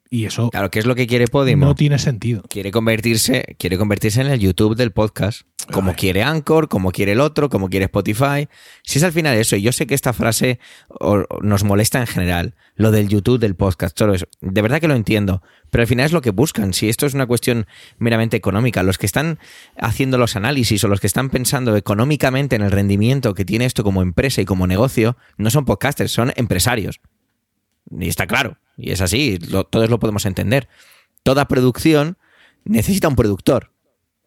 [0.10, 0.50] Y eso.
[0.50, 1.66] Claro, ¿qué es lo que quiere Podimo?
[1.66, 2.44] No tiene sentido.
[2.50, 5.42] Quiere convertirse, quiere convertirse en el YouTube del podcast.
[5.72, 8.48] Como quiere Anchor, como quiere el otro, como quiere Spotify.
[8.84, 10.60] Si es al final eso, y yo sé que esta frase
[11.42, 14.28] nos molesta en general, lo del YouTube del podcast, todo eso.
[14.40, 15.42] De verdad que lo entiendo.
[15.70, 16.74] Pero al final es lo que buscan.
[16.74, 17.68] Si esto es una cuestión
[17.98, 19.40] meramente económica, los que están
[19.78, 23.84] haciendo los análisis o los que están pensando económicamente en el rendimiento que tiene esto
[23.84, 27.02] como empresa y como negocio, no son podcasters, son empresarios.
[27.92, 28.58] Y está claro.
[28.78, 30.70] Y es así, todos lo podemos entender.
[31.24, 32.18] Toda producción
[32.64, 33.74] necesita un productor.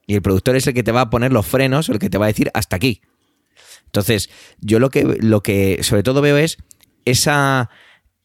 [0.07, 2.19] Y el productor es el que te va a poner los frenos, el que te
[2.19, 3.01] va a decir hasta aquí.
[3.87, 4.29] Entonces,
[4.61, 6.59] yo lo que, lo que sobre todo veo es
[7.05, 7.71] esa,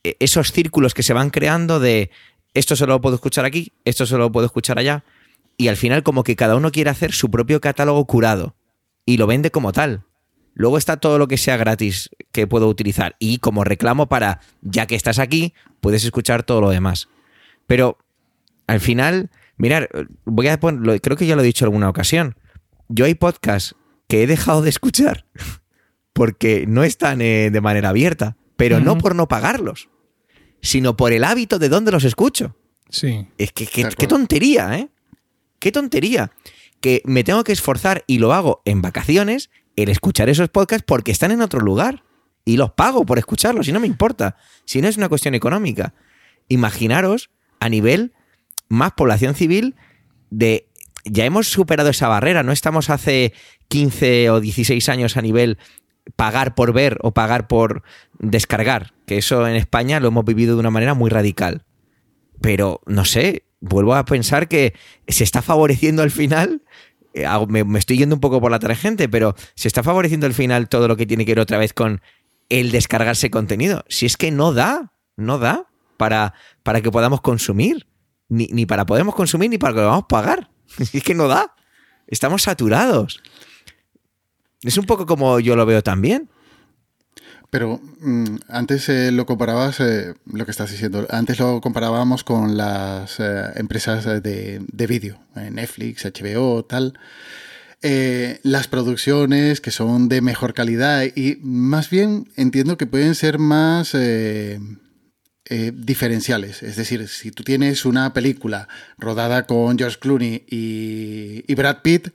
[0.04, 2.10] e, esos círculos que se van creando de
[2.56, 5.04] esto solo lo puedo escuchar aquí, esto solo lo puedo escuchar allá.
[5.58, 8.56] Y al final como que cada uno quiere hacer su propio catálogo curado.
[9.06, 10.06] Y lo vende como tal.
[10.56, 13.18] Luego está todo lo que sea gratis que puedo utilizar.
[13.20, 17.10] Y como reclamo para, ya que estás aquí, puedes escuchar todo lo demás.
[17.68, 17.98] Pero
[18.66, 19.90] al final, mirar,
[20.24, 22.38] voy a poner, creo que ya lo he dicho en alguna ocasión.
[22.88, 23.76] Yo hay podcasts
[24.08, 25.26] que he dejado de escuchar
[26.14, 29.90] porque no están eh, de manera abierta, pero no por no pagarlos,
[30.62, 32.56] sino por el hábito de dónde los escucho.
[32.90, 33.28] Sí.
[33.38, 34.90] Es que qué tontería, ¿eh?
[35.60, 36.32] Qué tontería.
[36.80, 41.12] Que me tengo que esforzar y lo hago en vacaciones el escuchar esos podcasts porque
[41.12, 42.04] están en otro lugar.
[42.48, 44.38] Y los pago por escucharlos y no me importa.
[44.66, 45.96] Si no es una cuestión económica.
[46.48, 48.14] Imaginaros a nivel
[48.68, 49.76] más población civil
[50.30, 50.68] de...
[51.06, 53.34] Ya hemos superado esa barrera, no estamos hace
[53.68, 55.60] 15 o 16 años a nivel
[56.16, 57.84] pagar por ver o pagar por
[58.18, 61.64] descargar, que eso en España lo hemos vivido de una manera muy radical.
[62.42, 64.74] Pero, no sé, vuelvo a pensar que
[65.08, 66.64] se está favoreciendo al final
[67.16, 70.68] eh, me, estoy yendo un poco por la tangente, pero se está favoreciendo al final
[70.68, 72.02] todo lo que tiene que ver otra vez con
[72.50, 73.86] el descargarse contenido.
[73.88, 75.68] Si es que no da, no da
[75.98, 77.88] para, para que podamos consumir.
[78.28, 80.50] Ni, ni para podemos consumir ni para que lo a pagar.
[80.78, 81.56] es que no da.
[82.08, 83.24] Estamos saturados.
[84.62, 86.30] Es un poco como yo lo veo también.
[87.56, 92.58] Pero mm, antes eh, lo comparabas, eh, lo que estás diciendo, antes lo comparábamos con
[92.58, 97.00] las eh, empresas de, de vídeo, Netflix, HBO, tal.
[98.44, 103.96] las producciones que son de mejor calidad y más bien entiendo que pueden ser más
[105.74, 106.62] diferenciales.
[106.62, 108.68] Es decir, si tú tienes una película
[108.98, 112.10] rodada con George Clooney y, y Brad Pitt,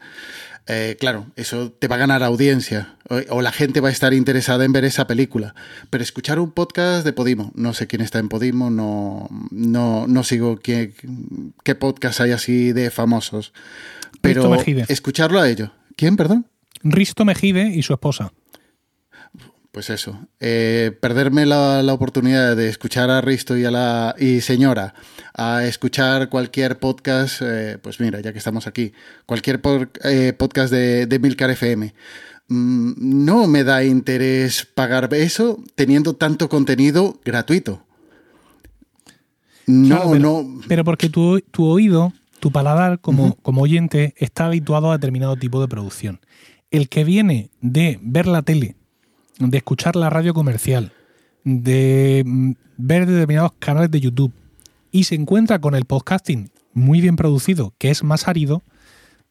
[0.73, 4.65] eh, claro, eso te va a ganar audiencia o, la gente va a estar interesada
[4.65, 5.57] en ver esa película.
[5.91, 10.23] Pero escuchar un podcast de Podimo, no sé quién está en Podimo, no, no, no
[10.23, 10.95] sigo qué,
[11.65, 13.53] qué podcast hay así de famosos.
[14.21, 14.55] Pero
[14.89, 15.71] escucharlo a ellos.
[15.97, 16.47] ¿Quién, perdón?
[16.85, 18.33] Risto Mejide y su esposa.
[19.73, 24.95] Pues eso, eh, perderme la, oportunidad de escuchar a Risto y a la y señora,
[25.33, 28.93] a escuchar cualquier podcast, eh, pues mira, ya que estamos aquí,
[29.27, 29.61] cualquier
[30.03, 31.95] eh, podcast de, de Milcar FM,
[32.49, 37.85] mm, no me da interés pagar eso teniendo tanto contenido gratuito.
[39.69, 40.61] No, pero, no.
[40.67, 45.61] Pero porque tu, tu oído, tu paladar como, como oyente está habituado a determinado tipo
[45.61, 46.19] de producción.
[46.73, 48.75] El que viene de ver la tele
[49.49, 50.93] de escuchar la radio comercial,
[51.45, 54.33] de mm, ver determinados canales de YouTube
[54.93, 58.63] y se encuentra con el podcasting muy bien producido, que es más árido,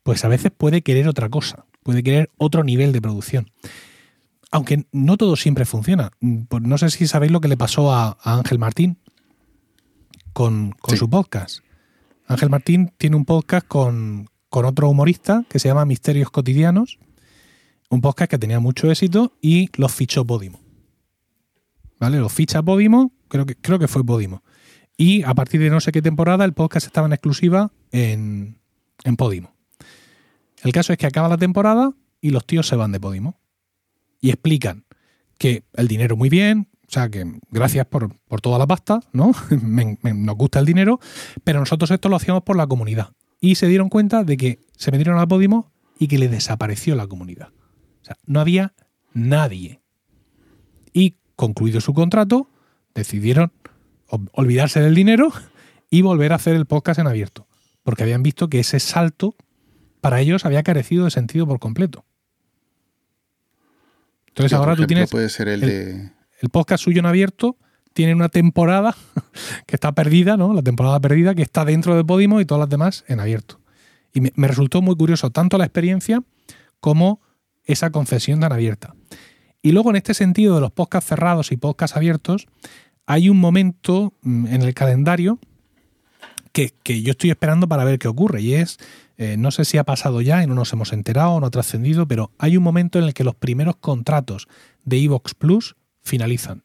[0.04, 3.52] pues a veces puede querer otra cosa, puede querer otro nivel de producción.
[4.52, 6.12] Aunque no todo siempre funciona.
[6.48, 8.98] Pues no sé si sabéis lo que le pasó a, Ángel Martín
[10.34, 11.60] con, su podcast.
[12.26, 16.98] Ángel Martín tiene un podcast con, con otro humorista que se llama Misterios Cotidianos
[17.90, 20.60] un podcast que tenía mucho éxito y los fichó Podimo.
[22.00, 22.20] ¿Vale?
[22.20, 24.44] Los ficha Podimo, creo que, creo que fue Podimo.
[24.96, 28.60] Y a partir de no sé qué temporada el podcast estaba en exclusiva en,
[29.04, 29.56] en Podimo.
[30.64, 33.40] El caso es que acaba la temporada y los tíos se van de Podimo.
[34.22, 34.86] Y explican
[35.38, 39.32] que el dinero muy bien, o sea, que gracias por, toda la pasta, ¿no?
[39.62, 41.00] nos gusta el dinero,
[41.44, 43.14] pero nosotros esto lo hacíamos por la comunidad.
[43.40, 47.08] Y se dieron cuenta de que se metieron a Podimo y que le desapareció la
[47.08, 47.50] comunidad
[48.26, 48.74] no había
[49.14, 49.82] nadie.
[50.94, 52.50] Y concluido su contrato,
[52.94, 53.52] decidieron
[54.32, 55.32] olvidarse del dinero
[55.90, 57.48] y volver a hacer el podcast en abierto,
[57.84, 59.36] porque habían visto que ese salto
[60.02, 62.06] para ellos había carecido de sentido por completo.
[64.28, 66.12] Entonces ahora tú tienes puede ser el, de...
[66.40, 67.58] el podcast suyo en abierto
[67.94, 68.96] tiene una temporada
[69.66, 70.54] que está perdida, ¿no?
[70.54, 73.60] La temporada perdida que está dentro de Podimo y todas las demás en abierto.
[74.14, 76.24] Y me resultó muy curioso tanto la experiencia
[76.80, 77.22] como
[77.66, 78.96] esa concesión tan abierta.
[79.62, 82.48] Y luego en este sentido de los podcasts cerrados y podcasts abiertos,
[83.06, 85.40] hay un momento mm, en el calendario
[86.52, 88.42] que, yo estoy esperando para ver qué ocurre.
[88.42, 88.78] Y es,
[89.18, 91.52] eh, no sé si ha pasado ya y no nos hemos enterado o no ha
[91.52, 94.48] trascendido, pero hay un momento en el que los primeros contratos
[94.84, 96.64] de Evox Plus finalizan.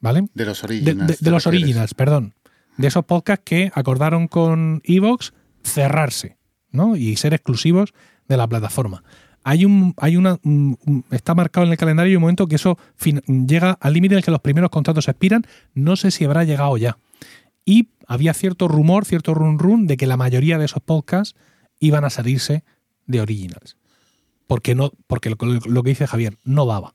[0.00, 0.26] ¿Vale?
[0.34, 1.20] De los originals.
[1.20, 2.34] De, los originals, perdón.
[2.76, 5.32] De esos podcasts que acordaron con Evox
[5.62, 6.36] cerrarse,
[6.70, 6.96] ¿no?
[6.96, 7.94] Y ser exclusivos
[8.28, 9.02] de la plataforma.
[9.42, 10.38] Hay un, hay una,
[11.10, 12.78] está marcado en el calendario un momento que eso
[13.26, 15.46] llega al límite en el que los primeros contratos expiran.
[15.74, 16.96] No sé si habrá llegado ya.
[17.66, 21.36] Y había cierto rumor, cierto run run de que la mayoría de esos podcasts
[21.78, 22.64] iban a salirse
[23.06, 23.76] de originals.
[24.46, 26.94] Porque, no, porque lo, lo que dice Javier, no daba.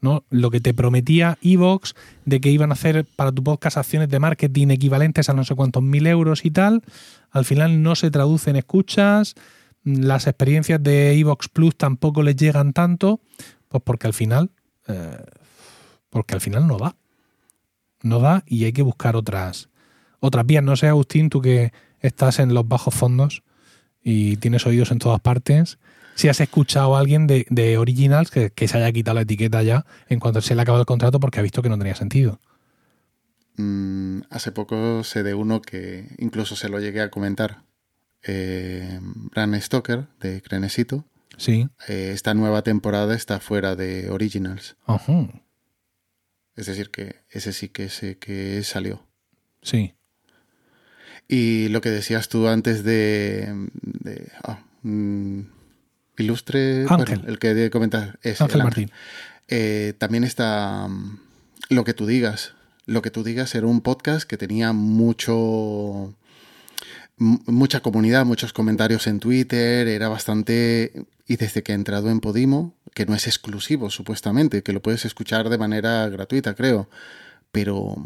[0.00, 0.24] ¿no?
[0.30, 1.94] Lo que te prometía Evox
[2.24, 5.54] de que iban a hacer para tu podcast acciones de marketing equivalentes a no sé
[5.54, 6.82] cuántos mil euros y tal,
[7.30, 9.34] al final no se traduce en escuchas,
[9.96, 13.20] las experiencias de Evox Plus tampoco les llegan tanto,
[13.68, 14.50] pues porque al final,
[14.86, 15.24] eh,
[16.10, 16.96] porque al final no da.
[18.02, 19.68] No da y hay que buscar otras,
[20.20, 20.62] otras vías.
[20.62, 23.42] No sé, Agustín, tú que estás en los bajos fondos
[24.02, 25.78] y tienes oídos en todas partes,
[26.14, 29.86] si has escuchado a alguien de, Originals que, que, se haya quitado la etiqueta ya
[30.08, 32.40] en cuanto se le ha acabado el contrato porque ha visto que no tenía sentido.
[33.56, 37.67] Mm, hace poco sé de uno que incluso se lo llegué a comentar
[38.22, 41.04] eh, Bran Stoker de Crenesito.
[41.36, 41.68] Sí.
[41.86, 44.76] Eh, esta nueva temporada está fuera de Originals.
[46.56, 47.88] Es decir, que ese sí que
[48.18, 49.06] que salió.
[49.62, 49.94] Sí.
[51.28, 53.68] Y lo que decías tú antes de.
[54.42, 55.40] Ah, mm,
[56.16, 56.86] ilustre.
[57.26, 58.40] el que comentar es.
[58.40, 58.90] Ángel Martín.
[59.46, 60.88] Eh, también está.
[60.88, 61.20] Mm,
[61.68, 62.54] lo que tú digas.
[62.86, 66.16] Lo que tú digas era un podcast que tenía mucho
[67.18, 71.06] mucha comunidad, muchos comentarios en Twitter, era bastante...
[71.26, 75.04] Y desde que he entrado en Podimo, que no es exclusivo supuestamente, que lo puedes
[75.04, 76.88] escuchar de manera gratuita, creo,
[77.52, 77.96] pero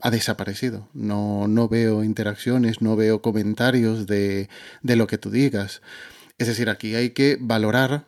[0.00, 0.88] ha desaparecido.
[0.92, 4.48] No, no veo interacciones, no veo comentarios de,
[4.82, 5.80] de lo que tú digas.
[6.38, 8.04] Es decir, aquí hay que valorar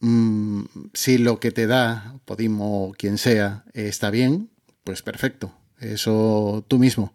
[0.00, 0.64] mmm,
[0.94, 4.50] si lo que te da Podimo o quien sea está bien,
[4.84, 5.54] pues perfecto.
[5.80, 7.12] Eso tú mismo.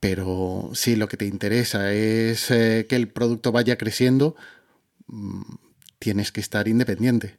[0.00, 4.36] Pero si lo que te interesa es eh, que el producto vaya creciendo,
[5.06, 5.42] mmm,
[5.98, 7.38] tienes que estar independiente.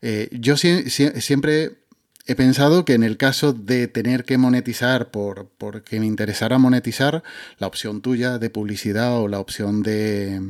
[0.00, 1.78] Eh, yo si, si, siempre
[2.26, 7.22] he pensado que en el caso de tener que monetizar por porque me interesara monetizar,
[7.58, 10.40] la opción tuya de publicidad o la opción de,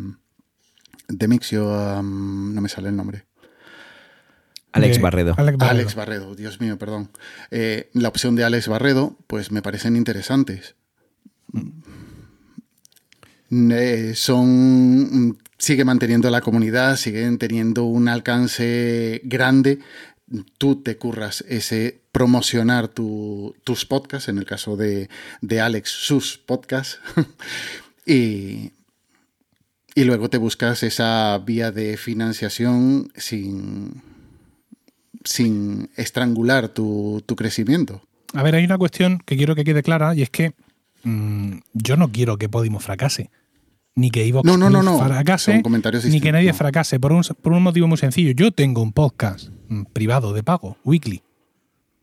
[1.08, 3.24] de Mixio, um, no me sale el nombre.
[4.72, 5.34] Alex de Barredo.
[5.36, 5.80] Alex Barredo.
[5.80, 7.10] Alex Barredo, Dios mío, perdón.
[7.50, 10.74] Eh, la opción de Alex Barredo, pues me parecen interesantes.
[13.50, 15.38] Eh, son.
[15.58, 19.80] Sigue manteniendo la comunidad, siguen teniendo un alcance grande.
[20.58, 25.08] Tú te curras ese promocionar tu, tus podcasts, en el caso de,
[25.40, 27.00] de Alex, sus podcasts.
[28.06, 28.72] y,
[29.94, 34.02] y luego te buscas esa vía de financiación sin,
[35.24, 38.02] sin estrangular tu, tu, crecimiento.
[38.32, 40.52] A ver, hay una cuestión que quiero que quede clara y es que
[41.08, 43.30] mmm, yo no quiero que Podimo fracase.
[43.94, 44.98] Ni que Evox no, no, no, no.
[44.98, 45.60] fracase,
[46.04, 48.30] ni que nadie fracase, por un, por un motivo muy sencillo.
[48.30, 51.22] Yo tengo un podcast mmm, privado de pago, weekly,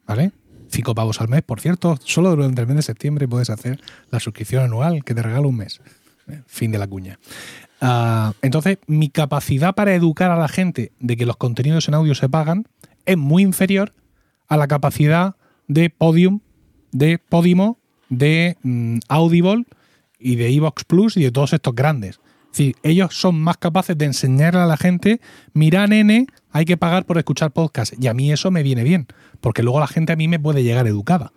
[0.05, 0.33] ¿vale?
[0.67, 3.79] Cinco pavos al mes, por cierto, solo durante el mes de septiembre puedes hacer
[4.11, 5.79] la suscripción anual que te regalo un mes.
[6.27, 7.19] Eh, fin de la cuña.
[7.81, 12.15] Uh, entonces, mi capacidad para educar a la gente de que los contenidos en audio
[12.15, 12.67] se pagan
[13.05, 13.93] es muy inferior
[14.47, 15.35] a la capacidad
[15.67, 16.39] de Podium,
[16.91, 17.79] de Podimo,
[18.09, 19.65] de mm, Audible
[20.19, 22.19] y de Evox Plus y de todos estos grandes.
[22.51, 25.19] Es decir, ellos son más capaces de enseñarle a la gente,
[25.53, 27.93] mira nene, hay que pagar por escuchar podcast.
[28.01, 29.07] Y a mí eso me viene bien,
[29.41, 31.33] porque luego la gente a mí me puede llegar educada.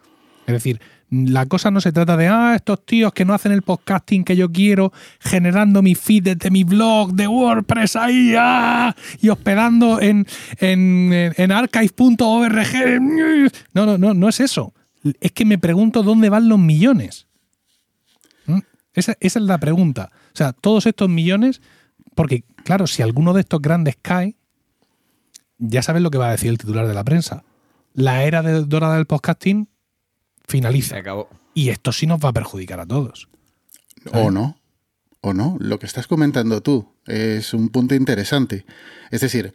[0.46, 0.80] Es decir,
[1.10, 4.36] la cosa no se trata de, ah, estos tíos que no hacen el podcasting que
[4.36, 10.26] yo quiero, generando mi feed desde mi blog de WordPress ahí, ah, y hospedando en,
[10.58, 13.00] en, en archive.org.
[13.74, 14.72] No, no, no, no es eso.
[15.20, 17.26] Es que me pregunto dónde van los millones.
[18.46, 18.58] ¿Mm?
[18.94, 20.10] Esa, esa es la pregunta.
[20.34, 21.60] O sea, todos estos millones,
[22.14, 24.36] porque claro, si alguno de estos grandes cae,
[25.58, 27.44] ya sabes lo que va a decir el titular de la prensa.
[27.94, 29.68] La era de, dorada del podcasting
[30.46, 30.94] finaliza.
[30.94, 31.28] Se acabó.
[31.54, 33.28] Y esto sí nos va a perjudicar a todos.
[34.12, 34.60] O no.
[35.20, 35.56] O no.
[35.60, 38.64] Lo que estás comentando tú es un punto interesante.
[39.10, 39.54] Es decir,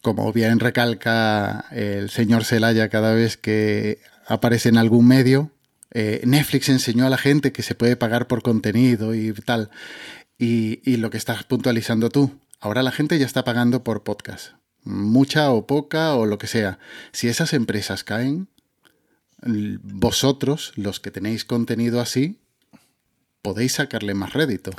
[0.00, 5.52] como bien recalca el señor Celaya cada vez que aparece en algún medio,
[5.92, 9.70] eh, Netflix enseñó a la gente que se puede pagar por contenido y tal.
[10.38, 14.54] Y, y lo que estás puntualizando tú, ahora la gente ya está pagando por podcast.
[14.82, 16.78] Mucha o poca o lo que sea.
[17.12, 18.48] Si esas empresas caen,
[19.42, 22.40] vosotros, los que tenéis contenido así,
[23.42, 24.72] podéis sacarle más rédito.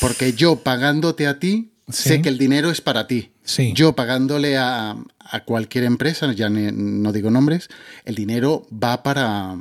[0.00, 2.08] Porque yo pagándote a ti, sí.
[2.08, 3.32] sé que el dinero es para ti.
[3.42, 3.72] Sí.
[3.74, 7.68] Yo pagándole a, a cualquier empresa, ya ne, no digo nombres,
[8.04, 9.56] el dinero va para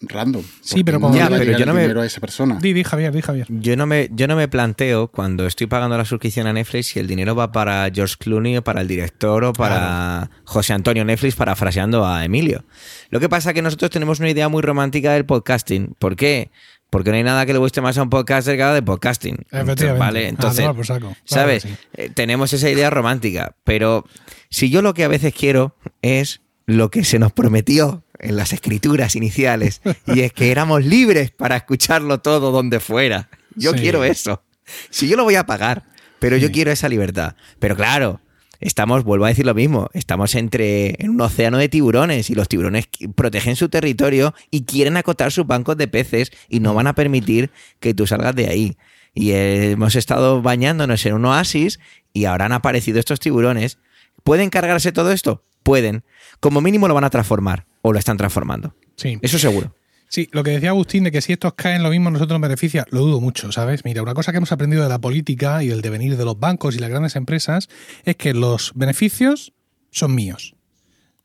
[0.00, 0.42] random.
[0.62, 2.58] Sí, pero, ya, pero yo no me a esa persona.
[2.60, 3.46] Di, di, Javier, di, Javier.
[3.50, 6.98] Yo no me yo no me planteo cuando estoy pagando la suscripción a Netflix si
[6.98, 10.42] el dinero va para George Clooney o para el director o para claro.
[10.44, 12.64] José Antonio Netflix parafraseando a Emilio.
[13.10, 15.94] Lo que pasa es que nosotros tenemos una idea muy romántica del podcasting.
[15.98, 16.50] ¿Por qué?
[16.90, 19.46] Porque no hay nada que le guste más a un podcaster que de podcasting.
[19.50, 19.98] Efectivamente.
[19.98, 20.28] ¿Vale?
[20.28, 21.16] Entonces, ah, no, saco.
[21.24, 21.62] ¿sabes?
[21.62, 21.76] Sí.
[21.94, 23.54] eh, tenemos esa idea romántica.
[23.64, 24.04] Pero
[24.50, 28.52] si yo lo que a veces quiero es lo que se nos prometió en las
[28.52, 33.28] escrituras iniciales, y es que éramos libres para escucharlo todo donde fuera.
[33.54, 33.78] Yo sí.
[33.80, 34.42] quiero eso.
[34.90, 35.84] Si yo lo voy a pagar,
[36.18, 36.42] pero sí.
[36.42, 37.34] yo quiero esa libertad.
[37.58, 38.20] Pero claro,
[38.60, 42.48] estamos, vuelvo a decir lo mismo, estamos entre en un océano de tiburones y los
[42.48, 46.94] tiburones protegen su territorio y quieren acotar sus bancos de peces y no van a
[46.94, 47.50] permitir
[47.80, 48.76] que tú salgas de ahí.
[49.14, 51.80] Y hemos estado bañándonos en un oasis
[52.12, 53.78] y ahora han aparecido estos tiburones.
[54.22, 55.42] ¿Pueden cargarse todo esto?
[55.62, 56.04] Pueden.
[56.38, 58.74] Como mínimo lo van a transformar o lo están transformando.
[58.96, 59.18] Sí.
[59.22, 59.74] Eso seguro.
[60.10, 62.84] Sí, lo que decía Agustín de que si estos caen lo mismo nosotros nos beneficia,
[62.90, 63.84] lo dudo mucho, ¿sabes?
[63.84, 66.74] Mira, una cosa que hemos aprendido de la política y del devenir de los bancos
[66.74, 67.68] y las grandes empresas
[68.04, 69.52] es que los beneficios
[69.92, 70.56] son míos,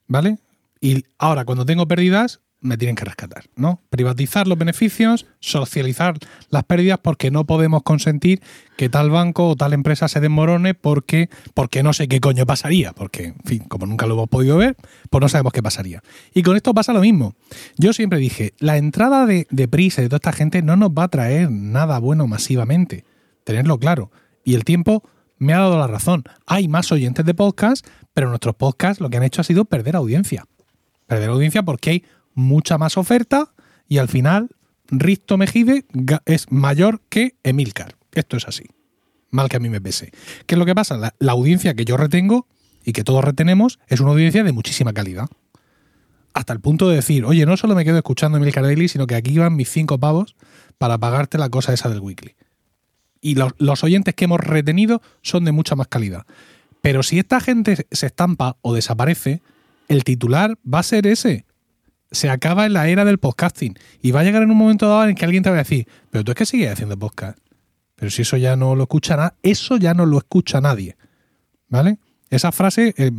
[0.06, 0.38] ¿vale?
[0.82, 3.82] Y ahora, cuando tengo pérdidas, me tienen que rescatar, ¿no?
[3.90, 6.18] Privatizar los beneficios, socializar
[6.50, 8.42] las pérdidas, porque no podemos consentir
[8.76, 12.94] que tal banco o tal empresa se desmorone porque, porque no sé qué coño pasaría,
[12.94, 14.76] porque, en fin, como nunca lo hemos podido ver,
[15.10, 16.02] pues no sabemos qué pasaría.
[16.34, 17.36] Y con esto pasa lo mismo.
[17.78, 21.04] Yo siempre dije, la entrada de, de prisa de toda esta gente no nos va
[21.04, 23.06] a traer nada bueno masivamente,
[23.44, 24.12] tenerlo claro.
[24.44, 25.04] Y el tiempo
[25.38, 26.24] me ha dado la razón.
[26.46, 29.96] Hay más oyentes de podcast, pero nuestros podcasts lo que han hecho ha sido perder
[29.96, 30.46] audiencia.
[31.08, 32.04] Perder audiencia porque hay
[32.36, 33.54] mucha más oferta
[33.88, 34.50] y al final
[34.90, 35.86] Risto Mejide
[36.26, 37.96] es mayor que Emilcar.
[38.12, 38.66] Esto es así.
[39.32, 40.12] Mal que a mí me pese.
[40.46, 40.98] ¿Qué es lo que pasa?
[40.98, 42.48] La, audiencia que yo retengo
[42.84, 45.28] y que todos retenemos es una audiencia de muchísima calidad.
[46.34, 49.16] Hasta el punto de decir, oye, no solo me quedo escuchando Emilcar Daily, sino que
[49.16, 50.36] aquí van mis cinco pavos
[50.78, 52.36] para pagarte la cosa esa del weekly.
[53.22, 56.26] Y los, los oyentes que hemos retenido son de mucha más calidad.
[56.82, 59.42] Pero si esta gente se estampa o desaparece,
[59.88, 61.46] el titular va a ser ese.
[62.12, 63.78] Se acaba en la era del podcasting.
[64.02, 65.88] Y va a llegar en un momento dado en que alguien te va a decir,
[66.10, 67.38] pero tú es que sigues haciendo podcast.
[67.96, 70.98] Pero si eso ya no lo escucha nada, eso ya no lo escucha nadie.
[71.68, 71.98] ¿Vale?
[72.30, 73.12] Esa frase, eh,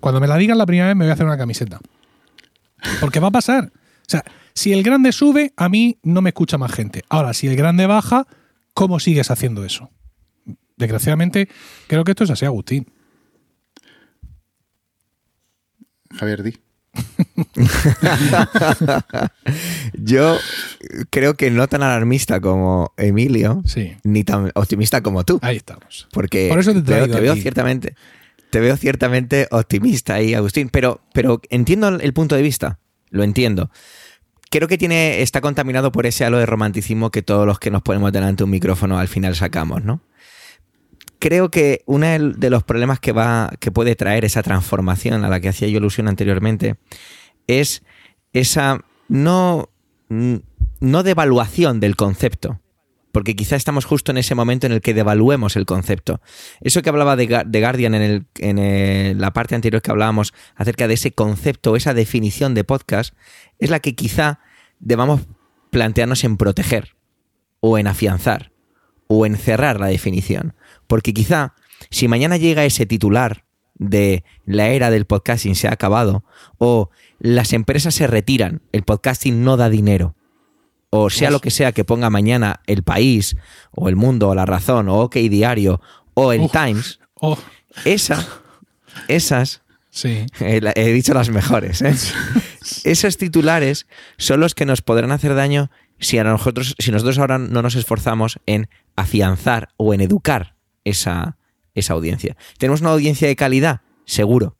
[0.00, 1.80] cuando me la digan la primera vez me voy a hacer una camiseta.
[3.00, 3.72] Porque va a pasar.
[3.74, 4.24] O sea,
[4.54, 7.04] si el grande sube, a mí no me escucha más gente.
[7.08, 8.26] Ahora, si el grande baja,
[8.74, 9.90] ¿cómo sigues haciendo eso?
[10.76, 11.48] Desgraciadamente,
[11.86, 12.86] creo que esto es así, Agustín.
[16.10, 16.58] Javier, di.
[19.94, 20.36] Yo
[21.10, 23.96] creo que no tan alarmista como Emilio, Sí.
[24.04, 25.38] ni tan optimista como tú.
[25.42, 26.08] Ahí estamos.
[26.12, 27.94] Porque Por eso te veo, te ciertamente,
[28.50, 30.68] te veo ciertamente optimista ahí, Agustín.
[30.68, 32.78] Pero, pero entiendo el punto de vista.
[33.10, 33.70] Lo entiendo.
[34.50, 37.82] Creo que tiene, está contaminado por ese halo de romanticismo que todos los que nos
[37.82, 40.00] ponemos delante de un micrófono al final sacamos, ¿no?
[41.20, 45.38] Creo que uno de los problemas que va, que puede traer esa transformación a la
[45.40, 46.76] que hacía yo alusión anteriormente,
[47.46, 47.82] es
[48.32, 49.68] esa no,
[50.08, 52.60] no devaluación del concepto
[53.12, 56.20] porque quizá estamos justo en ese momento en el que devaluemos el concepto.
[56.60, 60.86] Eso que hablaba de, de Guardian en, el- en la parte anterior que hablábamos acerca
[60.86, 63.14] de ese concepto, esa definición de podcast,
[63.58, 64.38] es la que quizá
[64.78, 65.22] debamos
[65.70, 66.94] plantearnos en proteger,
[67.58, 68.52] o en afianzar,
[69.12, 70.54] o en cerrar la definición.
[70.86, 71.54] Porque quizá,
[71.90, 76.22] si mañana llega ese titular de la era del podcasting se ha acabado,
[76.58, 80.14] o las empresas se retiran, el podcasting no da dinero,
[80.90, 83.36] o sea lo que sea que ponga mañana el país,
[83.72, 85.80] o el mundo, o la razón, o OK Diario,
[86.14, 86.48] o el.
[86.50, 87.36] Times, Oh,
[87.84, 88.26] esa,
[89.08, 90.24] esas, sí.
[90.40, 91.94] eh, he dicho las mejores, ¿eh?
[92.84, 93.86] esos titulares
[94.18, 97.74] son los que nos podrán hacer daño si a nosotros, si nosotros ahora no nos
[97.74, 98.68] esforzamos en
[99.00, 101.36] afianzar o en educar esa,
[101.74, 102.36] esa audiencia.
[102.58, 103.80] ¿Tenemos una audiencia de calidad?
[104.06, 104.56] Seguro,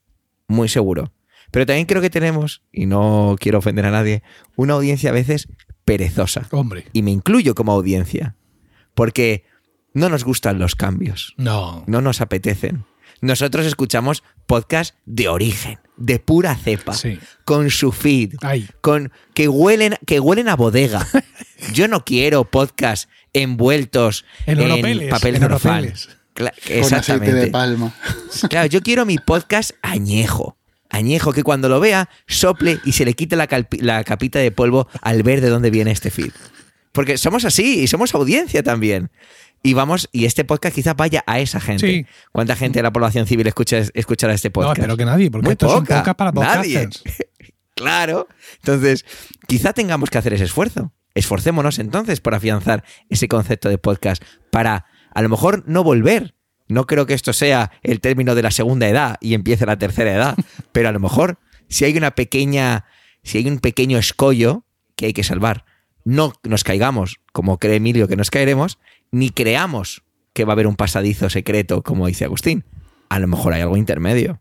[0.48, 1.12] muy seguro.
[1.50, 4.22] Pero también creo que tenemos, y no quiero ofender a nadie,
[4.56, 5.48] una audiencia a veces
[5.84, 6.46] perezosa.
[6.52, 6.86] Hombre.
[6.92, 8.36] Y me incluyo como audiencia.
[8.94, 9.44] Porque
[9.92, 11.34] no nos gustan los cambios.
[11.36, 11.82] No.
[11.88, 12.84] No nos apetecen.
[13.20, 17.18] Nosotros escuchamos podcast de origen, de pura cepa, Sí.
[17.44, 18.66] con su feed, Ay.
[18.80, 21.06] con que huelen, que huelen a bodega.
[21.74, 25.72] Yo no quiero podcast envueltos En en, papel en celofán.
[25.78, 26.08] oropeles.
[26.34, 27.46] Cla- Con aceite de Exactamente.
[27.48, 27.94] palma.
[28.48, 30.56] Claro, yo quiero mi podcast añejo.
[30.88, 33.48] Añejo, que cuando lo vea, sople y se le quite la,
[33.78, 36.32] la capita de polvo al ver de dónde viene este feed.
[36.92, 39.10] Porque somos así y somos audiencia también.
[39.62, 41.86] Y vamos, y este podcast quizás vaya a esa gente.
[41.86, 42.06] Sí.
[42.32, 44.78] ¿Cuánta gente de la población civil escucha, escuchará este No, podcast?
[44.78, 46.78] espero que nadie, porque Muy esto es un poca, podcast para nadie.
[46.78, 47.02] podcasters.
[47.76, 48.28] Claro.
[48.56, 49.06] Entonces,
[49.46, 50.92] quizá tengamos que hacer ese esfuerzo.
[51.14, 56.34] Esforcémonos entonces por afianzar ese concepto de podcast para a lo mejor no volver.
[56.68, 60.12] No creo que esto sea el término de la segunda edad y empiece la tercera
[60.12, 60.36] edad,
[60.72, 62.84] pero a lo mejor si hay una pequeña,
[63.22, 64.64] si hay un pequeño escollo
[64.94, 65.64] que hay que salvar,
[66.04, 68.78] no nos caigamos, como cree Emilio que nos caeremos,
[69.10, 72.64] ni creamos que va a haber un pasadizo secreto, como dice Agustín.
[73.08, 74.40] A lo mejor hay algo intermedio.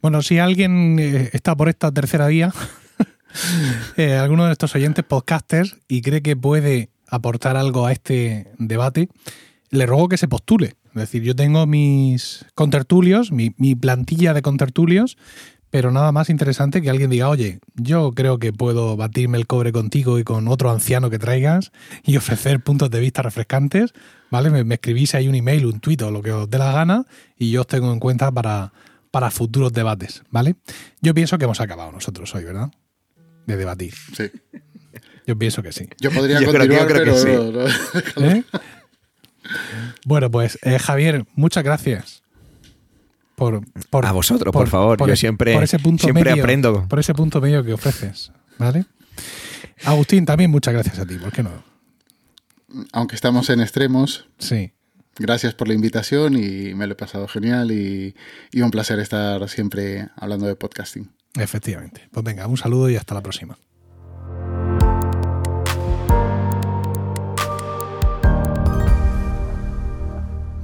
[0.00, 2.52] Bueno, si alguien eh, está por esta tercera vía,
[3.96, 9.08] eh, alguno de estos oyentes podcasters y cree que puede aportar algo a este debate,
[9.70, 10.74] le ruego que se postule.
[10.88, 15.16] Es decir, yo tengo mis contertulios, mi, plantilla de contertulios,
[15.70, 19.70] pero nada más interesante que alguien diga, oye, yo creo que puedo batirme el cobre
[19.70, 21.72] contigo y con otro anciano que traigas
[22.04, 23.92] y ofrecer puntos de vista refrescantes,
[24.30, 24.50] ¿vale?
[24.50, 27.04] Me, me escribís ahí un email, un tuit o lo que os dé la gana
[27.36, 28.72] y yo os tengo en cuenta para,
[29.10, 30.56] para futuros debates, ¿vale?
[31.00, 32.70] Yo pienso que hemos acabado nosotros hoy, ¿verdad?
[33.48, 33.94] De debatir.
[34.16, 34.30] Sí.
[35.26, 35.88] Yo pienso que sí.
[36.00, 37.28] Yo podría Yo creo que- yo creo que sí.
[37.28, 38.30] no, no.
[38.30, 38.44] ¿Eh?
[40.04, 42.22] Bueno, pues eh, Javier, muchas gracias.
[43.34, 45.06] Por, por- A vosotros, por favor.
[45.06, 46.86] Yo siempre- por ese punto siempre medio- aprendo.
[46.88, 48.32] Por ese punto medio que ofreces.
[48.58, 48.86] ¿Vale?
[49.84, 51.62] Agustín, también muchas gracias a ti, ¿por qué no?
[52.92, 54.72] Aunque estamos en extremos, Sí.
[55.18, 58.14] gracias por la invitación y me lo he pasado genial y,
[58.52, 61.10] y un placer estar siempre hablando de podcasting.
[61.38, 62.08] Efectivamente.
[62.12, 63.58] Pues venga, un saludo y hasta la próxima.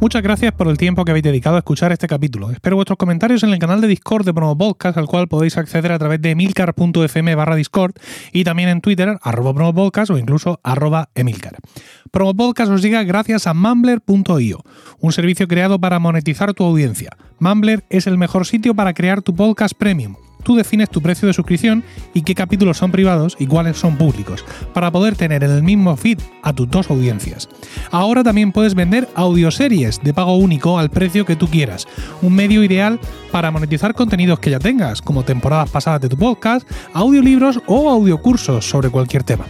[0.04, 2.50] Muchas gracias por el tiempo que habéis dedicado a escuchar este capítulo.
[2.50, 5.92] Espero vuestros comentarios en el canal de Discord de Promo Podcast, al cual podéis acceder
[5.92, 7.94] a través de emilcar.fm barra Discord
[8.30, 11.56] y también en Twitter, arroba Promo Podcast o incluso arroba Emilcar.
[12.10, 14.62] Promo Podcast os llega gracias a Mumbler.io,
[15.00, 17.16] un servicio creado para monetizar tu audiencia.
[17.38, 20.16] Mumbler es el mejor sitio para crear tu podcast premium.
[20.44, 21.82] Tú defines tu precio de suscripción
[22.12, 25.96] y qué capítulos son privados y cuáles son públicos, para poder tener en el mismo
[25.96, 27.48] feed a tus dos audiencias.
[27.90, 31.88] Ahora también puedes vender audioseries de pago único al precio que tú quieras,
[32.22, 33.00] un medio ideal
[33.32, 38.68] para monetizar contenidos que ya tengas, como temporadas pasadas de tu podcast, audiolibros o audiocursos
[38.68, 39.46] sobre cualquier tema.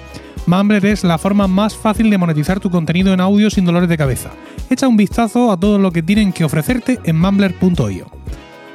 [0.46, 3.96] Mumbler es la forma más fácil de monetizar tu contenido en audio sin dolores de
[3.96, 4.30] cabeza.
[4.68, 8.10] Echa un vistazo a todo lo que tienen que ofrecerte en mumbler.io.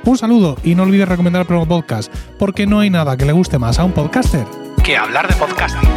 [0.10, 3.32] Un saludo y no olvides recomendar el Promo Podcast, porque no hay nada que le
[3.32, 4.44] guste más a un podcaster
[4.84, 5.88] que hablar de podcasting.